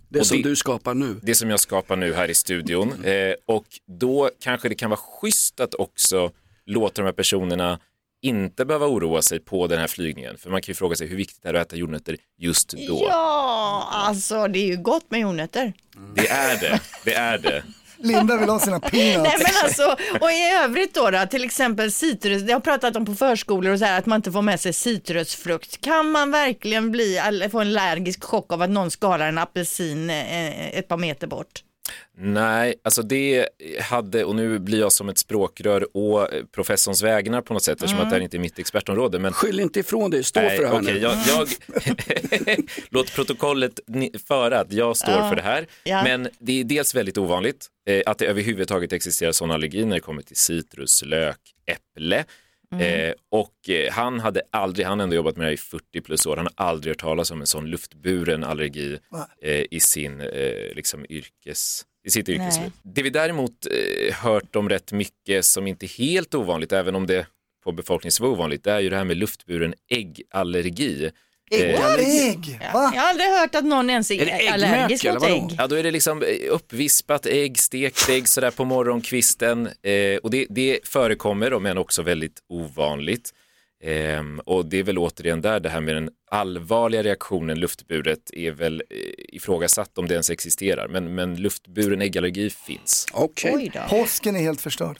Det 0.10 0.20
Och 0.20 0.28
som 0.28 0.42
du 0.42 0.56
skapar 0.56 0.94
nu. 0.94 1.20
Det 1.24 1.36
som 1.36 1.50
jag 1.50 1.60
skapar 1.60 1.96
nu 1.96 2.14
här 2.14 2.30
i 2.30 2.34
studion. 2.34 3.04
Eh, 3.04 3.34
och 3.46 3.66
då 4.00 4.30
kanske 4.40 4.70
det 4.70 4.76
kan 4.76 4.90
vara 4.90 5.00
schysst 5.00 5.60
att 5.60 5.74
också 5.74 6.32
låta 6.66 7.02
de 7.02 7.06
här 7.06 7.14
personerna 7.14 7.80
inte 8.22 8.66
behöva 8.66 8.88
oroa 8.88 9.22
sig 9.22 9.40
på 9.40 9.68
den 9.68 9.80
här 9.80 9.88
flygningen. 9.88 10.38
För 10.38 10.50
man 10.50 10.62
kan 10.62 10.72
ju 10.72 10.76
fråga 10.76 10.96
sig 10.96 11.08
hur 11.08 11.18
viktigt 11.18 11.44
det 11.44 11.50
är 11.50 11.54
att 11.54 11.68
äta 11.68 11.76
jordnötter 11.76 12.18
just 12.38 12.70
då. 12.88 13.06
Ja, 13.10 13.88
alltså 13.92 14.48
det 14.48 14.60
är 14.60 14.68
ju 14.68 14.78
gott 14.78 15.12
med 15.12 15.20
jordnötter. 15.20 15.74
Det 16.16 16.28
är 16.28 16.60
det, 16.60 16.82
det 17.06 17.14
är 17.14 17.38
det. 17.38 17.64
Linda 18.04 18.38
vill 18.38 18.50
ha 18.50 18.60
sina 18.60 18.80
peanuts. 18.80 19.24
Nej 19.24 19.36
men 19.38 19.64
alltså, 19.64 19.96
och 20.22 20.32
i 20.32 20.52
övrigt 20.64 20.94
då, 20.94 21.10
då 21.10 21.26
till 21.30 21.44
exempel 21.44 21.92
citrus, 21.92 22.42
det 22.42 22.54
har 22.54 22.60
pratat 22.60 22.96
om 22.96 23.06
på 23.06 23.16
förskolor 23.16 23.74
och 23.74 23.80
så 23.80 23.86
här 23.86 23.98
att 24.00 24.06
man 24.06 24.16
inte 24.16 24.32
får 24.32 24.42
med 24.42 24.60
sig 24.60 24.74
citrusfrukt. 24.74 25.82
Kan 25.82 26.12
man 26.12 26.32
verkligen 26.32 26.92
bli, 26.92 27.20
få 27.52 27.60
en 27.60 27.68
allergisk 27.68 28.24
chock 28.24 28.54
av 28.54 28.62
att 28.62 28.70
någon 28.70 28.92
skalar 28.92 29.28
en 29.28 29.38
apelsin 29.38 30.10
eh, 30.10 30.78
ett 30.78 30.88
par 30.88 30.98
meter 30.98 31.28
bort? 31.28 31.64
Nej, 32.18 32.76
alltså 32.84 33.02
det 33.02 33.48
hade, 33.82 34.24
och 34.24 34.36
nu 34.36 34.60
blir 34.60 34.80
jag 34.80 34.92
som 34.92 35.10
ett 35.10 35.18
språkrör 35.18 35.98
och 35.98 36.28
professorns 36.56 37.02
vägnar 37.04 37.42
på 37.42 37.54
något 37.54 37.64
sätt 37.64 37.74
eftersom 37.74 37.96
Mm. 37.98 38.08
att 38.08 38.10
det 38.10 38.16
här 38.16 38.24
inte 38.24 38.38
är 38.38 38.40
mitt 38.40 38.60
expertområde. 38.60 39.20
Men... 39.20 39.34
Skyll 39.34 39.60
inte 39.60 39.80
ifrån 39.80 40.12
dig, 40.12 40.24
stå 40.24 40.40
Nej, 40.40 40.58
för 40.58 40.64
det 40.64 40.70
här 40.70 40.82
okej, 40.82 40.94
nu. 40.94 41.00
jag, 41.00 41.18
jag... 41.28 42.58
Låt 42.90 43.16
protokollet 43.16 43.80
föra 44.28 44.60
att 44.60 44.72
jag 44.74 44.98
står 44.98 45.14
Ja. 45.14 45.30
för 45.30 45.36
det 45.36 45.42
här. 45.42 45.68
Ja. 45.84 46.04
Men 46.04 46.30
det 46.40 46.60
är 46.60 46.64
dels 46.64 46.96
väldigt 46.96 47.18
ovanligt 47.18 47.68
att 48.06 48.18
det 48.18 48.26
överhuvudtaget 48.26 48.94
existerar 48.94 49.32
sådana 49.32 49.54
allergier 49.54 49.86
när 49.86 49.96
det 49.96 50.02
kommer 50.02 50.22
till 50.22 50.36
citrus, 50.36 51.04
lök, 51.06 51.40
äpple. 51.66 52.26
Mm. 52.74 53.10
Eh, 53.10 53.14
och 53.30 53.70
eh, 53.70 53.92
han 53.92 54.20
hade 54.20 54.42
aldrig, 54.52 54.86
han 54.86 55.00
har 55.00 55.04
ändå 55.04 55.16
jobbat 55.16 55.38
med 55.38 55.46
det 55.46 55.48
här 55.48 55.54
i 55.54 55.58
40 55.58 56.02
plus 56.02 56.26
år, 56.26 56.38
han 56.38 56.48
har 56.56 56.66
aldrig 56.68 56.92
hört 56.92 57.02
talas 57.02 57.32
om 57.32 57.42
en 57.42 57.48
sån 57.48 57.66
luftburen 57.66 58.44
allergi 58.44 58.98
eh, 59.42 59.66
i 59.72 59.80
sin 59.80 60.22
eh, 60.22 60.76
liksom 60.76 61.06
yrkes 61.10 61.86
i 62.04 62.10
sitt 62.10 62.28
Nej. 62.28 62.36
yrkesliv. 62.36 62.72
Det 62.84 63.04
vi 63.04 63.10
däremot 63.10 63.66
eh, 63.66 64.14
hört 64.14 64.56
om 64.56 64.70
rätt 64.70 64.92
mycket 64.92 65.46
som 65.46 65.68
inte 65.68 65.86
är 65.86 65.98
helt 65.98 66.34
ovanligt, 66.34 66.72
även 66.72 66.96
om 66.96 67.08
det 67.08 67.28
på 67.64 67.72
befolkningsnivå 67.72 68.32
är 68.32 68.34
ovanligt, 68.34 68.64
det 68.64 68.72
är 68.72 68.80
ju 68.80 68.90
det 68.90 68.96
här 68.96 69.04
med 69.04 69.18
luftburen 69.18 69.74
äggallergi. 69.90 71.12
Ägg? 71.52 72.60
Ja, 72.74 72.92
jag 72.96 73.02
har 73.02 73.10
aldrig 73.10 73.30
hört 73.30 73.56
att 73.56 73.66
någon 73.66 73.90
ens 73.90 74.12
är, 74.12 74.54
allergisk 74.54 75.06
mot 75.06 75.24
ägg. 75.24 75.56
Ja, 75.58 75.68
då 75.68 75.76
är 75.76 75.84
det 75.84 75.92
liksom 75.92 76.24
eh, 76.24 76.28
uppvispat 76.50 77.26
ägg, 77.26 77.60
stekt 77.60 78.10
ägg 78.10 78.28
sådär 78.28 78.52
på 78.52 78.66
morgonkvisten. 78.66 79.68
Eh, 79.68 80.18
och 80.24 80.32
det, 80.32 80.46
det 80.50 80.80
förekommer, 80.84 81.60
men 81.60 81.78
också 81.78 82.02
väldigt 82.02 82.40
ovanligt. 82.50 83.34
Ehm, 83.84 84.40
och 84.40 84.66
det 84.66 84.80
är 84.80 84.84
väl 84.84 84.98
återigen 84.98 85.42
där 85.42 85.60
det 85.60 85.70
här 85.70 85.82
med 85.82 85.96
den 85.96 86.10
allvarliga 86.32 87.04
reaktionen 87.04 87.60
luftburet 87.60 88.32
är 88.34 88.52
väl 88.52 88.84
eh, 88.90 88.98
ifrågasatt 89.36 89.98
om 89.98 90.08
det 90.08 90.14
ens 90.14 90.30
existerar. 90.30 90.88
Men, 90.88 91.16
men 91.16 91.36
luftburen 91.36 92.02
äggallergi 92.02 92.50
finns. 92.50 93.08
Okej. 93.14 93.72
Påsken 93.90 94.36
är 94.36 94.40
helt 94.40 94.62
förstörd. 94.62 94.98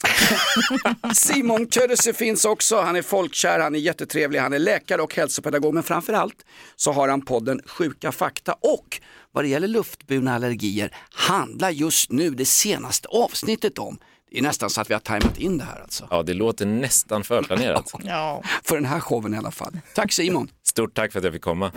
Simon 1.14 1.70
Ködese 1.70 2.12
finns 2.12 2.44
också, 2.44 2.80
han 2.80 2.96
är 2.96 3.02
folkkär, 3.02 3.60
han 3.60 3.74
är 3.74 3.78
jättetrevlig, 3.78 4.38
han 4.38 4.52
är 4.52 4.58
läkare 4.58 5.02
och 5.02 5.14
hälsopedagog 5.14 5.74
men 5.74 5.82
framförallt 5.82 6.44
så 6.76 6.92
har 6.92 7.08
han 7.08 7.22
podden 7.22 7.60
Sjuka 7.66 8.12
fakta 8.12 8.52
och 8.52 9.00
vad 9.32 9.44
det 9.44 9.48
gäller 9.48 9.68
luftburna 9.68 10.34
allergier 10.34 10.94
handlar 11.10 11.70
just 11.70 12.12
nu 12.12 12.30
det 12.30 12.44
senaste 12.44 13.08
avsnittet 13.08 13.78
om 13.78 13.98
Det 14.32 14.38
är 14.38 14.42
nästan 14.42 14.70
så 14.70 14.80
att 14.80 14.90
vi 14.90 14.94
har 14.94 15.00
tajmat 15.00 15.38
in 15.38 15.58
det 15.58 15.64
här 15.64 15.80
alltså. 15.82 16.08
Ja, 16.10 16.22
det 16.22 16.34
låter 16.34 16.66
nästan 16.66 17.24
förplanerat. 17.24 17.92
Ja. 18.04 18.42
För 18.64 18.74
den 18.74 18.84
här 18.84 19.00
showen 19.00 19.34
i 19.34 19.38
alla 19.38 19.50
fall. 19.50 19.72
Tack 19.94 20.12
Simon. 20.12 20.48
Stort 20.64 20.94
tack 20.94 21.12
för 21.12 21.18
att 21.18 21.24
jag 21.24 21.32
fick 21.32 21.42
komma. 21.42 21.72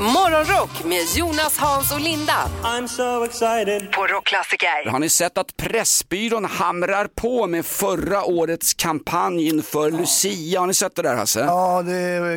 Morgonrock 0.00 0.84
med 0.84 1.02
Jonas, 1.16 1.58
Hans 1.58 1.92
och 1.92 2.00
Linda. 2.00 2.50
I'm 2.62 2.86
so 2.86 3.24
excited. 3.24 3.92
På 3.92 4.06
Rockklassiker. 4.06 4.90
Har 4.90 4.98
ni 4.98 5.08
sett 5.08 5.38
att 5.38 5.56
Pressbyrån 5.56 6.44
hamrar 6.44 7.08
på 7.14 7.46
med 7.46 7.66
förra 7.66 8.24
årets 8.24 8.74
kampanj 8.74 9.48
inför 9.48 9.90
Lucia? 9.90 10.60
Har 10.60 10.66
ni 10.66 10.74
sett 10.74 10.96
det 10.96 11.02
där 11.02 11.16
Hasse? 11.16 11.40
Ja, 11.40 11.82
det 11.82 11.92
är 11.96 12.34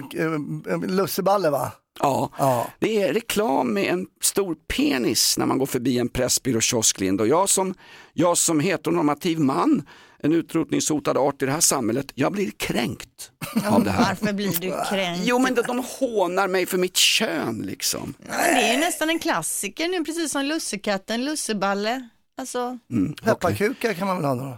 eh, 0.74 0.80
lusseballe 0.88 1.50
va? 1.50 1.72
Ja. 2.02 2.68
det 2.80 3.02
är 3.02 3.14
reklam 3.14 3.74
med 3.74 3.94
en 3.94 4.08
stor 4.22 4.56
penis 4.78 5.38
när 5.38 5.46
man 5.46 5.58
går 5.58 5.66
förbi 5.66 6.00
en 6.00 6.10
Pressbyrå-kiosk 6.10 7.00
Linda. 7.00 7.24
Och 7.24 7.28
jag 7.28 7.50
som, 7.50 7.74
jag 8.14 8.38
som 8.38 8.60
heteronormativ 8.60 9.40
man, 9.40 9.88
en 10.24 10.34
utrotningshotad 10.34 11.18
art 11.18 11.42
i 11.42 11.46
det 11.46 11.52
här 11.52 11.60
samhället, 11.60 12.12
jag 12.16 12.32
blir 12.32 12.52
kränkt 12.52 13.32
av 13.70 13.84
det 13.84 13.92
här. 13.92 14.04
Varför 14.08 14.34
blir 14.34 14.60
du 14.62 14.74
kränkt? 14.90 15.22
Jo 15.26 15.40
men 15.40 15.56
de, 15.56 15.62
de 15.62 15.84
hånar 16.00 16.48
mig 16.48 16.66
för 16.66 16.78
mitt 16.78 16.96
kön 16.98 17.64
liksom. 17.66 18.14
Men 18.20 18.56
det 18.56 18.62
är 18.74 18.78
nästan 18.80 19.10
en 19.10 19.20
klassiker 19.20 19.88
nu, 19.88 20.06
precis 20.06 20.32
som 20.32 20.46
lussekatten, 20.46 21.26
lusseballe. 21.26 22.10
Alltså, 22.38 22.78
Mm, 22.92 23.14
Pepparkukar 23.14 23.94
kan 23.94 24.08
man 24.08 24.16
väl 24.16 24.26
ha 24.26 24.36
då? 24.36 24.58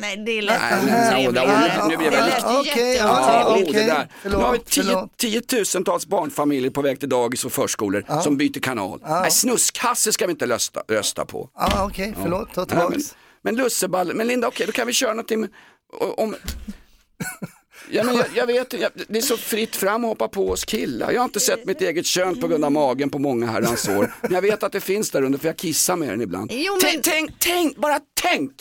Nej 0.00 0.16
det 0.16 0.42
lät 0.42 0.60
Nej, 0.60 0.84
nej, 0.86 1.32
nu- 1.88 1.96
nu 1.96 2.04
jag 2.04 2.10
väldigt- 2.10 2.44
Okej. 2.44 2.98
Förlåt, 2.98 4.06
nu 4.24 4.36
har 4.36 4.52
vi 4.52 4.58
tio, 4.58 5.08
tiotusentals 5.16 6.06
barnfamiljer 6.06 6.70
på 6.70 6.82
väg 6.82 7.00
till 7.00 7.08
dagis 7.08 7.44
och 7.44 7.52
förskolor 7.52 8.22
som 8.22 8.36
byter 8.36 8.60
kanal. 8.60 9.00
Nej, 9.08 9.30
snuskhasse 9.30 10.12
ska 10.12 10.26
vi 10.26 10.30
inte 10.30 10.46
rösta, 10.46 10.82
rösta 10.88 11.24
på. 11.24 11.50
Ja, 11.54 11.84
okej, 11.90 12.14
förlåt, 12.22 12.52
ta 12.54 12.60
Nej, 12.60 12.68
tillbaks. 12.68 12.94
men, 13.42 13.54
men 13.54 13.56
lusseballe, 13.64 14.14
men 14.14 14.26
Linda 14.26 14.48
okej 14.48 14.66
då 14.66 14.72
kan 14.72 14.86
vi 14.86 14.92
köra 14.92 15.10
någonting 15.10 15.40
med, 15.40 15.50
om 16.16 16.34
Ja, 17.90 18.04
men 18.04 18.16
jag, 18.16 18.26
jag 18.34 18.46
vet, 18.46 18.72
jag, 18.72 18.90
det 19.08 19.18
är 19.18 19.22
så 19.22 19.36
fritt 19.36 19.76
fram 19.76 20.04
att 20.04 20.08
hoppa 20.08 20.28
på 20.28 20.50
oss 20.50 20.64
killar. 20.64 21.12
Jag 21.12 21.20
har 21.20 21.24
inte 21.24 21.40
sett 21.40 21.64
mitt 21.64 21.80
eget 21.80 22.06
kön 22.06 22.40
på 22.40 22.48
grund 22.48 22.64
av 22.64 22.72
magen 22.72 23.10
på 23.10 23.18
många 23.18 23.46
herrans 23.46 23.88
år. 23.88 24.14
Men 24.22 24.32
jag 24.32 24.42
vet 24.42 24.62
att 24.62 24.72
det 24.72 24.80
finns 24.80 25.10
där 25.10 25.22
under 25.22 25.38
för 25.38 25.48
jag 25.48 25.56
kissar 25.56 25.96
med 25.96 26.08
den 26.08 26.22
ibland. 26.22 26.50
Jo, 26.54 26.72
men- 26.72 26.80
tänk, 26.80 27.04
tänk, 27.04 27.30
tänk, 27.38 27.76
bara 27.76 28.00
tänk! 28.22 28.52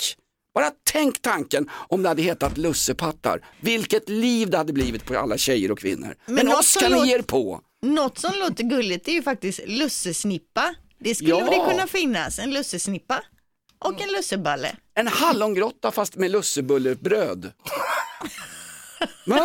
Bara 0.55 0.71
tänk 0.91 1.21
tanken 1.21 1.69
om 1.89 2.03
det 2.03 2.09
hade 2.09 2.21
hetat 2.21 2.57
lussepattar. 2.57 3.45
Vilket 3.61 4.09
liv 4.09 4.49
det 4.49 4.57
hade 4.57 4.73
blivit 4.73 5.05
på 5.05 5.17
alla 5.17 5.37
tjejer 5.37 5.71
och 5.71 5.79
kvinnor. 5.79 6.15
Men, 6.25 6.35
Men 6.35 6.47
oss 6.47 6.77
kan 6.79 6.91
ni 6.91 7.07
ge 7.07 7.15
er 7.15 7.21
på. 7.21 7.61
Något 7.81 8.17
som 8.19 8.31
låter 8.39 8.63
gulligt 8.63 9.07
är 9.07 9.11
ju 9.11 9.23
faktiskt 9.23 9.59
lussesnippa. 9.65 10.75
Det 10.99 11.15
skulle 11.15 11.29
Ja. 11.29 11.49
det 11.49 11.71
kunna 11.71 11.87
finnas, 11.87 12.39
en 12.39 12.53
lussesnippa 12.53 13.23
och 13.79 14.01
en 14.01 14.09
lusseballe. 14.11 14.75
En 14.93 15.07
hallongrotta 15.07 15.91
fast 15.91 16.15
med 16.15 16.31
lussebullebröd. 16.31 17.51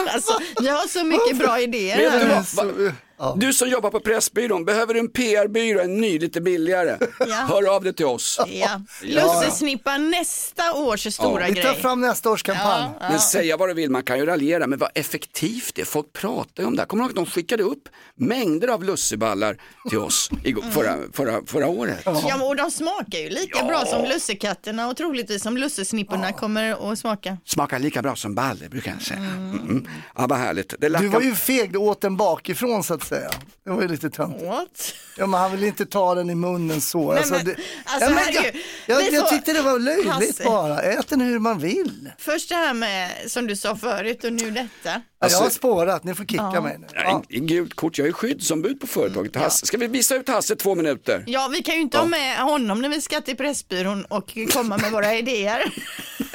Alltså, 0.09 0.33
jag 0.61 0.75
har 0.75 0.87
så 0.89 1.05
mycket 1.05 1.39
bra 1.39 1.61
idéer 1.61 1.97
Vet 1.97 2.13
du, 2.13 2.19
här. 2.19 2.47
vad? 2.57 2.93
Du 3.37 3.53
som 3.53 3.69
jobbar 3.69 3.91
på 3.91 4.01
Pressbyrån, 4.01 4.65
behöver 4.65 4.95
du 4.95 5.01
en 5.01 5.09
PR-byrå, 5.11 5.81
en 5.81 6.01
ny, 6.01 6.19
lite 6.19 6.41
billigare? 6.41 6.97
Ja. 7.19 7.27
Hör 7.35 7.75
av 7.77 7.85
dig 7.85 7.95
till 7.95 8.07
oss. 8.07 8.41
Ja. 8.49 8.81
Lussesnippa 9.03 9.97
nästa 9.99 10.73
års 10.75 11.15
stora 11.15 11.47
Vi 11.49 11.55
tar 11.55 11.63
grej. 11.63 11.75
fram 11.81 12.01
nästa 12.01 12.31
års 12.31 12.43
kampanj. 12.43 12.67
Ja, 12.85 12.95
ja. 13.01 13.07
Men 13.11 13.19
säga 13.19 13.57
vad 13.57 13.69
du 13.69 13.75
vill, 13.75 13.91
man 13.91 14.03
kan 14.03 14.19
ju 14.19 14.27
raljera, 14.27 14.67
men 14.67 14.79
vad 14.79 14.91
effektivt 14.95 15.75
det 15.75 15.81
är. 15.83 15.87
Folk 15.87 16.13
pratar 16.13 16.63
ju 16.63 16.67
om 16.67 16.77
det 16.77 16.83
här. 16.83 16.87
Kommer 16.87 17.03
du 17.03 17.05
ihåg 17.11 17.19
att 17.19 17.27
de 17.27 17.31
skickade 17.33 17.63
upp 17.63 17.89
mängder 18.17 18.69
av 18.69 18.85
lusseballar 18.85 19.57
till 19.89 19.99
oss 19.99 20.31
igår, 20.45 20.63
förra, 20.63 20.97
förra, 21.13 21.41
förra 21.47 21.67
året? 21.67 21.99
Ja, 22.05 22.45
och 22.45 22.57
de 22.57 22.71
smakar 22.71 23.19
ju 23.19 23.29
lika 23.31 23.59
Ja. 23.59 23.65
bra 23.65 23.85
som 23.87 24.05
lussekatterna 24.05 24.89
och 24.89 24.97
troligtvis 24.97 25.43
som 25.43 25.57
lussesnipporna 25.57 26.33
kommer 26.33 26.93
att 26.93 26.99
smaka. 26.99 27.37
Smakar 27.45 27.79
lika 27.79 28.03
bra 28.03 28.17
som 28.17 28.35
balle 28.35 28.69
brukar 28.69 28.91
jag 28.93 29.03
säga. 29.03 29.19
Mm. 29.21 29.89
Ja, 30.17 30.27
vad 30.27 30.39
härligt. 30.39 30.75
Det 30.79 30.89
Du 30.89 31.09
var 31.09 31.21
ju 31.21 31.35
feg, 31.35 31.73
du 31.73 31.79
åt 31.79 32.01
den 32.01 32.17
bakifrån 32.17 32.83
så 32.85 32.95
att 32.95 33.10
säga. 33.15 33.31
Det 33.65 33.71
var 33.71 33.83
ju 33.83 33.89
lite 33.89 34.11
töntigt. 34.11 34.45
What? 34.47 34.95
Ja 35.17 35.27
men 35.27 35.41
han 35.41 35.51
ville 35.53 35.67
inte 35.67 35.87
ta 35.87 36.15
den 36.15 36.31
i 36.31 36.35
munnen 36.35 36.81
så. 36.81 37.09
Nej, 37.13 37.19
alltså, 37.19 37.35
men, 37.35 37.45
det, 37.45 37.57
alltså, 37.85 38.11
ja, 38.11 38.15
men, 38.15 38.35
jag, 38.35 38.45
jag, 38.87 39.13
jag 39.13 39.29
så- 39.29 39.35
tyckte 39.35 39.53
det 39.53 39.63
var 39.63 39.79
löjligt 39.79 40.07
Hasse. 40.09 40.45
bara. 40.45 40.81
Ät 40.83 41.09
den 41.09 41.21
hur 41.21 41.39
man 41.39 41.59
vill. 41.59 42.11
Först 42.19 42.49
det 42.49 42.55
här 42.55 42.75
med, 42.75 43.11
som 43.27 43.47
du 43.47 43.57
sa 43.57 43.77
förut 43.77 44.25
och 44.25 44.33
nu 44.33 44.51
detta. 44.51 44.69
Ja, 44.83 45.01
Alltså- 45.21 45.39
jag 45.39 45.43
har 45.43 45.51
spårat, 45.51 46.05
ni 46.05 46.15
får 46.15 46.25
kicka 46.25 46.51
Ja. 46.55 46.61
mig 46.61 46.79
nu. 46.79 46.87
Ja. 46.95 47.23
i 47.29 47.41
gult 47.41 47.75
kort, 47.75 47.99
jag 47.99 48.09
är 48.09 48.13
skyddsombud 48.13 48.81
på 48.81 48.87
företaget. 48.87 49.37
Hasse, 49.37 49.67
ska 49.67 49.77
vi 49.79 49.87
visa 49.87 50.15
ut 50.17 50.29
Hasse 50.29 50.57
två 50.57 50.75
minuter? 50.75 51.25
Ja, 51.27 51.49
vi 51.53 51.63
kan 51.63 51.75
ju 51.75 51.81
inte 51.81 51.99
ha 51.99 52.07
med 52.07 52.37
honom 52.39 52.81
när 52.83 52.89
vi 52.89 53.01
ska 53.01 53.21
till 53.21 53.37
Pressbyrån 53.37 54.05
och 54.05 54.33
komma 54.53 54.77
med 54.79 54.91
våra 54.93 55.15
idéer. 55.15 55.63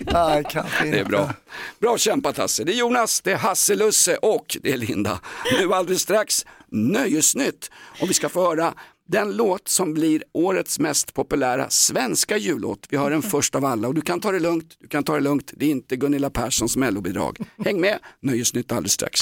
Nej, 0.00 0.44
kanske 0.50 0.86
inte. 0.86 0.96
Det 0.96 1.00
är 1.00 1.04
bra. 1.04 1.32
Bra 1.78 1.98
kämpat 1.98 2.36
Hasse. 2.36 2.64
Det 2.64 2.72
är 2.72 2.76
Jonas, 2.76 3.20
det 3.20 3.32
är 3.32 3.36
Hasse 3.36 3.74
Lusse 3.74 4.16
och 4.16 4.56
det 4.62 4.72
är 4.72 4.76
Linda. 4.76 5.20
Nu 5.60 5.72
alldeles 5.72 6.02
strax 6.02 6.46
Nöjesnytt 6.68 7.70
och 8.00 8.10
vi 8.10 8.14
ska 8.14 8.28
få 8.28 8.40
höra 8.40 8.74
den 9.08 9.36
låt 9.36 9.68
som 9.68 9.94
blir 9.94 10.22
årets 10.32 10.78
mest 10.78 11.14
populära 11.14 11.70
svenska 11.70 12.36
jullåt. 12.36 12.86
Vi 12.90 12.96
hör 12.96 13.10
den 13.10 13.22
först 13.22 13.54
av 13.54 13.64
alla 13.64 13.88
och 13.88 13.94
du 13.94 14.00
kan 14.00 14.20
ta 14.20 14.32
det 14.32 14.40
lugnt, 14.40 14.76
du 14.80 14.88
kan 14.88 15.04
ta 15.04 15.14
det 15.14 15.20
lugnt. 15.20 15.52
Det 15.56 15.66
är 15.66 15.70
inte 15.70 15.96
Gunilla 15.96 16.30
Perssons 16.30 16.76
mellobidrag. 16.76 17.38
Häng 17.64 17.80
med, 17.80 17.98
Nöjesnytt 18.20 18.72
alldeles 18.72 18.92
strax. 18.92 19.20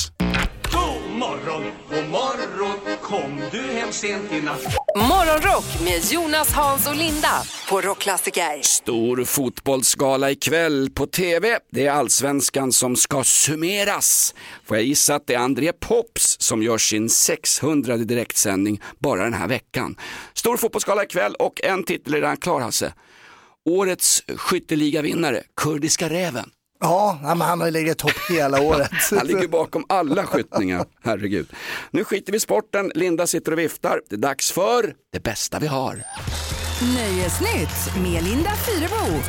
Morgon, 1.28 1.64
god 1.90 2.08
morgon 2.08 2.96
Kom 3.02 3.40
du 3.52 3.58
hem 3.58 3.92
sent 3.92 4.32
i 4.32 4.40
natt 4.40 4.62
Morgonrock 4.96 5.64
med 5.84 6.12
Jonas, 6.12 6.52
Hans 6.52 6.88
och 6.88 6.96
Linda. 6.96 7.42
På 7.68 7.80
Rockklassiker. 7.80 8.62
Stor 8.62 9.24
fotbollsgala 9.24 10.30
ikväll 10.30 10.90
på 10.90 11.06
TV. 11.06 11.58
Det 11.70 11.86
är 11.86 11.90
allsvenskan 11.90 12.72
som 12.72 12.96
ska 12.96 13.24
summeras. 13.24 14.34
Får 14.64 14.76
jag 14.76 14.86
gissa 14.86 15.14
att 15.14 15.26
det 15.26 15.34
är 15.34 15.38
André 15.38 15.72
Pops 15.72 16.36
som 16.40 16.62
gör 16.62 16.78
sin 16.78 17.10
600 17.10 17.96
direktsändning 17.96 18.80
bara 18.98 19.24
den 19.24 19.34
här 19.34 19.48
veckan. 19.48 19.96
Stor 20.34 20.56
fotbollsgala 20.56 21.04
ikväll 21.04 21.34
och 21.34 21.60
en 21.64 21.84
titel 21.84 22.14
är 22.14 22.20
redan 22.20 22.36
klar 22.36 22.60
Hasse. 22.60 22.92
Årets 23.64 24.22
skytteligavinnare, 24.36 25.42
Kurdiska 25.56 26.08
räven. 26.08 26.50
Ja, 26.80 27.18
men 27.22 27.40
han 27.40 27.60
har 27.60 27.66
ju 27.66 27.72
legat 27.72 27.98
topp 27.98 28.30
hela 28.30 28.60
året. 28.62 28.90
Han 29.16 29.26
ligger 29.26 29.48
bakom 29.48 29.84
alla 29.88 30.26
skjutningar, 30.26 30.84
herregud. 31.04 31.48
Nu 31.90 32.04
skiter 32.04 32.32
vi 32.32 32.36
i 32.36 32.40
sporten, 32.40 32.92
Linda 32.94 33.26
sitter 33.26 33.52
och 33.52 33.58
viftar. 33.58 34.00
Det 34.08 34.16
är 34.16 34.20
dags 34.20 34.52
för 34.52 34.94
det 35.12 35.20
bästa 35.20 35.58
vi 35.58 35.66
har. 35.66 36.02
Nöjesnytt 36.94 37.96
med 38.02 38.24
Linda 38.24 38.50
Fyrebo. 38.56 39.22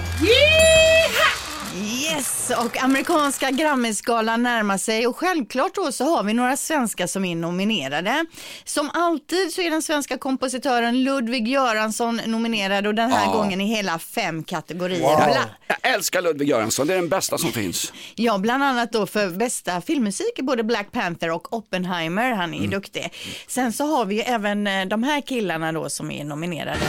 Yes, 1.79 2.51
och 2.65 2.77
amerikanska 2.83 3.51
Grammisgalan 3.51 4.43
närmar 4.43 4.77
sig 4.77 5.07
och 5.07 5.17
självklart 5.17 5.75
då 5.75 5.91
så 5.91 6.03
har 6.15 6.23
vi 6.23 6.33
några 6.33 6.57
svenskar 6.57 7.07
som 7.07 7.25
är 7.25 7.35
nominerade. 7.35 8.25
Som 8.63 8.89
alltid 8.93 9.53
så 9.53 9.61
är 9.61 9.69
den 9.69 9.81
svenska 9.81 10.17
kompositören 10.17 11.03
Ludvig 11.03 11.47
Göransson 11.47 12.21
nominerad 12.25 12.87
och 12.87 12.95
den 12.95 13.11
här 13.11 13.25
Ja. 13.25 13.31
gången 13.31 13.61
i 13.61 13.65
hela 13.75 13.99
fem 13.99 14.43
kategorier. 14.43 14.99
Bla- 15.17 15.37
Jag 15.67 15.93
älskar 15.93 16.21
Ludvig 16.21 16.49
Göransson, 16.49 16.87
det 16.87 16.93
är 16.93 16.97
den 16.97 17.09
bästa 17.09 17.37
som 17.37 17.51
finns. 17.51 17.93
Ja, 18.15 18.37
bland 18.37 18.63
annat 18.63 18.91
då 18.91 19.05
för 19.07 19.29
bästa 19.29 19.81
filmmusik 19.81 20.39
i 20.39 20.41
både 20.43 20.63
Black 20.63 20.91
Panther 20.91 21.31
och 21.31 21.53
Oppenheimer. 21.53 22.31
Han 22.33 22.53
är 22.53 22.61
ju 22.61 22.67
duktig. 22.67 23.13
Sen 23.47 23.73
så 23.73 23.85
har 23.97 24.05
vi 24.05 24.15
ju 24.15 24.21
även 24.21 24.67
eh, 24.67 24.85
de 24.85 25.03
här 25.03 25.21
killarna 25.21 25.71
då 25.71 25.89
som 25.89 26.11
är 26.11 26.23
nominerade. 26.23 26.79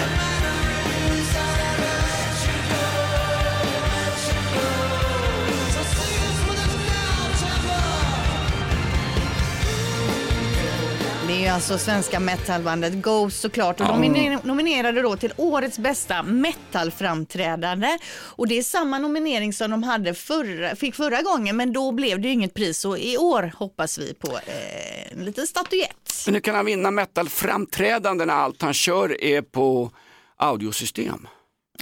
Det 11.31 11.37
är 11.37 11.41
ju 11.41 11.49
alltså 11.49 11.79
svenska 11.79 12.21
metalbandet 12.21 12.93
Ghost 12.93 13.41
såklart 13.41 13.81
och 13.81 13.87
de 13.87 14.05
är 14.05 14.47
nominerade 14.47 15.03
då 15.03 15.17
till 15.17 15.33
årets 15.37 15.79
bästa 15.79 16.23
metalframträdande. 16.23 17.99
Och 18.13 18.49
det 18.49 18.59
är 18.59 18.63
samma 18.63 18.99
nominering 18.99 19.53
som 19.53 19.71
de 19.71 19.83
hade 19.83 20.15
förra, 20.15 20.77
fick 20.77 20.95
förra 20.95 21.23
gången 21.23 21.57
men 21.57 21.73
då 21.73 21.93
blev 21.93 22.21
det 22.21 22.29
ju 22.29 22.35
inget 22.35 22.55
pris 22.55 22.85
och 22.85 22.99
i 22.99 23.17
år 23.17 23.53
hoppas 23.57 23.99
vi 23.99 24.15
på 24.15 24.33
eh, 24.33 25.13
en 25.13 25.25
liten 25.25 25.47
statyett. 25.47 26.23
Men 26.27 26.35
hur 26.35 26.41
kan 26.41 26.55
han 26.55 26.67
vinna 26.67 26.91
metal-framträdande 26.91 28.25
när 28.25 28.35
allt 28.35 28.63
han 28.63 28.75
kör 28.75 29.23
är 29.23 29.43
på 29.43 29.91
audiosystem? 30.37 31.27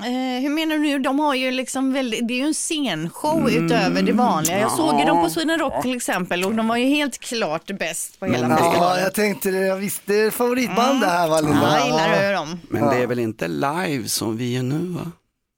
Eh, 0.04 0.42
hur 0.42 0.48
menar 0.48 0.74
du 0.74 0.80
nu? 0.82 0.98
De 0.98 1.18
har 1.18 1.34
ju 1.34 1.50
liksom 1.50 1.92
väldigt, 1.92 2.28
det 2.28 2.34
är 2.34 2.38
ju 2.38 2.44
en 2.46 2.54
scenshow 2.54 3.50
utöver 3.50 4.02
det 4.02 4.12
vanliga. 4.12 4.58
Jag 4.60 4.72
såg 4.72 4.98
ju 5.00 5.04
dem 5.06 5.24
på 5.24 5.30
Sweden 5.30 5.58
Rock 5.58 5.82
till 5.82 5.96
exempel 5.96 6.44
och 6.44 6.54
de 6.54 6.68
var 6.68 6.76
ju 6.76 6.86
helt 6.86 7.18
klart 7.18 7.66
bäst 7.78 8.20
på 8.20 8.26
hela 8.26 8.48
Ja, 8.48 8.56
festivalen. 8.56 9.02
jag 9.02 9.14
tänkte 9.14 9.50
det, 9.50 9.58
jag 9.66 9.76
visste 9.76 10.30
favoritband 10.30 11.00
det 11.00 11.06
här 11.06 11.28
va 11.28 11.40
Linda? 11.40 11.60
Ja, 11.62 11.78
jag 11.78 11.86
gillar 11.86 12.32
dem. 12.32 12.60
Men 12.70 12.88
det 12.88 12.96
är 12.96 13.06
väl 13.06 13.18
inte 13.18 13.48
live 13.48 14.08
som 14.08 14.36
vi 14.36 14.56
är 14.56 14.62
nu 14.62 14.78
va? 14.78 15.10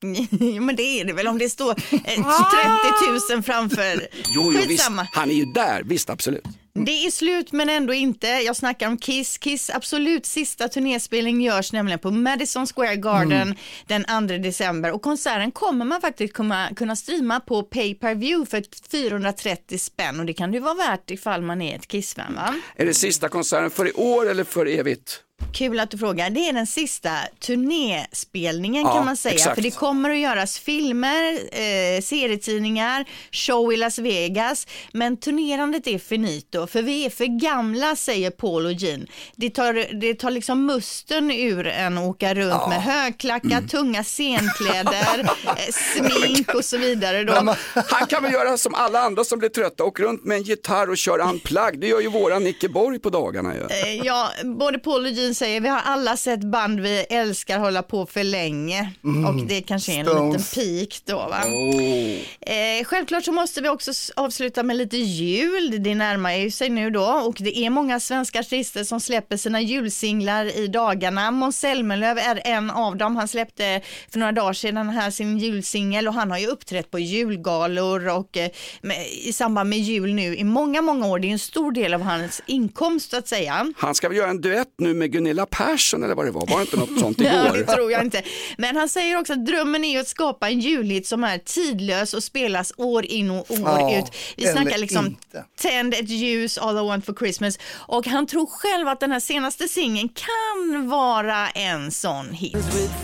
Jo 0.40 0.62
men 0.62 0.76
det 0.76 0.82
är 1.00 1.04
det 1.04 1.12
väl 1.12 1.28
om 1.28 1.38
det 1.38 1.48
står 1.50 1.70
eh, 1.70 1.76
30 2.00 3.34
000 3.34 3.42
framför. 3.42 4.06
Jo, 4.34 4.52
jo 4.54 4.60
visst, 4.68 4.90
han 5.12 5.30
är 5.30 5.34
ju 5.34 5.44
där, 5.44 5.82
visst 5.84 6.10
absolut. 6.10 6.44
Det 6.72 7.06
är 7.06 7.10
slut 7.10 7.52
men 7.52 7.68
ändå 7.70 7.94
inte. 7.94 8.26
Jag 8.26 8.56
snackar 8.56 8.88
om 8.88 8.98
Kiss. 8.98 9.38
Kiss 9.38 9.70
absolut 9.70 10.26
sista 10.26 10.68
turnéspelning 10.68 11.40
görs 11.42 11.72
nämligen 11.72 11.98
på 11.98 12.10
Madison 12.10 12.66
Square 12.66 12.96
Garden 12.96 13.30
Mm. 13.32 13.56
den 13.86 14.28
2 14.28 14.36
december 14.38 14.92
och 14.92 15.02
konserten 15.02 15.50
kommer 15.52 15.84
man 15.84 16.00
faktiskt 16.00 16.34
kunna, 16.34 16.68
kunna 16.76 16.96
streama 16.96 17.40
på 17.40 17.62
pay 17.62 17.94
per 17.94 18.14
view 18.14 18.50
för 18.50 18.64
430 18.90 19.78
spänn 19.78 20.20
och 20.20 20.26
det 20.26 20.32
kan 20.32 20.50
det 20.50 20.56
ju 20.56 20.62
vara 20.62 20.74
värt 20.74 21.10
ifall 21.10 21.42
man 21.42 21.62
är 21.62 21.76
ett 21.76 21.86
Kiss-fan 21.88 22.34
va? 22.34 22.54
Är 22.76 22.86
det 22.86 22.94
sista 22.94 23.28
konserten 23.28 23.70
för 23.70 23.88
i 23.88 23.92
år 23.92 24.30
eller 24.30 24.44
för 24.44 24.66
evigt? 24.66 25.20
Kul 25.52 25.80
att 25.80 25.90
du 25.90 25.98
frågar. 25.98 26.30
Det 26.30 26.48
är 26.48 26.52
den 26.52 26.66
sista 26.66 27.10
turnéspelningen 27.38 28.82
Ja, 28.82 28.94
kan 28.94 29.04
man 29.04 29.16
säga. 29.16 29.34
exakt. 29.34 29.54
För 29.54 29.62
det 29.62 29.70
kommer 29.70 30.10
att 30.10 30.18
göras 30.18 30.58
filmer, 30.58 31.32
eh, 31.52 32.02
serietidningar, 32.02 33.04
show 33.32 33.72
i 33.72 33.76
Las 33.76 33.98
Vegas. 33.98 34.66
Men 34.92 35.16
turnerandet 35.16 35.86
är 35.86 35.98
finito. 35.98 36.66
För 36.66 36.82
vi 36.82 37.06
är 37.06 37.10
för 37.10 37.24
gamla 37.40 37.96
säger 37.96 38.30
Paul 38.30 38.66
och 38.66 38.72
Jean. 38.72 39.06
Det 39.36 39.50
tar, 39.50 40.00
det 40.00 40.14
tar 40.14 40.30
liksom 40.30 40.66
musten 40.66 41.30
ur 41.30 41.66
en 41.66 41.98
att 41.98 42.04
åka 42.04 42.34
runt 42.34 42.50
Ja. 42.50 42.68
med 42.68 42.82
högklackat, 42.82 43.50
Mm. 43.50 43.68
tunga 43.68 44.04
scenkläder, 44.04 45.20
eh, 45.46 45.72
smink 45.72 46.54
och 46.54 46.64
så 46.64 46.76
vidare. 46.78 47.24
Då. 47.24 47.54
Han 47.88 48.06
kan 48.08 48.22
väl 48.22 48.32
göra 48.32 48.56
som 48.56 48.74
alla 48.74 49.00
andra 49.00 49.24
som 49.24 49.38
blir 49.38 49.48
trötta, 49.48 49.84
åka 49.84 50.02
runt 50.02 50.24
med 50.24 50.36
en 50.36 50.42
gitarr 50.42 50.90
och 50.90 50.96
köra 50.96 51.30
unplugged. 51.30 51.80
Det 51.80 51.86
gör 51.88 52.00
ju 52.00 52.08
våran 52.08 52.44
Nicke 52.44 52.68
Borg 52.68 52.98
på 52.98 53.10
dagarna 53.10 53.54
ju. 53.54 53.60
Eh, 53.60 54.00
Ja, 54.06 54.28
både 54.44 54.78
Paul 54.78 55.04
och 55.06 55.10
Jean 55.12 55.29
säger 55.34 55.60
vi 55.60 55.68
har 55.68 55.80
alla 55.84 56.16
sett 56.16 56.40
band 56.40 56.80
vi 56.80 56.98
älskar 57.10 57.58
hålla 57.58 57.82
på 57.82 58.06
för 58.06 58.24
länge 58.24 58.92
Mm. 59.04 59.26
och 59.26 59.46
det 59.46 59.60
kanske 59.62 59.92
är 59.92 59.98
en 60.00 60.06
Stones. 60.06 60.56
liten 60.56 60.78
peak 60.78 61.00
då 61.04 61.16
va. 61.16 61.42
Oh. 61.46 62.50
Eh, 62.50 62.84
självklart 62.84 63.24
så 63.24 63.32
måste 63.32 63.60
vi 63.60 63.68
också 63.68 63.92
avsluta 64.16 64.62
med 64.62 64.76
lite 64.76 64.96
jul. 64.96 65.82
Det 65.82 65.94
närmar 65.94 66.32
ju 66.32 66.50
sig 66.50 66.68
nu 66.70 66.90
då 66.90 67.04
och 67.04 67.36
det 67.38 67.58
är 67.58 67.70
många 67.70 68.00
svenska 68.00 68.40
artister 68.40 68.84
som 68.84 69.00
släpper 69.00 69.36
sina 69.36 69.60
julsinglar 69.60 70.58
i 70.58 70.66
dagarna. 70.66 71.30
Måns 71.30 71.58
Zelmerlöw 71.60 72.18
är 72.20 72.40
en 72.44 72.70
av 72.70 72.96
dem. 72.96 73.16
Han 73.16 73.28
släppte 73.28 73.80
för 74.12 74.18
några 74.18 74.32
dagar 74.32 74.52
sedan 74.52 74.88
här 74.88 75.10
sin 75.10 75.38
julsingel 75.38 76.08
och 76.08 76.14
han 76.14 76.30
har 76.30 76.38
ju 76.38 76.46
uppträtt 76.46 76.90
på 76.90 76.98
julgalor 76.98 78.08
och 78.08 78.36
eh, 78.36 78.50
med, 78.82 79.06
i 79.24 79.32
samband 79.32 79.70
med 79.70 79.78
jul 79.78 80.14
nu 80.14 80.36
i 80.36 80.44
många, 80.44 80.82
många 80.82 81.06
år. 81.06 81.18
Det 81.18 81.28
är 81.28 81.32
en 81.32 81.38
stor 81.38 81.72
del 81.72 81.94
av 81.94 82.02
hans 82.02 82.42
inkomst 82.46 83.14
att 83.14 83.28
säga. 83.28 83.72
Han 83.76 83.94
ska 83.94 84.08
väl 84.08 84.16
göra 84.16 84.30
en 84.30 84.40
duett 84.40 84.68
nu 84.78 84.94
med 84.94 85.12
Gunilla 85.20 85.46
Persson 85.46 86.02
eller 86.04 86.14
vad 86.14 86.26
det 86.26 86.30
var, 86.30 86.46
var 86.46 86.56
det 86.56 86.62
inte 86.62 86.76
något 86.76 86.98
sånt 87.00 87.18
Nej, 87.18 87.46
igår? 87.46 87.56
det 87.58 87.64
tror 87.64 87.92
jag 87.92 88.02
inte. 88.04 88.22
Men 88.58 88.76
han 88.76 88.88
säger 88.88 89.18
också 89.18 89.32
att 89.32 89.46
drömmen 89.46 89.84
är 89.84 90.00
att 90.00 90.08
skapa 90.08 90.48
en 90.50 90.60
julhit 90.60 91.06
som 91.06 91.24
är 91.24 91.38
tidlös 91.38 92.14
och 92.14 92.22
spelas 92.22 92.72
år 92.76 93.04
in 93.06 93.30
och 93.30 93.50
år 93.50 93.58
Ja, 93.64 93.98
ut. 93.98 94.04
Vi 94.36 94.46
snackar 94.46 94.78
liksom 94.78 95.06
inte. 95.06 95.44
Tänd 95.60 95.94
ett 95.94 96.08
ljus, 96.10 96.58
All 96.58 96.76
I 96.78 96.80
want 96.88 97.06
for 97.06 97.14
Christmas. 97.14 97.58
Och 97.72 98.06
han 98.06 98.26
tror 98.26 98.46
själv 98.46 98.88
att 98.88 99.00
den 99.00 99.12
här 99.12 99.20
senaste 99.20 99.68
singeln 99.68 100.08
kan 100.08 100.88
vara 100.88 101.48
en 101.48 101.90
sån 101.90 102.30
hit. 102.32 102.56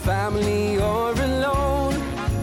family 0.04 0.78
or 0.78 1.20
alone. 1.22 1.96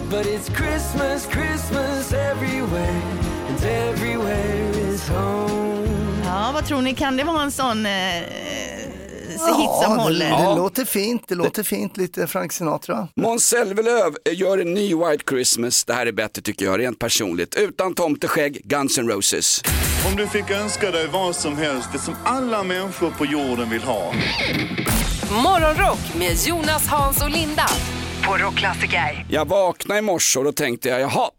But 0.10 0.26
it's 0.26 0.48
Christmas, 0.58 1.28
Christmas 1.32 2.14
everywhere, 2.14 3.02
and 3.50 3.64
everywhere 3.66 4.94
is 4.94 5.10
home. 5.10 5.88
Ja, 6.26 6.52
vad 6.54 6.66
tror 6.68 6.82
ni? 6.82 6.96
Kan 6.96 7.18
det 7.18 7.24
vara 7.24 7.42
en 7.44 7.52
sån 7.52 7.86
eh, 7.86 7.92
hit 9.30 9.40
som 9.40 9.82
Ja, 9.82 9.88
håller? 9.88 10.30
det, 10.30 10.50
det 10.50 10.56
låter 10.56 10.86
fint, 10.86 11.24
det 11.28 11.36
låter 11.36 11.64
fint, 11.64 11.98
lite 11.98 12.28
Frank 12.28 12.52
Sinatra. 12.54 13.08
Måns 13.16 13.46
Zelmerlöw 13.46 14.16
gör 14.32 14.58
en 14.58 14.74
ny 14.74 14.96
White 14.96 15.24
Christmas. 15.30 15.84
Det 15.86 15.94
här 15.94 16.06
är 16.06 16.12
bättre 16.12 16.42
tycker 16.42 16.66
jag, 16.66 16.80
rent 16.80 17.00
personligt. 17.00 17.56
Utan 17.56 17.94
tomteskägg, 17.94 18.62
Guns 18.64 18.98
N' 18.98 19.10
Roses. 19.10 19.62
Om 20.10 20.16
du 20.16 20.28
fick 20.28 20.52
önska 20.52 20.92
dig 20.92 21.08
vad 21.08 21.36
som 21.36 21.58
helst, 21.58 21.90
det 21.94 22.00
som 22.00 22.16
alla 22.24 22.64
människor 22.64 23.12
på 23.12 23.26
jorden 23.26 23.70
vill 23.70 23.84
ha. 23.84 24.14
Morgonrock 25.44 26.16
med 26.20 26.38
Jonas, 26.48 26.88
Hans 26.88 27.22
och 27.24 27.30
Linda 27.30 27.66
på 28.28 28.38
Rockklassiker. 28.38 29.26
Jag 29.30 29.48
vaknade 29.48 30.00
i 30.00 30.02
morse 30.02 30.40
och 30.40 30.46
då 30.46 30.52
tänkte 30.52 30.90
jag, 30.90 31.02
jaha, 31.02 31.30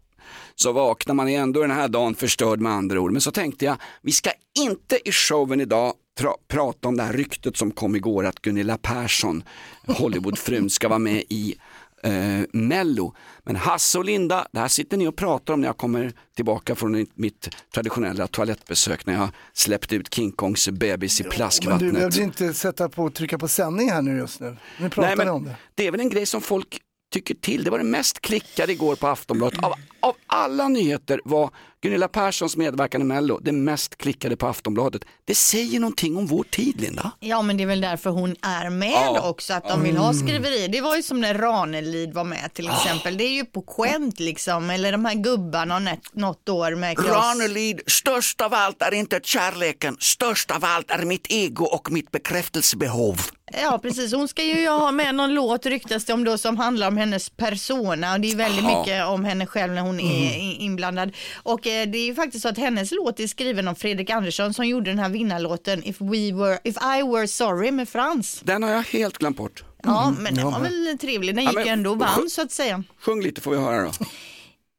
så 0.55 0.71
vaknar 0.71 1.13
man 1.15 1.27
ändå 1.27 1.61
den 1.61 1.71
här 1.71 1.87
dagen 1.87 2.15
förstörd 2.15 2.59
med 2.59 2.71
andra 2.71 2.99
ord. 2.99 3.11
Men 3.11 3.21
så 3.21 3.31
tänkte 3.31 3.65
jag, 3.65 3.75
vi 4.01 4.11
ska 4.11 4.29
inte 4.59 5.09
i 5.09 5.11
showen 5.11 5.61
idag 5.61 5.93
tra- 6.19 6.37
prata 6.47 6.87
om 6.87 6.97
det 6.97 7.03
här 7.03 7.13
ryktet 7.13 7.57
som 7.57 7.71
kom 7.71 7.95
igår 7.95 8.25
att 8.25 8.41
Gunilla 8.41 8.77
Persson, 8.77 9.43
Hollywoodfrun, 9.87 10.69
ska 10.69 10.87
vara 10.87 10.99
med 10.99 11.23
i 11.29 11.55
eh, 12.03 12.11
Mello. 12.53 13.13
Men 13.43 13.55
Hasse 13.55 13.97
och 13.97 14.05
Linda, 14.05 14.47
det 14.51 14.59
här 14.59 14.67
sitter 14.67 14.97
ni 14.97 15.07
och 15.07 15.15
pratar 15.15 15.53
om 15.53 15.61
när 15.61 15.67
jag 15.67 15.77
kommer 15.77 16.13
tillbaka 16.35 16.75
från 16.75 17.05
mitt 17.13 17.49
traditionella 17.73 18.27
toalettbesök 18.27 19.05
när 19.05 19.13
jag 19.13 19.29
släppt 19.53 19.93
ut 19.93 20.13
King 20.13 20.31
Kongs 20.31 20.69
bebis 20.69 21.19
i 21.19 21.23
Men 21.23 21.29
du 21.29 21.35
plaskvattnet. 21.35 21.93
behövde 21.93 22.21
inte 22.21 22.53
sätta 22.53 22.89
på 22.89 23.09
trycka 23.09 23.37
på 23.37 23.47
sändning 23.47 23.91
här 23.91 24.01
nu 24.01 24.17
just 24.17 24.39
nu. 24.39 24.57
Nu 24.79 24.89
pratar 24.89 25.07
Nej, 25.07 25.17
men 25.17 25.29
om 25.29 25.43
det. 25.45 25.55
det 25.75 25.87
är 25.87 25.91
väl 25.91 25.99
en 25.99 26.09
grej 26.09 26.25
som 26.25 26.41
folk 26.41 26.79
tycker 27.13 27.35
till. 27.35 27.63
Det 27.63 27.69
var 27.69 27.77
det 27.77 27.83
mest 27.83 28.21
klickade 28.21 28.71
igår 28.71 28.95
på 28.95 29.07
Aftonbladet. 29.07 29.63
Av, 29.63 29.73
av 30.05 30.15
alla 30.27 30.67
nyheter 30.67 31.21
var 31.25 31.49
Gunilla 31.81 32.07
Perssons 32.07 32.57
medverkan 32.57 33.01
i 33.01 33.03
Mello 33.03 33.39
det 33.41 33.51
mest 33.51 33.97
klickade 33.97 34.37
på 34.37 34.47
Aftonbladet. 34.47 35.01
Det 35.25 35.35
säger 35.35 35.79
någonting 35.79 36.17
om 36.17 36.27
vår 36.27 36.43
tid, 36.43 36.81
Linda. 36.81 37.11
Ja, 37.19 37.41
men 37.41 37.57
det 37.57 37.63
är 37.63 37.67
väl 37.67 37.81
därför 37.81 38.09
hon 38.09 38.35
är 38.41 38.69
med 38.69 38.91
Ja. 38.91 39.29
också, 39.29 39.53
att 39.53 39.67
de 39.69 39.83
vill 39.83 39.97
ha 39.97 40.09
Mm. 40.09 40.27
skriverier. 40.27 40.67
Det 40.67 40.81
var 40.81 40.95
ju 40.95 41.03
som 41.03 41.21
när 41.21 41.33
Ranelid 41.33 42.13
var 42.13 42.23
med 42.23 42.53
till 42.53 42.69
exempel. 42.69 43.17
Det 43.17 43.23
är 43.23 43.29
ju 43.31 43.45
på 43.45 43.63
skämt 43.67 44.19
liksom, 44.19 44.69
eller 44.69 44.91
de 44.91 45.05
här 45.05 45.13
gubbarna 45.15 45.79
något, 46.13 46.49
år 46.49 46.75
med 46.75 46.97
Klas. 46.97 47.07
Ranelid, 47.15 47.81
störst 47.87 48.41
av 48.41 48.53
allt 48.53 48.81
är 48.81 48.93
inte 48.93 49.19
kärleken, 49.23 49.97
störst 49.99 50.51
av 50.51 50.65
allt 50.65 50.91
är 50.91 51.05
mitt 51.05 51.25
ego 51.29 51.65
och 51.65 51.91
mitt 51.91 52.11
bekräftelsebehov. 52.11 53.21
Ja, 53.61 53.79
precis. 53.81 54.13
Hon 54.13 54.27
ska 54.27 54.43
ju 54.43 54.67
ha 54.69 54.91
med 54.91 55.15
någon 55.15 55.33
låt 55.33 55.65
ryktas 55.65 56.05
det 56.05 56.13
om 56.13 56.23
då 56.23 56.37
som 56.37 56.57
handlar 56.57 56.87
om 56.87 56.97
hennes 56.97 57.29
persona 57.29 58.13
och 58.13 58.19
det 58.19 58.31
är 58.31 58.35
väldigt 58.35 58.63
Ja. 58.63 58.79
mycket 58.79 59.05
om 59.05 59.25
henne 59.25 59.45
själv 59.45 59.73
när 59.73 59.81
hon 59.81 59.94
är 59.99 60.35
Mm. 60.35 60.55
inblandad. 60.61 61.11
Och 61.43 61.67
eh, 61.67 61.87
det 61.87 61.97
är 61.97 62.05
ju 62.05 62.15
faktiskt 62.15 62.41
så 62.41 62.49
att 62.49 62.57
hennes 62.57 62.91
låt 62.91 63.19
är 63.19 63.27
skriven 63.27 63.67
av 63.67 63.75
Fredrik 63.75 64.09
Andersson 64.09 64.53
som 64.53 64.67
gjorde 64.67 64.91
den 64.91 64.99
här 64.99 65.09
vinnarlåten 65.09 65.83
If, 65.83 66.01
we 66.01 66.31
were, 66.33 66.59
If 66.63 66.75
I 66.77 67.01
were 67.13 67.27
sorry 67.27 67.71
med 67.71 67.89
Frans. 67.89 68.41
Den 68.43 68.63
har 68.63 68.69
jag 68.69 68.83
helt 68.83 69.17
glömt 69.17 69.37
bort. 69.37 69.63
Ja, 69.83 70.13
men 70.19 70.35
den 70.35 70.45
var 70.45 70.59
väl 70.59 70.97
trevlig. 71.01 71.35
Den 71.35 71.43
Ja, 71.43 71.49
gick 71.49 71.55
men- 71.57 71.65
ju 71.65 71.71
ändå 71.71 71.91
och 71.91 71.99
vann 71.99 72.29
så 72.29 72.41
att 72.41 72.51
säga. 72.51 72.83
Sjung 72.99 73.21
lite 73.21 73.41
får 73.41 73.51
vi 73.51 73.57
höra 73.57 73.81
då. 73.83 73.91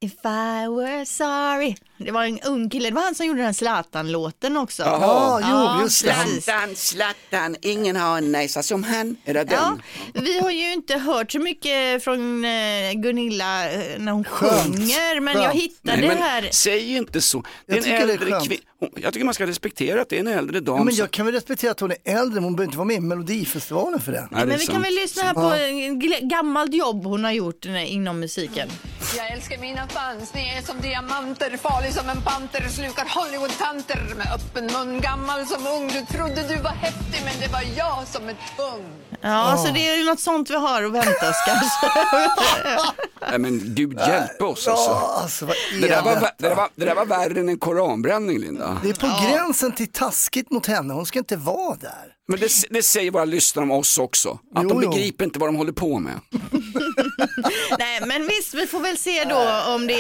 If 0.00 0.12
I 0.12 0.66
were 0.76 1.06
sorry. 1.06 1.74
Det 1.98 2.10
var 2.10 2.24
en 2.24 2.40
ung 2.40 2.70
kille, 2.70 2.88
det 2.88 2.94
var 2.94 3.02
han 3.02 3.14
som 3.14 3.26
gjorde 3.26 3.42
den 3.42 3.54
Zlatan-låten 3.54 4.56
också. 4.56 4.82
Jaha. 4.82 5.40
Ja, 5.40 5.78
precis. 5.82 6.44
Zlatan, 6.44 6.76
Zlatan, 6.76 7.56
ingen 7.62 7.96
har 7.96 8.18
en 8.18 8.32
näsa 8.32 8.62
som 8.62 8.84
han. 8.84 9.16
Är 9.24 9.34
det 9.34 9.44
den? 9.44 9.58
Ja, 9.58 9.76
vi 10.14 10.40
har 10.40 10.50
ju 10.50 10.72
inte 10.72 10.98
hört 10.98 11.32
så 11.32 11.38
mycket 11.38 12.04
från 12.04 12.44
eh, 12.44 12.92
Gunilla 12.94 13.70
eh, 13.72 13.98
när 13.98 14.12
hon 14.12 14.24
sjunger, 14.24 15.20
men 15.20 15.42
jag 15.42 15.52
hittade 15.54 15.96
Nej, 15.96 16.08
men 16.08 16.18
här. 16.18 16.48
Säg 16.52 16.96
inte 16.96 17.20
så. 17.20 17.44
Det 17.66 17.72
är 17.72 17.76
Jag 17.76 17.78
en 17.78 17.82
tycker 17.84 18.06
det 18.06 18.12
är 18.12 18.16
äldre 18.16 18.30
skönt. 18.30 18.48
kvinna. 18.48 18.60
Jag 18.96 19.12
tycker 19.12 19.24
man 19.24 19.34
ska 19.34 19.46
respektera 19.46 20.00
att 20.02 20.08
det 20.08 20.16
är 20.16 20.20
en 20.20 20.26
äldre 20.26 20.60
dam. 20.60 20.76
Ja, 20.76 20.84
men 20.84 20.94
jag 20.94 21.10
kan 21.10 21.26
väl 21.26 21.34
respektera 21.34 21.70
att 21.70 21.80
hon 21.80 21.90
är 21.90 21.96
äldre, 22.04 22.34
men 22.34 22.44
hon 22.44 22.56
behöver 22.56 22.64
inte 22.68 22.78
vara 22.78 22.86
med 22.86 22.96
i 22.96 23.00
Melodifestivalen 23.00 24.00
för 24.00 24.12
det. 24.12 24.28
men 24.30 24.58
vi 24.58 24.66
kan 24.66 24.82
väl 24.82 24.94
lyssna 24.94 25.22
här 25.22 25.34
på 25.34 25.40
en 25.40 26.02
gl- 26.02 26.28
gammalt 26.28 26.74
jobb 26.74 27.04
hon 27.04 27.24
har 27.24 27.32
gjort 27.32 27.66
eh, 27.66 27.92
inom 27.92 28.20
musiken. 28.20 28.68
Jag 29.16 29.30
älskar 29.32 29.58
mina 29.58 29.88
fans, 29.88 30.34
ni 30.34 30.48
är 30.58 30.62
som 30.62 30.80
diamanter 30.80 31.56
Farlig 31.86 31.94
som 31.94 32.08
en 32.08 32.22
panter, 32.22 32.68
slukar 32.68 33.04
Hollywood-tanter 33.04 34.14
Med 34.16 34.26
öppen 34.34 34.66
mun, 34.66 35.00
gammal 35.00 35.46
som 35.46 35.66
ung 35.66 35.88
Du 35.88 36.16
trodde 36.16 36.42
du 36.48 36.62
var 36.62 36.70
häftig 36.70 37.20
men 37.24 37.34
det 37.40 37.52
var 37.52 37.62
jag 37.76 38.06
som 38.06 38.28
är 38.28 38.36
tung 38.56 38.84
Ja, 39.20 39.64
så 39.66 39.72
det 39.72 39.88
är 39.88 39.96
ju 39.96 40.04
något 40.04 40.20
sånt 40.20 40.50
vi 40.50 40.54
har 40.54 40.82
att 40.82 40.92
vänta 40.92 41.30
oss 41.30 41.36
kanske. 41.46 41.86
Nej 43.30 43.38
men 43.38 43.74
gud 43.74 43.98
hjälpe 43.98 44.44
oss 44.44 44.68
alltså. 44.68 44.90
Ja, 44.90 45.18
alltså 45.22 45.46
vad 45.46 45.56
det, 45.80 45.88
där 45.88 46.02
var, 46.02 46.14
det, 46.14 46.48
där 46.48 46.54
var, 46.54 46.68
det 46.74 46.84
där 46.84 46.94
var 46.94 47.06
värre 47.06 47.40
än 47.40 47.48
en 47.48 47.58
koranbränning 47.58 48.38
Linda. 48.38 48.80
Det 48.82 48.88
är 48.88 48.94
på 48.94 49.30
gränsen 49.30 49.72
till 49.72 49.92
taskigt 49.92 50.50
mot 50.50 50.66
henne, 50.66 50.94
hon 50.94 51.06
ska 51.06 51.18
inte 51.18 51.36
vara 51.36 51.76
där. 51.76 52.16
Men 52.28 52.40
det, 52.40 52.50
det 52.70 52.82
säger 52.82 53.10
våra 53.10 53.24
lyssnare 53.24 53.62
om 53.62 53.70
oss 53.70 53.98
också. 53.98 54.30
Att 54.30 54.62
Jo, 54.62 54.68
de 54.68 54.82
jo. 54.82 54.90
begriper 54.90 55.24
inte 55.24 55.38
vad 55.38 55.48
de 55.48 55.56
håller 55.56 55.72
på 55.72 55.98
med. 55.98 56.20
Nej, 57.78 58.00
men 58.06 58.26
visst, 58.26 58.54
vi 58.54 58.66
får 58.66 58.80
väl 58.80 58.98
se 58.98 59.24
då 59.24 59.72
om 59.74 59.86
det 59.86 59.92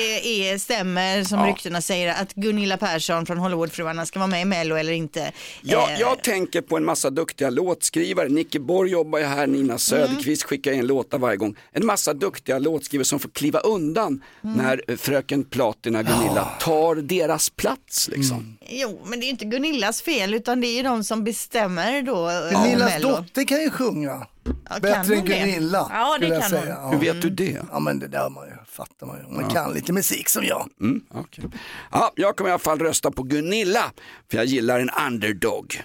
är, 0.50 0.58
stämmer 0.58 1.24
som 1.24 1.38
Ja. 1.38 1.46
ryktena 1.46 1.80
säger 1.80 2.22
att 2.22 2.34
Gunilla 2.34 2.76
Persson 2.76 3.26
från 3.26 3.38
Hollywoodfruarna 3.38 4.06
ska 4.06 4.18
vara 4.18 4.26
med 4.26 4.42
i 4.42 4.44
Mello 4.44 4.74
eller 4.76 4.92
inte. 4.92 5.32
Jag, 5.62 5.90
Eh, 5.92 6.00
jag 6.00 6.22
tänker 6.22 6.60
på 6.60 6.76
en 6.76 6.84
massa 6.84 7.10
duktiga 7.10 7.50
låtskrivare. 7.50 8.28
Nicke 8.28 8.60
Borg 8.60 8.90
jobbar 8.90 9.18
ju 9.18 9.24
här, 9.24 9.46
Nina 9.46 9.78
Söderqvist 9.78 10.42
skickar 10.42 10.72
in 10.72 10.86
låtar 10.86 11.18
varje 11.18 11.36
gång. 11.36 11.56
En 11.72 11.86
massa 11.86 12.12
duktiga 12.14 12.58
låtskrivare 12.58 13.04
som 13.04 13.18
får 13.18 13.28
kliva 13.30 13.58
undan 13.60 14.22
när 14.40 14.82
eh, 14.88 14.96
fröken 14.96 15.44
Platina 15.44 16.02
Gunilla 16.02 16.44
tar 16.60 16.94
deras 16.94 17.50
plats. 17.50 18.08
Liksom. 18.12 18.56
Jo, 18.68 19.00
men 19.06 19.20
det 19.20 19.26
är 19.26 19.30
inte 19.30 19.44
Gunillas 19.44 20.02
fel 20.02 20.34
utan 20.34 20.60
det 20.60 20.66
är 20.66 20.76
ju 20.76 20.82
de 20.82 21.04
som 21.04 21.24
bestämmer 21.24 22.02
då. 22.02 22.28
eh, 22.30 22.62
Gunillas 22.64 23.02
dotter 23.02 23.44
kan 23.44 23.60
ju 23.62 23.70
sjunga. 23.70 24.26
Kan 24.68 24.80
Bättre 24.80 25.14
än? 25.16 25.24
Gunilla 25.24 25.90
Ja, 25.92 26.16
det 26.20 26.26
skulle 26.26 26.34
jag 26.34 26.42
kan 26.42 26.50
säga. 26.50 26.76
hon. 26.80 26.92
Hur 26.92 27.00
vet 27.00 27.22
du 27.22 27.30
det? 27.30 27.62
Ja 27.72 27.78
men 27.78 27.98
det 27.98 28.08
där 28.08 28.30
man 28.30 28.46
ju, 28.48 28.54
fattar 28.68 29.06
man 29.06 29.16
ju. 29.16 29.34
Man 29.34 29.44
Ja. 29.44 29.50
kan 29.50 29.72
lite 29.74 29.92
musik 29.92 30.28
som 30.28 30.44
jag. 30.44 30.68
Mm, 30.80 31.00
okej. 31.14 31.44
ja, 31.92 32.12
jag 32.16 32.36
kommer 32.36 32.50
i 32.50 32.52
alla 32.52 32.58
fall 32.58 32.78
rösta 32.78 33.10
på 33.10 33.22
Gunilla, 33.22 33.92
för 34.30 34.36
jag 34.38 34.46
gillar 34.46 34.80
en 34.80 34.90
underdog. 35.06 35.82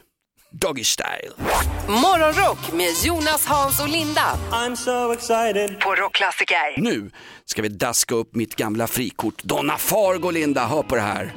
Doggy 0.53 0.83
style. 0.83 1.31
Morgonrock 1.87 2.73
med 2.73 2.89
Jonas, 3.03 3.45
Hans 3.45 3.79
och 3.81 3.89
Linda. 3.89 4.37
I'm 4.51 4.75
so 4.75 5.13
excited. 5.13 5.79
På 5.79 5.95
Rockklassiker. 5.95 6.81
Nu 6.81 7.11
ska 7.45 7.61
vi 7.61 7.69
daska 7.69 8.15
upp 8.15 8.35
mitt 8.35 8.55
gamla 8.55 8.87
frikort 8.87 9.43
Donna 9.43 9.77
Fargo, 9.77 10.31
Linda. 10.31 10.65
Hör 10.67 10.83
på 10.83 10.95
det 10.95 11.01
här. 11.01 11.33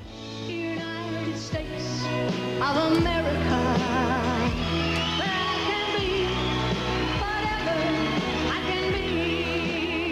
of 2.61 2.77
America. 2.77 3.24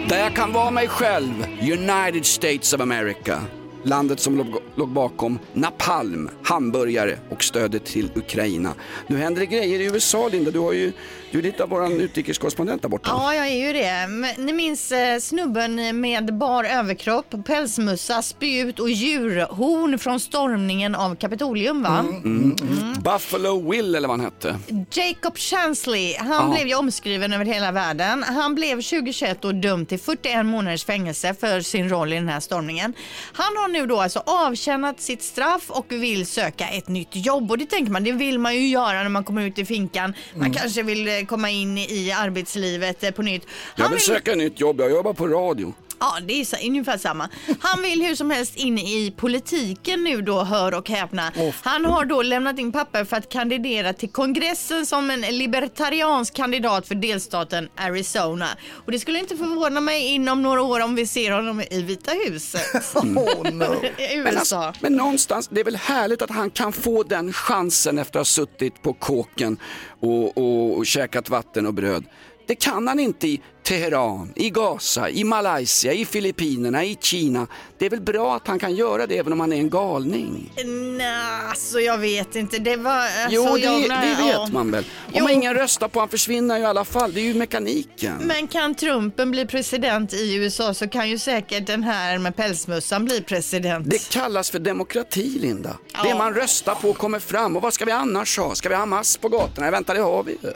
Där 0.09 0.19
jag 0.19 0.35
kan 0.35 0.53
vara 0.53 0.71
mig 0.71 0.87
själv, 0.87 1.45
United 1.61 2.25
States 2.25 2.73
of 2.73 2.81
America. 2.81 3.41
Landet 3.83 4.19
som 4.19 4.37
låg, 4.37 4.47
låg 4.75 4.89
bakom 4.89 5.39
napalm, 5.53 6.29
hamburgare 6.43 7.19
och 7.29 7.43
stödet 7.43 7.85
till 7.85 8.11
Ukraina. 8.15 8.73
Nu 9.07 9.17
händer 9.17 9.39
det 9.39 9.45
grejer 9.45 9.79
i 9.79 9.85
USA, 9.85 10.27
Linda. 10.27 10.51
Du, 10.51 10.59
har 10.59 10.73
ju, 10.73 10.91
du 11.33 11.39
är 11.39 11.43
lite 11.43 11.63
av 11.63 11.69
vår 11.69 11.91
utrikeskorrespondent 12.01 12.81
där 12.81 12.89
borta. 12.89 13.09
Ja, 13.13 13.35
jag 13.35 13.47
är 13.47 13.67
ju 13.67 13.73
det. 13.73 14.07
Men 14.07 14.45
Ni 14.45 14.53
minns 14.53 14.91
eh, 14.91 15.19
snubben 15.19 16.01
med 16.01 16.37
bar 16.37 16.63
överkropp, 16.63 17.35
pälsmössa, 17.45 18.21
spjut 18.21 18.79
och 18.79 18.89
djurhorn 18.89 19.99
från 19.99 20.19
stormningen 20.19 20.95
av 20.95 21.15
Kapitolium, 21.15 21.83
va? 21.83 21.99
Mm. 21.99 22.55
Buffalo 23.03 23.71
Will 23.71 23.95
eller 23.95 24.07
vad 24.07 24.17
han 24.19 24.25
hette. 24.25 24.57
Jacob 24.93 25.37
Chansley, 25.37 26.15
han 26.17 26.51
blev 26.51 26.67
ju 26.67 26.75
omskriven 26.75 27.33
över 27.33 27.45
hela 27.45 27.71
världen. 27.71 28.23
Han 28.23 28.55
blev 28.55 28.75
2021 28.81 29.45
och 29.45 29.55
dömd 29.55 29.89
till 29.89 29.99
41 29.99 30.45
månaders 30.45 30.85
fängelse 30.85 31.33
för 31.39 31.61
sin 31.61 31.89
roll 31.89 32.13
i 32.13 32.15
den 32.15 32.29
här 32.29 32.39
stormningen. 32.39 32.93
Han 33.33 33.57
har 33.57 33.67
nu 33.67 33.85
då 33.85 33.99
alltså 34.01 34.23
avtjänat 34.25 35.01
sitt 35.01 35.23
straff 35.23 35.63
och 35.69 35.85
vill 35.89 36.25
söka 36.25 36.67
ett 36.67 36.87
nytt 36.87 37.09
jobb. 37.11 37.51
Och 37.51 37.57
det 37.57 37.65
tänker 37.65 37.91
man, 37.91 38.03
det 38.03 38.11
vill 38.11 38.39
man 38.39 38.55
ju 38.55 38.67
göra 38.67 39.03
när 39.03 39.09
man 39.09 39.23
kommer 39.23 39.41
ut 39.41 39.59
i 39.59 39.65
finkan. 39.65 40.13
Man 40.33 40.41
Mm. 40.43 40.53
kanske 40.53 40.83
vill 40.83 41.07
eh, 41.07 41.22
komma 41.25 41.49
in 41.49 41.77
i 41.77 42.11
arbetslivet 42.11 43.03
eh, 43.03 43.11
på 43.11 43.21
nytt. 43.21 43.47
Jag 43.75 43.83
Han 43.83 43.91
vill 43.91 44.01
söka 44.01 44.35
nytt 44.35 44.59
jobb, 44.59 44.79
jag 44.79 44.91
jobbar 44.91 45.13
på 45.13 45.27
radio. 45.27 45.73
Ja, 46.03 46.17
det 46.27 46.41
är 46.41 46.45
så, 46.45 46.57
ungefär 46.67 46.97
samma. 46.97 47.29
Han 47.59 47.81
vill 47.81 48.01
hur 48.01 48.15
som 48.15 48.31
helst 48.31 48.55
in 48.55 48.77
i 48.77 49.13
politiken 49.17 50.03
nu 50.03 50.21
då, 50.21 50.43
hör 50.43 50.73
och 50.73 50.89
häpna. 50.89 51.31
Han 51.63 51.85
har 51.85 52.05
då 52.05 52.21
lämnat 52.21 52.59
in 52.59 52.71
papper 52.71 53.05
för 53.05 53.17
att 53.17 53.29
kandidera 53.29 53.93
till 53.93 54.09
kongressen 54.09 54.85
som 54.85 55.09
en 55.09 55.21
libertariansk 55.21 56.33
kandidat 56.33 56.87
för 56.87 56.95
delstaten 56.95 57.69
Arizona. 57.75 58.47
Och 58.85 58.91
det 58.91 58.99
skulle 58.99 59.19
inte 59.19 59.37
förvåna 59.37 59.81
mig 59.81 60.05
inom 60.05 60.41
några 60.41 60.61
år 60.61 60.79
om 60.79 60.95
vi 60.95 61.07
ser 61.07 61.31
honom 61.31 61.61
i 61.61 61.81
Vita 61.81 62.11
huset. 62.11 62.61
Oh, 62.95 63.47
I 64.13 64.17
Men, 64.17 64.37
alltså, 64.37 64.73
men 64.79 64.95
någonstans, 64.95 65.47
det 65.51 65.59
är 65.59 65.65
väl 65.65 65.75
härligt 65.75 66.21
att 66.21 66.29
han 66.29 66.49
kan 66.49 66.73
få 66.73 67.03
den 67.03 67.33
chansen 67.33 67.99
efter 67.99 68.19
att 68.19 68.21
ha 68.21 68.25
suttit 68.25 68.81
på 68.81 68.93
kåken 68.93 69.57
och, 69.99 70.37
och, 70.37 70.77
och 70.77 70.85
käkat 70.85 71.29
vatten 71.29 71.65
och 71.65 71.73
bröd. 71.73 72.03
Det 72.45 72.55
kan 72.55 72.87
han 72.87 72.99
inte 72.99 73.27
i 73.27 73.41
Teheran, 73.63 74.33
i 74.35 74.49
Gaza, 74.49 75.09
i 75.09 75.23
Malaysia, 75.23 75.93
i 75.93 76.05
Filippinerna, 76.05 76.85
i 76.85 76.97
Kina. 77.01 77.47
Det 77.77 77.85
är 77.85 77.89
väl 77.89 78.01
bra 78.01 78.35
att 78.35 78.47
han 78.47 78.59
kan 78.59 78.75
göra 78.75 79.07
det 79.07 79.17
även 79.17 79.33
om 79.33 79.39
han 79.39 79.53
är 79.53 79.57
en 79.57 79.69
galning. 79.69 80.53
Nej, 80.97 81.15
alltså 81.49 81.79
jag 81.79 81.97
vet 81.97 82.35
inte. 82.35 82.59
Det 82.59 82.75
var... 82.75 82.91
Alltså, 82.91 83.29
Jo, 83.29 83.55
det, 83.55 83.59
jag, 83.59 83.81
det 83.81 84.23
vet 84.23 84.33
ja. 84.33 84.47
man 84.51 84.71
väl. 84.71 84.85
Jo. 85.13 85.23
Om 85.23 85.29
ingen 85.31 85.53
röstar 85.53 85.87
på 85.87 85.99
han 85.99 86.09
försvinner 86.09 86.57
ju 86.57 86.63
i 86.63 86.65
alla 86.65 86.85
fall. 86.85 87.13
Det 87.13 87.19
är 87.19 87.23
ju 87.23 87.33
mekaniken. 87.33 88.15
Men 88.21 88.47
kan 88.47 88.75
Trumpen 88.75 89.31
bli 89.31 89.45
president 89.45 90.13
i 90.13 90.35
USA 90.35 90.73
så 90.73 90.87
kan 90.87 91.09
ju 91.09 91.17
säkert 91.19 91.67
den 91.67 91.83
här 91.83 92.17
med 92.17 92.35
pälsmössan 92.35 93.05
bli 93.05 93.21
president. 93.21 93.89
Det 93.89 94.09
kallas 94.09 94.51
för 94.51 94.59
demokrati, 94.59 95.39
Linda. 95.41 95.77
Det 96.03 96.15
man 96.15 96.33
röstar 96.33 96.75
på 96.75 96.93
kommer 96.93 97.19
fram. 97.19 97.55
Och 97.55 97.61
vad 97.61 97.73
ska 97.73 97.85
vi 97.85 97.91
annars 97.91 98.37
ha? 98.37 98.55
Ska 98.55 98.69
vi 98.69 98.75
ha 98.75 98.79
Hamas 98.79 99.17
på 99.17 99.29
gatorna? 99.29 99.71
Vänta, 99.71 99.93
det 99.93 100.01
har 100.01 100.23
vi 100.23 100.31
ju. 100.31 100.51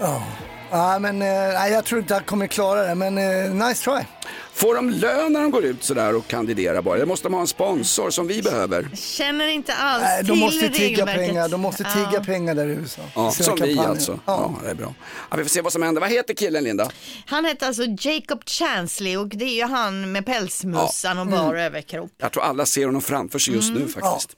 Ja. 0.00 0.22
Ja, 0.70 0.98
men 0.98 1.22
eh, 1.22 1.28
jag 1.72 1.84
tror 1.84 2.00
inte 2.00 2.14
han 2.14 2.22
kommer 2.24 2.46
klara 2.46 2.86
det, 2.86 2.94
men 2.94 3.18
eh, 3.18 3.66
nice 3.68 3.84
try. 3.84 4.04
Får 4.52 4.74
de 4.74 4.90
lön 4.90 5.32
när 5.32 5.40
de 5.40 5.50
går 5.50 5.64
ut 5.64 5.84
sådär 5.84 6.16
och 6.16 6.26
kandiderar 6.28 6.82
bara? 6.82 6.96
Eller 6.96 7.06
måste 7.06 7.26
de 7.28 7.34
ha 7.34 7.40
en 7.40 7.46
sponsor 7.46 8.10
som 8.10 8.26
vi 8.26 8.42
behöver? 8.42 8.88
Känner 8.94 9.48
inte 9.48 9.74
alls 9.74 10.02
Nej, 10.02 10.22
de 10.22 10.26
till 10.32 10.40
måste 10.40 10.68
tigga 10.68 11.06
pengar, 11.06 11.48
de 11.48 11.60
måste 11.60 11.84
tigga 11.84 12.08
Ja. 12.12 12.24
pengar 12.24 12.54
där 12.54 12.66
i 12.66 12.70
USA. 12.70 13.02
Ja, 13.14 13.30
som 13.30 13.54
vi 13.54 13.60
kampanjer. 13.74 13.90
alltså. 13.90 14.18
Ja. 14.26 14.54
det 14.64 14.70
är 14.70 14.74
bra. 14.74 14.94
Ja, 15.30 15.36
vi 15.36 15.42
får 15.42 15.48
se 15.50 15.60
vad 15.60 15.72
som 15.72 15.82
händer. 15.82 16.00
Vad 16.00 16.10
heter 16.10 16.34
killen, 16.34 16.64
Linda? 16.64 16.90
Han 17.26 17.44
heter 17.44 17.66
alltså 17.66 17.82
Jacob 18.00 18.42
Chansley 18.46 19.16
och 19.16 19.28
det 19.28 19.44
är 19.44 19.54
ju 19.56 19.64
han 19.64 20.12
med 20.12 20.26
pälsmössan 20.26 21.18
och 21.18 21.26
Ja. 21.26 21.30
bar 21.30 21.48
Mm. 21.54 21.56
överkropp. 21.66 22.10
Jag 22.18 22.32
tror 22.32 22.42
alla 22.42 22.66
ser 22.66 22.86
honom 22.86 23.00
framför 23.02 23.38
sig 23.38 23.54
just 23.54 23.70
Mm. 23.70 23.82
nu 23.82 23.88
faktiskt. 23.88 24.34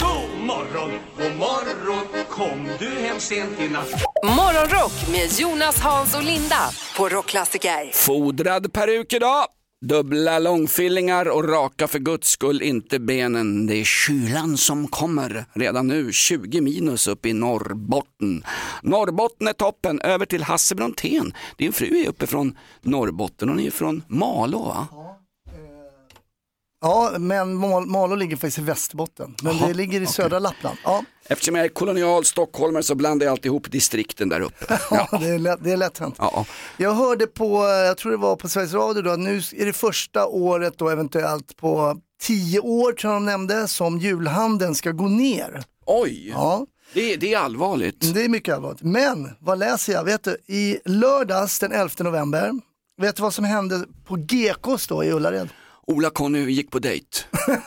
God 0.00 0.46
morgon, 0.46 0.90
god 1.18 1.36
morgon, 1.36 2.06
kom 2.36 2.68
du 2.78 2.88
hem 2.88 3.20
sent 3.20 3.60
i 3.60 3.68
natt? 3.68 4.04
Morgonrock 4.24 5.08
med 5.12 5.40
Jonas, 5.40 5.80
Hans 5.80 6.14
och 6.16 6.22
Linda. 6.22 6.70
På 6.96 7.08
Rockklassiker. 7.08 7.90
Fodrad 7.92 8.72
peruk 8.72 9.12
idag. 9.12 9.46
Dubbla 9.84 10.38
långfillingar 10.38 11.28
och 11.28 11.48
raka 11.48 11.88
för 11.88 11.98
guds 11.98 12.28
skull 12.28 12.62
inte 12.62 12.98
benen. 12.98 13.66
Det 13.66 13.74
är 13.74 13.84
kylan 13.84 14.56
som 14.56 14.88
kommer 14.88 15.44
redan 15.54 15.86
nu. 15.86 16.12
20 16.12 16.60
minus 16.60 17.08
upp 17.08 17.26
i 17.26 17.32
Norrbotten. 17.32 18.44
Norrbotten 18.82 19.48
är 19.48 19.52
toppen. 19.52 20.00
Över 20.00 20.26
till 20.26 20.42
Hasse 20.42 20.74
Brontén. 20.74 21.34
Din 21.56 21.72
fru 21.72 22.02
är 22.04 22.08
uppe 22.08 22.26
från 22.26 22.58
Norrbotten 22.82 23.50
och 23.50 23.56
ni 23.56 23.66
är 23.66 23.70
från 23.70 24.02
Malå 24.08 24.58
va? 24.58 24.86
Ja, 26.86 27.12
men 27.18 27.54
Mal- 27.56 27.86
Malå 27.86 28.14
ligger 28.16 28.36
faktiskt 28.36 28.58
i 28.58 28.62
Västerbotten, 28.62 29.34
men 29.42 29.56
Jaha, 29.56 29.68
det 29.68 29.74
ligger 29.74 30.00
i 30.00 30.06
södra 30.06 30.38
Lappland. 30.38 30.76
Ja, 30.84 31.04
Eftersom 31.28 31.54
jag 31.54 31.64
är 31.64 31.68
kolonial 31.68 32.24
stockholmare 32.24 32.82
så 32.82 32.94
blandar 32.94 33.26
jag 33.26 33.30
alltid 33.32 33.46
ihop 33.46 33.70
distrikten 33.70 34.28
där 34.28 34.40
uppe. 34.40 34.78
ja. 34.90 35.08
det 35.20 35.26
är 35.28 35.38
lätt, 35.38 35.58
det 35.64 35.72
är 35.72 35.76
lätt 35.76 35.98
hänt. 35.98 36.14
Ja. 36.18 36.46
Jag 36.76 36.94
hörde 36.94 37.26
på, 37.26 37.62
jag 37.64 37.96
tror 37.96 38.12
det 38.12 38.18
var 38.18 38.36
på 38.36 38.48
Sveriges 38.48 38.72
Radio 38.74 39.02
då, 39.02 39.10
att 39.10 39.18
nu 39.18 39.36
är 39.56 39.66
det 39.66 39.72
första 39.72 40.26
året 40.26 40.78
då 40.78 40.88
eventuellt 40.88 41.56
på 41.56 41.96
tio 42.22 42.60
år 42.60 42.92
tror 42.92 43.12
jag 43.12 43.22
de 43.22 43.26
nämnde, 43.26 43.68
som 43.68 43.98
julhandeln 43.98 44.74
ska 44.74 44.90
gå 44.90 45.08
ner. 45.08 45.64
Oj, 45.86 46.28
Ja. 46.30 46.66
det, 46.94 47.16
det 47.16 47.34
är 47.34 47.38
allvarligt. 47.38 48.14
Det 48.14 48.24
är 48.24 48.28
mycket 48.28 48.54
allvarligt. 48.54 48.82
Men 48.82 49.30
vad 49.40 49.58
läser 49.58 49.92
jag? 49.92 50.04
Vet 50.04 50.24
du, 50.24 50.36
i 50.46 50.78
lördags 50.84 51.58
den 51.58 51.72
11 51.72 51.90
november, 51.98 52.52
vet 53.00 53.16
du 53.16 53.22
vad 53.22 53.34
som 53.34 53.44
hände 53.44 53.84
på 54.06 54.16
GKs 54.16 54.86
då 54.86 55.04
i 55.04 55.10
Ullared? 55.12 55.48
Ola-Conny 55.86 56.50
gick 56.50 56.70
på 56.70 56.78
dejt. 56.78 57.18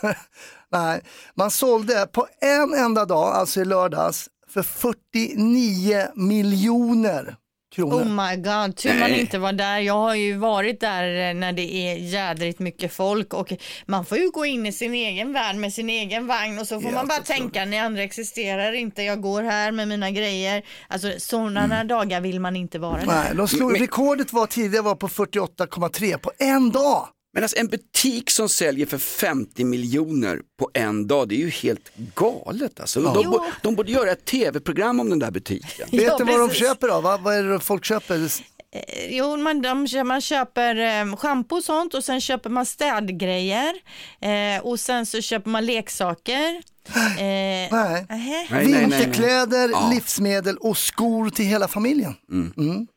Nej, 0.72 1.01
man 1.36 1.51
sålde 1.51 2.07
på 2.11 2.28
en 2.41 2.74
enda 2.74 3.05
dag, 3.05 3.36
alltså 3.36 3.61
i 3.61 3.65
lördags, 3.65 4.30
för 4.53 4.63
49 4.63 6.07
miljoner 6.15 7.36
kronor. 7.76 8.01
Oh 8.01 8.05
my 8.05 8.36
god, 8.36 8.76
tur 8.76 8.99
man 8.99 9.09
inte 9.09 9.38
var 9.38 9.53
där. 9.53 9.80
Jag 9.80 9.93
har 9.93 10.15
ju 10.15 10.38
varit 10.38 10.80
där 10.80 11.30
eh, 11.30 11.34
när 11.34 11.53
det 11.53 11.74
är 11.76 11.95
jädrigt 11.95 12.59
mycket 12.59 12.93
folk 12.93 13.34
och 13.34 13.53
man 13.86 14.05
får 14.05 14.17
ju 14.17 14.32
gå 14.32 14.45
in 14.45 14.65
i 14.65 14.72
sin 14.72 14.93
egen 14.93 15.34
värld 15.34 15.55
med 15.55 15.74
sin 15.74 15.89
egen 15.89 16.28
vagn 16.28 16.59
och 16.59 16.67
så 16.67 16.82
får 16.82 16.91
man 16.91 17.07
bara 17.07 17.20
tänka, 17.20 17.65
ni 17.65 17.80
andra 17.80 18.03
existerar 18.03 18.74
inte, 18.74 19.03
jag 19.03 19.22
går 19.22 19.43
här 19.43 19.72
med 19.72 19.88
mina 19.88 20.11
grejer. 20.11 20.63
Alltså 20.88 21.13
sådana 21.17 21.84
dagar 21.84 22.22
vill 22.22 22.39
man 22.39 22.55
inte 22.55 22.80
vara 22.80 22.97
där. 22.99 23.05
Nej, 23.05 23.32
de 23.36 23.47
slog, 23.47 23.82
rekordet 23.82 24.34
var 24.34 24.45
tidigare 24.45 24.84
var 24.84 24.95
på 24.95 25.07
48,3 25.07 26.17
på 26.17 26.32
en 26.38 26.72
dag. 26.72 27.07
Men 27.34 27.43
alltså 27.43 27.57
en 27.57 27.67
butik 27.67 28.30
som 28.30 28.49
säljer 28.49 28.86
för 28.86 28.97
50 28.97 29.63
miljoner 29.63 30.39
på 30.59 30.69
en 30.73 31.07
dag, 31.07 31.30
det 31.30 31.36
är 31.36 31.39
ju 31.39 31.49
helt 31.49 31.91
galet 32.15 32.80
alltså. 32.80 32.99
Ja. 33.01 33.13
De, 33.13 33.41
de 33.61 33.75
borde 33.75 33.91
göra 33.91 34.11
ett 34.11 34.25
tv-program 34.25 34.99
om 34.99 35.09
den 35.09 35.19
där 35.19 35.32
butiken. 35.32 35.88
Vet 35.91 36.17
du 36.17 36.23
vad 36.23 36.39
de 36.39 36.49
köper 36.49 36.88
då? 36.88 37.01
Vad, 37.01 37.21
vad 37.21 37.36
är 37.36 37.43
det 37.43 37.59
folk 37.59 37.86
köper? 37.86 38.15
Eh, 38.71 39.15
Jo, 39.15 39.38
man, 39.38 39.61
de, 39.61 39.88
man 40.05 40.21
köper 40.21 40.75
eh, 40.75 41.15
schampo 41.15 41.55
och 41.55 41.63
sånt 41.63 41.93
och 41.93 42.03
sen 42.03 42.21
köper 42.21 42.49
man 42.49 42.65
städgrejer 42.65 43.73
eh, 44.21 44.61
och 44.65 44.80
sen 44.80 45.05
så 45.05 45.21
köper 45.21 45.49
man 45.49 45.65
leksaker. 45.65 46.61
Eh, 47.19 47.71
Nej. 47.71 48.47
Vinterkläder, 48.65 49.69
Ja. 49.69 49.89
livsmedel 49.93 50.57
och 50.57 50.77
skor 50.77 51.30
till 51.30 51.45
hela 51.45 51.67
familjen. 51.67 52.15
Mm. 52.32 52.88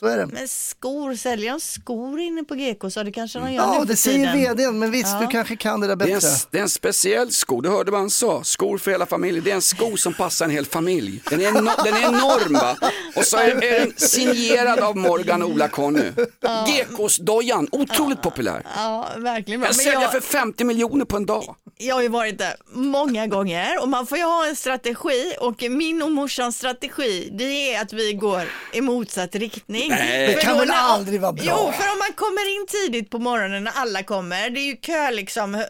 Så 0.00 0.06
är 0.06 0.16
det. 0.18 0.26
Men 0.26 0.48
skor, 0.48 1.14
säljer 1.14 1.52
de 1.52 1.60
skor 1.60 2.20
inne 2.20 2.44
på 2.44 2.54
GK 2.54 2.90
så 2.90 3.02
det 3.02 3.12
kanske 3.12 3.38
de 3.38 3.52
gör 3.52 3.66
nu 3.66 3.72
Ja, 3.74 3.78
för 3.80 3.86
det 3.86 3.96
säger 3.96 4.32
tiden. 4.32 4.56
vdn, 4.56 4.78
men 4.78 4.90
visst, 4.90 5.08
Ja. 5.12 5.20
du 5.20 5.26
kanske 5.26 5.56
kan 5.56 5.80
det 5.80 5.86
där 5.86 5.96
Det 5.96 6.04
är, 6.04 6.08
en, 6.08 6.14
bättre. 6.14 6.28
det 6.50 6.58
är 6.58 6.62
en 6.62 6.68
speciell 6.68 7.30
sko, 7.32 7.60
du 7.60 7.68
hörde 7.68 7.90
vad 7.90 8.00
han 8.00 8.10
sa, 8.10 8.44
skor 8.44 8.78
för 8.78 8.90
hela 8.90 9.06
familjen. 9.06 9.44
Det 9.44 9.50
är 9.50 9.54
en 9.54 9.62
sko 9.62 9.96
som 9.96 10.14
passar 10.14 10.44
en 10.44 10.50
hel 10.50 10.66
familj. 10.66 11.22
Den 11.30 11.40
är, 11.40 11.44
eno- 11.52 11.84
den 11.84 11.94
är 11.94 12.02
enorm 12.08 12.52
va? 12.52 12.76
Och 13.16 13.24
så 13.24 13.36
är, 13.36 13.64
är 13.64 13.80
den 13.80 13.92
signerad 13.96 14.78
av 14.78 14.96
Morgan 14.96 15.42
och 15.42 15.50
Ola-Conny. 15.50 16.12
Ja. 16.40 16.66
GKs-dojan, 16.68 17.68
otroligt 17.72 18.22
populär. 18.22 18.62
Ja, 18.76 19.08
verkligen. 19.16 19.60
bra. 19.60 19.68
Den 19.68 19.76
Men 19.76 19.84
säljer 19.84 20.00
jag, 20.02 20.12
för 20.12 20.20
50 20.20 20.64
miljoner 20.64 21.04
på 21.04 21.16
en 21.16 21.26
dag. 21.26 21.54
Jag 21.80 21.94
har 21.94 22.02
ju 22.02 22.08
varit 22.08 22.38
där 22.38 22.54
många 22.72 23.26
gånger 23.26 23.82
och 23.82 23.88
man 23.88 24.06
får 24.06 24.18
ju 24.18 24.24
ha 24.24 24.46
en 24.46 24.56
strategi 24.56 25.34
och 25.40 25.62
min 25.70 26.02
och 26.02 26.10
morsans 26.10 26.56
strategi 26.58 27.28
det 27.38 27.74
är 27.74 27.82
att 27.82 27.92
vi 27.92 28.12
går 28.12 28.42
i 28.72 28.80
motsatt 28.80 29.34
riktning. 29.34 29.87
Nej. 29.88 30.26
Det 30.34 30.40
kan 30.40 30.58
väl 30.58 30.68
när- 30.68 30.74
aldrig 30.74 31.20
vara 31.20 31.32
bra? 31.32 31.44
Jo, 31.46 31.56
för 31.56 31.92
om 31.92 31.98
man 31.98 32.12
kommer 32.16 32.54
in 32.60 32.66
tidigt 32.66 33.10
på 33.10 33.18
morgonen 33.18 33.64
när 33.64 33.72
alla 33.74 34.02
kommer, 34.02 34.50
det 34.50 34.60
är 34.60 34.64
ju 34.64 34.76
kö 34.76 35.10
liksom 35.10 35.64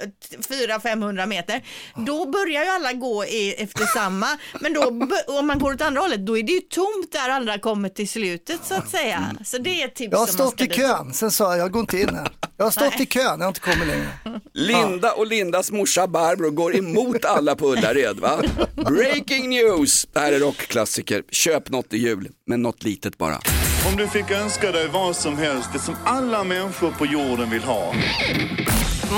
400-500 0.48 1.26
meter, 1.26 1.62
då 2.06 2.26
börjar 2.26 2.64
ju 2.64 2.70
alla 2.70 2.92
gå 2.92 3.24
i, 3.24 3.54
efter 3.58 3.86
samma, 3.94 4.26
men 4.60 4.72
då 4.72 4.82
om 5.26 5.46
man 5.46 5.58
går 5.58 5.74
åt 5.74 5.80
andra 5.80 6.00
hållet 6.00 6.26
då 6.26 6.38
är 6.38 6.42
det 6.42 6.52
ju 6.52 6.60
tomt 6.60 7.12
där 7.12 7.28
alla 7.30 7.58
kommer 7.58 7.88
till 7.88 8.08
slutet 8.08 8.60
så 8.64 8.74
att 8.74 8.90
säga. 8.90 9.24
Så 9.44 9.58
det 9.58 9.82
är 9.82 9.86
ett 9.86 9.94
tips 9.94 10.12
Jag 10.12 10.18
har 10.18 10.26
stått 10.26 10.60
i 10.60 10.66
kön, 10.66 11.14
sen 11.14 11.30
sa 11.30 11.50
jag, 11.56 11.58
jag 11.64 11.72
går 11.72 11.80
inte 11.80 11.98
in 12.00 12.14
här. 12.14 12.28
Jag 12.56 12.66
har 12.66 12.70
stått 12.70 13.00
i 13.00 13.06
kön, 13.06 13.22
jag 13.24 13.38
har 13.38 13.48
inte 13.48 13.60
kommit 13.60 13.86
längre. 13.88 14.08
Linda 14.54 15.12
och 15.12 15.26
Lindas 15.26 15.70
morsa 15.70 16.06
Barbro 16.06 16.50
går 16.50 16.76
emot 16.76 17.24
alla 17.24 17.56
på 17.56 17.66
Ullared 17.72 18.16
va? 18.20 18.42
Breaking 18.74 19.48
news! 19.50 20.06
Det 20.12 20.20
här 20.20 20.32
är 20.32 20.38
rockklassiker. 20.38 21.22
Köp 21.30 21.70
något 21.70 21.94
i 21.94 21.98
jul, 21.98 22.28
men 22.46 22.62
något 22.62 22.82
litet 22.84 23.18
bara. 23.18 23.38
Om 23.86 23.96
du 23.96 24.08
fick 24.08 24.30
önska 24.30 24.72
dig 24.72 24.88
vad 24.88 25.16
som 25.16 25.38
helst, 25.38 25.68
det 25.72 25.78
som 25.78 25.94
alla 26.04 26.44
människor 26.44 26.90
på 26.90 27.06
jorden 27.06 27.50
vill 27.50 27.62
ha. 27.62 27.94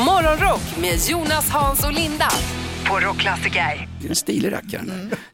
Morgonrock 0.07 0.61
med 0.81 0.99
Jonas, 1.09 1.49
Hans 1.51 1.85
och 1.85 1.93
Linda 1.93 2.29
på 2.89 3.01
Rockklassiker. 3.01 3.89
Det 4.01 4.07
är 4.07 4.09
en 4.11 4.15
stilig 4.17 4.53
rackare. 4.53 4.85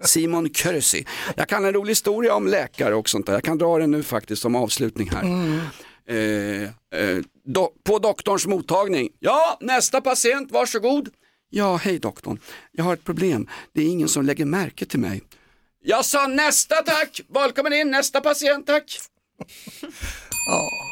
Simon 0.00 0.50
Körsi. 0.50 1.06
Jag 1.36 1.48
kan 1.48 1.64
en 1.64 1.72
rolig 1.72 1.90
historia 1.90 2.34
om 2.34 2.46
läkare 2.46 2.94
och 2.94 3.08
sånt 3.08 3.26
där. 3.26 3.32
Jag 3.32 3.42
kan 3.44 3.58
dra 3.58 3.78
den 3.78 3.90
nu 3.90 4.02
faktiskt 4.02 4.42
som 4.42 4.56
avslutning 4.56 5.10
här. 5.10 5.24
Eh, 6.08 6.62
eh, 7.00 7.18
do- 7.48 7.70
på 7.84 7.98
doktorns 7.98 8.46
mottagning. 8.46 9.08
Ja, 9.20 9.58
nästa 9.60 10.00
patient, 10.00 10.52
varsågod. 10.52 11.08
Ja, 11.50 11.76
hej 11.76 11.98
doktorn. 11.98 12.38
Jag 12.72 12.84
har 12.84 12.92
ett 12.94 13.04
problem. 13.04 13.48
Det 13.74 13.82
är 13.82 13.86
ingen 13.86 14.08
som 14.08 14.26
lägger 14.26 14.44
märke 14.44 14.84
till 14.86 15.00
mig. 15.00 15.22
Jag 15.84 16.04
sa 16.04 16.26
nästa 16.26 16.74
tack! 16.74 17.20
Välkommen 17.34 17.72
in, 17.72 17.90
nästa 17.90 18.20
patient 18.20 18.66
tack! 18.66 18.98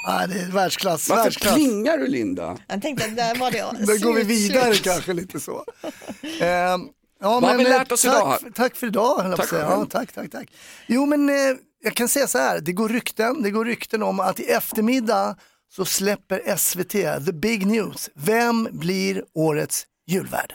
Ja, 0.06 0.26
det 0.26 0.40
är 0.40 0.50
världsklass. 0.52 1.08
Varför 1.08 1.22
världsklass. 1.22 1.54
plingar 1.54 1.98
du 1.98 2.06
Linda? 2.06 2.58
Jag 2.68 2.82
tänkte 2.82 3.06
att 3.06 3.16
där 3.16 3.34
var 3.34 3.50
det 3.50 3.86
Då 3.86 4.08
går 4.08 4.14
vi 4.14 4.24
slut, 4.24 4.26
vidare 4.26 4.74
slut. 4.74 4.82
kanske 4.84 5.12
lite 5.12 5.40
så. 5.40 5.64
Ehm, 6.40 6.88
ja, 7.20 7.40
Vad 7.40 7.44
har 7.44 7.56
vi 7.56 7.64
eh, 7.64 7.70
lärt 7.70 7.92
oss 7.92 8.02
tack, 8.02 8.14
idag? 8.42 8.54
Tack 8.54 8.76
för 8.76 8.86
idag, 8.86 9.22
höll 9.22 9.36
Tack. 9.36 9.52
Ja, 9.52 9.86
tack, 9.90 10.12
tack, 10.12 10.30
tack. 10.30 10.48
Jo, 10.86 11.06
men 11.06 11.28
eh, 11.28 11.34
jag 11.82 11.94
kan 11.94 12.08
säga 12.08 12.26
så 12.26 12.38
här, 12.38 12.60
det 12.60 12.72
går 12.72 12.88
rykten, 12.88 13.42
det 13.42 13.50
går 13.50 13.64
rykten 13.64 14.02
om 14.02 14.20
att 14.20 14.40
i 14.40 14.44
eftermiddag 14.44 15.36
så 15.72 15.84
släpper 15.84 16.56
SVT 16.56 17.26
the 17.26 17.32
big 17.32 17.66
news. 17.66 18.10
Vem 18.14 18.68
blir 18.72 19.24
årets 19.34 19.86
julvärd? 20.06 20.54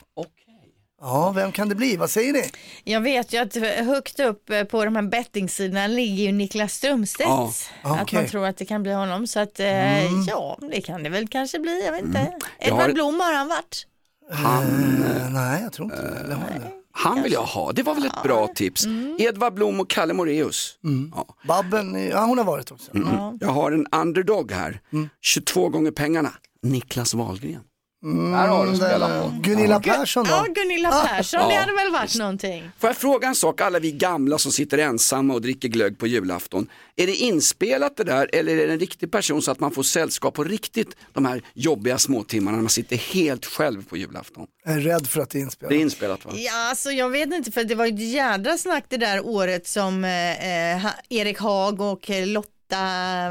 Ja, 1.02 1.32
vem 1.36 1.52
kan 1.52 1.70
det 1.70 1.76
bli? 1.76 1.98
Vad 1.98 2.10
säger 2.10 2.34
ni? 2.34 2.44
Jag 2.84 3.02
vet 3.02 3.34
ju 3.34 3.38
att 3.38 3.56
högt 3.86 4.20
upp 4.20 4.50
eh, 4.50 4.64
på 4.64 4.86
de 4.86 4.96
här 4.96 5.04
bettingsidorna 5.04 5.88
ligger 5.88 6.24
ju 6.24 6.32
Niklas 6.32 6.74
Strömstedt. 6.74 7.30
Ja, 7.30 7.52
Att 7.84 8.02
okej. 8.02 8.20
man 8.20 8.28
tror 8.30 8.46
att 8.46 8.58
det 8.58 8.66
kan 8.66 8.84
bli 8.84 8.94
honom. 8.94 9.28
Så 9.28 9.40
att 9.40 9.60
eh, 9.60 10.06
Mm. 10.06 10.24
ja, 10.28 10.58
det 10.72 10.82
kan 10.82 11.04
det 11.04 11.10
väl 11.10 11.28
kanske 11.28 11.60
bli. 11.60 11.86
Jag 11.86 11.92
vet 11.92 12.02
inte. 12.02 12.34
Jag 12.60 12.68
Edvard 12.68 12.82
har- 12.82 12.94
Blom 12.94 13.20
har 13.20 13.34
han 13.34 13.48
varit. 13.48 13.86
Han, 14.32 14.64
Eh, 14.64 15.30
nej, 15.30 15.62
jag 15.64 15.74
tror 15.74 15.86
inte 15.86 16.02
det. 16.28 16.34
Har 16.34 16.42
det. 16.60 16.72
han 16.92 17.24
vill 17.24 17.32
jag 17.34 17.44
ha, 17.44 17.72
det 17.72 17.84
var 17.84 17.96
väl 17.96 18.06
ett 18.06 18.24
bra 18.24 18.48
tips. 18.48 18.84
Edvard 19.20 19.54
Blom 19.54 19.80
och 19.80 19.90
Kalle 19.90 20.14
Moreus. 20.14 20.78
Ja. 21.16 21.26
Babben, 21.48 22.08
ja 22.10 22.26
hon 22.26 22.38
har 22.38 22.46
varit 22.46 22.72
också. 22.72 22.92
Mm. 22.96 23.38
Jag 23.42 23.48
har 23.50 23.72
en 23.72 23.86
underdog 23.92 24.52
här, 24.52 24.82
22 25.22 25.70
gånger 25.70 25.92
pengarna. 25.92 26.30
Niklas 26.64 27.14
Wahlgren. 27.14 27.62
Där 28.02 28.48
har 28.48 28.66
du 28.66 28.72
att 28.72 28.78
spela 28.78 29.08
på. 29.08 29.28
Mm, 29.28 29.42
Gunilla 29.42 29.80
Persson 29.80 30.26
då? 30.26 30.32
Ja, 30.32 30.46
Gunilla 30.56 30.92
Persson, 30.92 31.50
det 31.50 31.56
hade 31.56 31.74
väl 31.74 31.92
varit 31.92 32.16
någonting. 32.16 32.72
Får 32.78 32.90
jag 32.90 32.98
fråga 32.98 33.28
en 33.28 33.36
sak, 33.36 33.62
alla 33.62 33.80
vi 33.80 33.92
gamla 33.92 34.38
som 34.38 34.52
sitter 34.52 34.78
ensamma 34.78 35.34
och 35.34 35.42
dricker 35.42 35.68
glögg 35.68 35.98
på 35.98 36.08
julafton. 36.08 36.70
Är 36.96 37.08
det 37.08 37.16
inspelat 37.16 37.98
det 37.98 38.04
där 38.04 38.30
eller 38.34 38.58
är 38.58 38.68
det 38.68 38.74
en 38.74 38.80
riktig 38.80 39.12
person 39.12 39.42
så 39.42 39.52
att 39.52 39.60
man 39.60 39.72
får 39.72 39.84
sällskap 39.84 40.34
på 40.34 40.44
riktigt 40.44 40.96
de 41.14 41.26
här 41.26 41.42
jobbiga 41.54 41.98
småtimmarna 41.98 42.58
när 42.58 42.64
man 42.64 42.70
sitter 42.70 42.96
helt 42.98 43.46
själv 43.46 43.86
på 43.90 43.98
julafton? 43.98 44.48
Jag 44.66 44.74
är 44.74 44.80
rädd 44.80 45.08
för 45.08 45.22
att 45.22 45.30
det 45.30 45.40
är 45.40 45.42
inspelat. 45.42 45.70
Det 45.70 45.76
är 45.76 45.82
inspelat 45.82 46.26
va? 46.26 46.32
Ja, 46.36 46.70
alltså 46.70 46.92
jag 46.92 47.10
vet 47.10 47.34
inte 47.34 47.52
för 47.52 47.64
det 47.64 47.76
var 47.76 47.86
ju 47.86 47.94
ett 47.94 48.14
jädra 48.14 48.58
snack 48.58 48.86
det 48.90 48.98
där 48.98 49.26
året 49.26 49.68
som 49.68 50.04
eh, 50.04 50.76
eh, 50.76 50.92
Erik 51.10 51.40
Haag 51.40 51.82
och 51.82 52.10
eh, 52.10 52.28
Lotta? 52.28 52.50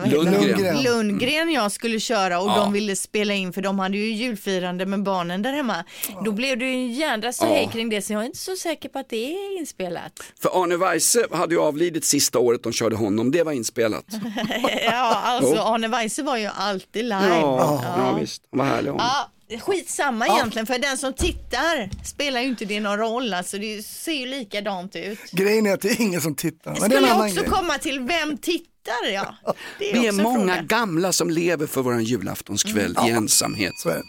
Lundgren. 0.07 0.82
Lundgren 0.82 1.51
jag 1.53 1.72
skulle 1.72 2.01
köra 2.01 2.41
och 2.41 2.49
Ja. 2.51 2.57
de 2.57 2.72
ville 2.72 2.97
spela 2.97 3.34
in 3.34 3.53
för 3.53 3.62
de 3.62 3.78
hade 3.78 3.97
ju 3.97 4.12
julfirande 4.12 4.86
med 4.86 5.03
barnen 5.03 5.43
där 5.43 5.53
hemma. 5.53 5.84
Då 6.24 6.32
blev 6.32 6.59
det 6.59 6.64
ju 6.64 6.70
en 6.72 6.93
jädra 6.93 7.32
ståhej 7.32 7.62
Ja. 7.64 7.70
kring 7.70 7.89
det 7.89 8.03
så 8.03 8.12
jag 8.12 8.22
är 8.22 8.26
inte 8.26 8.39
så 8.39 8.57
säker 8.57 8.89
på 8.89 8.99
att 8.99 9.09
det 9.09 9.32
är 9.34 9.59
inspelat. 9.59 10.12
För 10.43 10.62
Arne 10.62 10.76
Weise 10.76 11.26
hade 11.32 11.55
ju 11.55 11.61
avlidit 11.61 12.05
sista 12.05 12.39
året 12.39 12.62
de 12.62 12.72
körde 12.72 12.97
honom, 12.97 13.30
det 13.30 13.43
var 13.43 13.53
inspelat. 13.53 14.05
ja, 14.84 15.14
alltså 15.14 15.55
Jo. 15.57 15.62
Arne 15.62 15.89
Weise 15.89 16.22
var 16.22 16.36
ju 16.36 16.47
alltid 16.57 17.05
live. 17.05 17.28
Ja, 17.28 17.82
ja 17.99 18.16
visst, 18.20 18.43
vad 18.51 18.66
härlig 18.66 18.91
hon. 18.91 19.01
Ja, 19.01 19.30
skitsamma 19.61 20.26
egentligen 20.26 20.66
för 20.66 20.78
den 20.78 20.99
som 20.99 21.12
tittar 21.12 22.05
spelar 22.05 22.41
ju 22.41 22.47
inte 22.49 22.64
det 22.64 22.80
någon 22.80 22.99
roll. 22.99 23.34
Alltså 23.34 23.59
det 23.59 23.82
ser 23.86 24.12
ju 24.12 24.26
likadant 24.26 24.97
ut. 24.97 25.18
Grejen 25.30 25.66
är 25.66 25.74
att 25.74 25.80
det 25.80 25.89
är 25.91 26.01
ingen 26.01 26.20
som 26.20 26.34
tittar. 26.34 26.70
Men 26.80 26.91
det 26.91 26.97
är 26.97 27.01
Skulle 27.01 27.12
annan 27.12 27.26
också 27.26 27.41
grej. 27.41 27.51
komma 27.51 27.78
till 27.78 28.01
vem 28.01 28.39
tittar 28.39 28.68
ja. 29.12 29.34
Det 29.78 29.91
är 29.91 30.01
Vi 30.01 30.07
är 30.07 30.12
många 30.12 30.55
fråga. 30.55 30.62
gamla 30.62 31.12
som 31.12 31.30
lever 31.30 31.66
för 31.66 31.82
våran 31.82 32.05
julaftonskväll 32.05 32.97
i 33.07 33.11
ensamhet. 33.11 33.72
Så 33.78 33.89
är 33.89 33.95
det. 33.95 34.03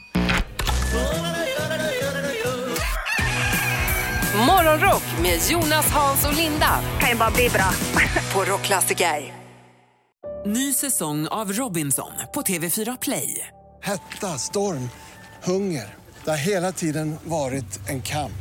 Morgonrock 4.47 5.03
med 5.21 5.39
Jonas, 5.49 5.91
Hans 5.91 6.25
och 6.27 6.34
Linda. 6.34 6.80
Kan 6.99 7.09
ju 7.09 7.15
bara 7.15 7.32
bli 7.32 7.49
bra. 7.49 7.69
på 8.34 8.43
Rockklassiker. 8.51 9.34
Ny 10.45 10.73
säsong 10.73 11.27
av 11.27 11.53
Robinson 11.53 12.11
på 12.34 12.41
TV4 12.41 12.97
Play. 13.01 13.47
Hetta, 13.84 14.27
storm, 14.27 14.89
hunger. 15.43 15.95
Det 16.23 16.30
har 16.30 16.38
hela 16.38 16.71
tiden 16.71 17.15
varit 17.23 17.89
en 17.89 18.01
kamp. 18.01 18.32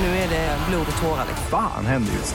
Nu 0.00 0.06
är 0.06 0.28
det 0.28 0.58
blod 0.68 0.86
och 0.96 1.02
tårar. 1.02 1.26
Fan 1.50 1.86
händer 1.86 2.12
just 2.12 2.34